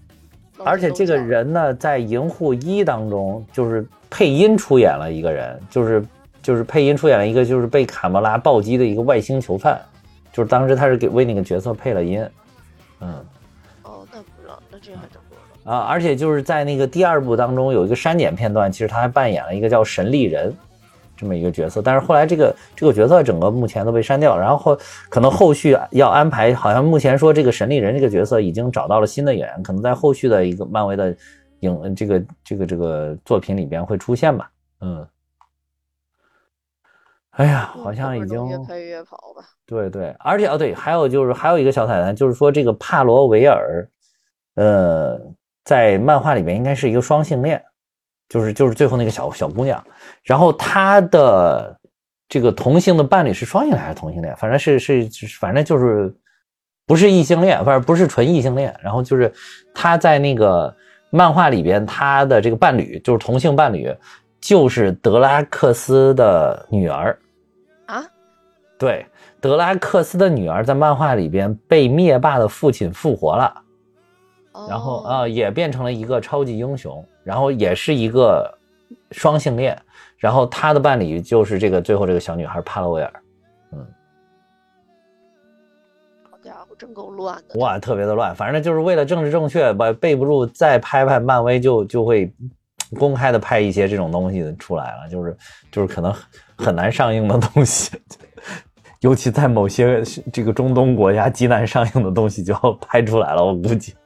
[0.57, 6.03] 而且这个人呢，在《银护一》当中就是配音出演了一个人，就是
[6.41, 9.79] 就是配音出演了一个就是被卡莫拉暴击的一个外星囚犯，
[10.33, 12.27] 就是当时他是给为那个角色配了音，
[13.01, 13.23] 嗯。
[13.83, 15.21] 哦，那不知道，那这还真。
[15.65, 20.55] 啊，而且就是在那个第二部当中有一个删减片段，其实他还扮演了一个叫神力人
[21.16, 24.78] 这么一个角色，但是后来这个这个角色整个目前都被删掉，然后后
[25.09, 31.16] 可能后续要安排，好像目前说这个神力人这个角色已经找到了新的演员，可能在后续的一个漫威的
[31.61, 34.51] 影这个这个这个作品里边会出现吧，
[34.81, 35.07] 嗯。
[37.36, 39.43] 哎呀，好像已经越开越跑吧。
[39.66, 43.89] 对对，而且哦对，还有就是还有一个小彩蛋，就是说这个帕罗维尔，
[44.55, 45.20] 呃，
[45.65, 47.62] 在漫画里面应该是一个双性恋，
[48.28, 49.82] 就是就是最后那个小小姑娘，
[50.23, 51.78] 然后她的
[52.28, 54.36] 这个同性的伴侣是双性恋还是同性恋？
[54.36, 55.09] 反正是是
[55.41, 56.15] 反正就是
[56.86, 58.74] 不是异性恋，反正不是纯异性恋。
[58.82, 59.32] 然后就是
[59.74, 60.74] 他在那个
[61.11, 63.95] 漫画里边，他的这个伴侣就是同性伴侣，
[64.41, 67.19] 就是德拉克斯的女儿。
[67.86, 68.03] 啊，
[68.78, 69.07] 对，
[69.41, 73.55] 德拉克斯的女儿在漫画里边被灭霸的父亲复活了，
[74.69, 78.53] 然后啊也变成了一个超级英雄，然后也是一个
[79.11, 79.77] 双性恋，
[80.17, 83.13] 然后他的伴侣就是这个最后这个小女孩帕洛维尔，
[83.73, 83.87] 嗯，
[86.31, 92.33] 好家伙，真够乱的，哇，特别的乱，反正就是为了政治正确，把备不住再拍拍漫威就就会。
[92.99, 95.37] 公开的拍一些这种东西出来了，就是
[95.73, 96.15] 就是可能
[96.57, 97.91] 很难上映的东西，
[99.01, 100.01] 尤其在某些
[100.33, 103.45] 这个中东国家极难上映的东西就要拍出来了。
[103.45, 103.97] 我估计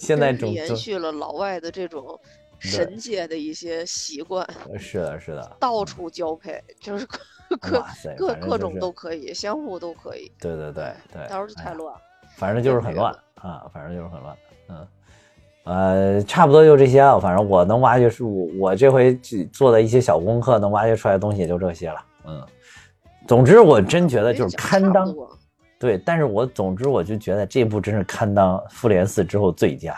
[0.00, 2.18] 现在延续了老外的这种
[2.58, 4.46] 神界的一些习惯。
[4.78, 7.06] 是的，是的，到处交配，就是
[7.60, 7.84] 各
[8.16, 10.32] 各各种都可以，相互都可以。
[10.40, 11.94] 对对对对，到时候就太乱。
[12.36, 14.36] 反正就是很乱啊，反正就是很乱，
[14.68, 14.88] 嗯。
[15.64, 19.14] 呃，差不多就这些了，反正我能挖掘出我这回
[19.52, 21.96] 做的一些小功课，能挖掘出来的东西也就这些了。
[22.24, 22.42] 嗯，
[23.28, 25.14] 总之我真觉得就是堪当，
[25.80, 29.96] 对，但是我总之我就觉得这部真是堪当复联四之后最佳。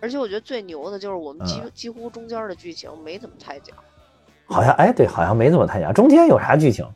[0.00, 3.76] 而且我觉得最牛的就是我们几几乎中间的剧情没怎么太讲，
[4.46, 6.86] 好像哎对，好像没怎么太讲，中间有啥剧情？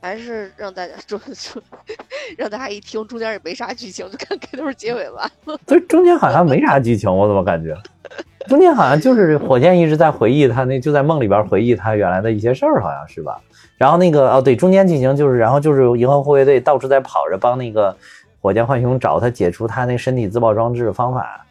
[0.00, 1.62] 还是让大家说说，
[2.36, 5.58] 让大家一听中间也没啥剧情，就看开头结尾完了。
[5.66, 7.76] 对，中间好像没啥剧情，我怎么感觉？
[8.48, 13.40] 中间好像就是火箭一直在回忆他那就在梦里边回忆他原来的一些事儿，好像是吧？
[13.82, 17.92] 然后那个哦对，中间进行就是，然后就是银河护卫队到处在跑着帮那个
[18.40, 21.44] 火箭浣熊找他解除他那身体自爆装置的方法。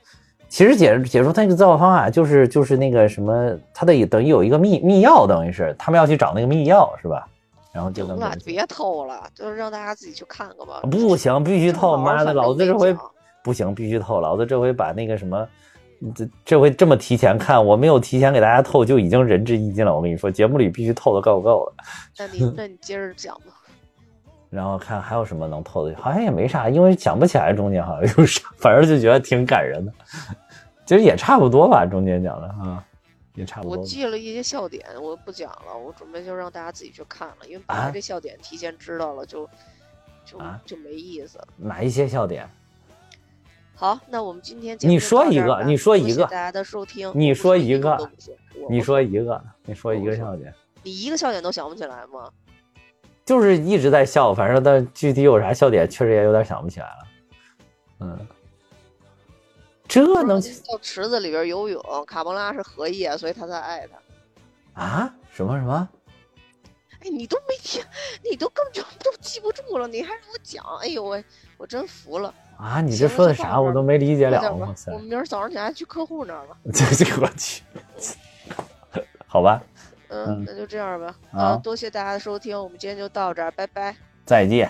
[0.48, 7.28] 其实解解除他那个自爆方法就是就是那个什么，他得等于有一个密密钥，等于是他们要去找那个密钥，是吧？
[7.74, 10.80] 然后就行了，别偷了，就是让大家自己去看看吧。
[10.90, 11.98] 不行，必须偷！
[11.98, 12.96] 妈的，老子这回
[13.44, 14.22] 不行，必须偷！
[14.22, 15.46] 老子这回把那个什么，
[16.16, 19.96] 这这回这么提前看，我没有提前给大家透，就已经仁至义尽了。
[19.96, 21.84] 我跟你说，节目里必须透的够够的。
[22.18, 23.58] 那你那你接着讲吧。
[24.50, 29.94] 然后看还有什么能透的，好像也没啥，因为想不起来中间好像有啥，反正就觉得挺感人的。
[30.86, 32.84] 其实也差不多吧，中间讲的啊。
[33.36, 33.78] 也差不多。
[33.78, 39.48] 我记了一些笑点，我不讲了，我准备就让大家自己去看了，因为本来这笑点提前知道了，就
[40.26, 41.48] 就就没意思了。
[41.56, 42.46] 哪一些笑点？
[43.82, 48.12] 好，那我们今天你说一个，你说一个，大家的收听，你说一个，
[48.70, 50.54] 你说一个，你说一个笑点。
[50.84, 52.30] 你一个笑点都想不起来吗？
[53.26, 57.08] 就是一直在笑，反正但具体有啥笑点，确实也有点想不起来了。
[58.02, 58.28] 嗯。
[59.88, 62.06] 这能到池子里边游泳？
[62.06, 64.80] 卡波拉是荷叶，所以他才爱他。
[64.80, 65.16] 啊？
[65.32, 65.90] 什么什么？
[67.00, 67.84] 哎，你都没听，
[68.24, 70.64] 你都根本就都记不住了，你还让我讲？
[70.84, 71.26] 哎呦喂，
[71.58, 72.32] 我真服了。
[72.62, 72.80] 啊？
[72.80, 73.60] 你这说的啥？
[73.60, 74.54] 我都没理解了。
[74.54, 76.56] 我们明儿早上起来去客户那儿吧。
[76.72, 77.64] 这 这我去。
[79.26, 79.62] 好吧。
[80.10, 81.16] 嗯，那就这样吧。
[81.32, 83.96] 啊，多谢大家的收听，我们今天就到这儿，拜拜。
[84.26, 84.70] 再见。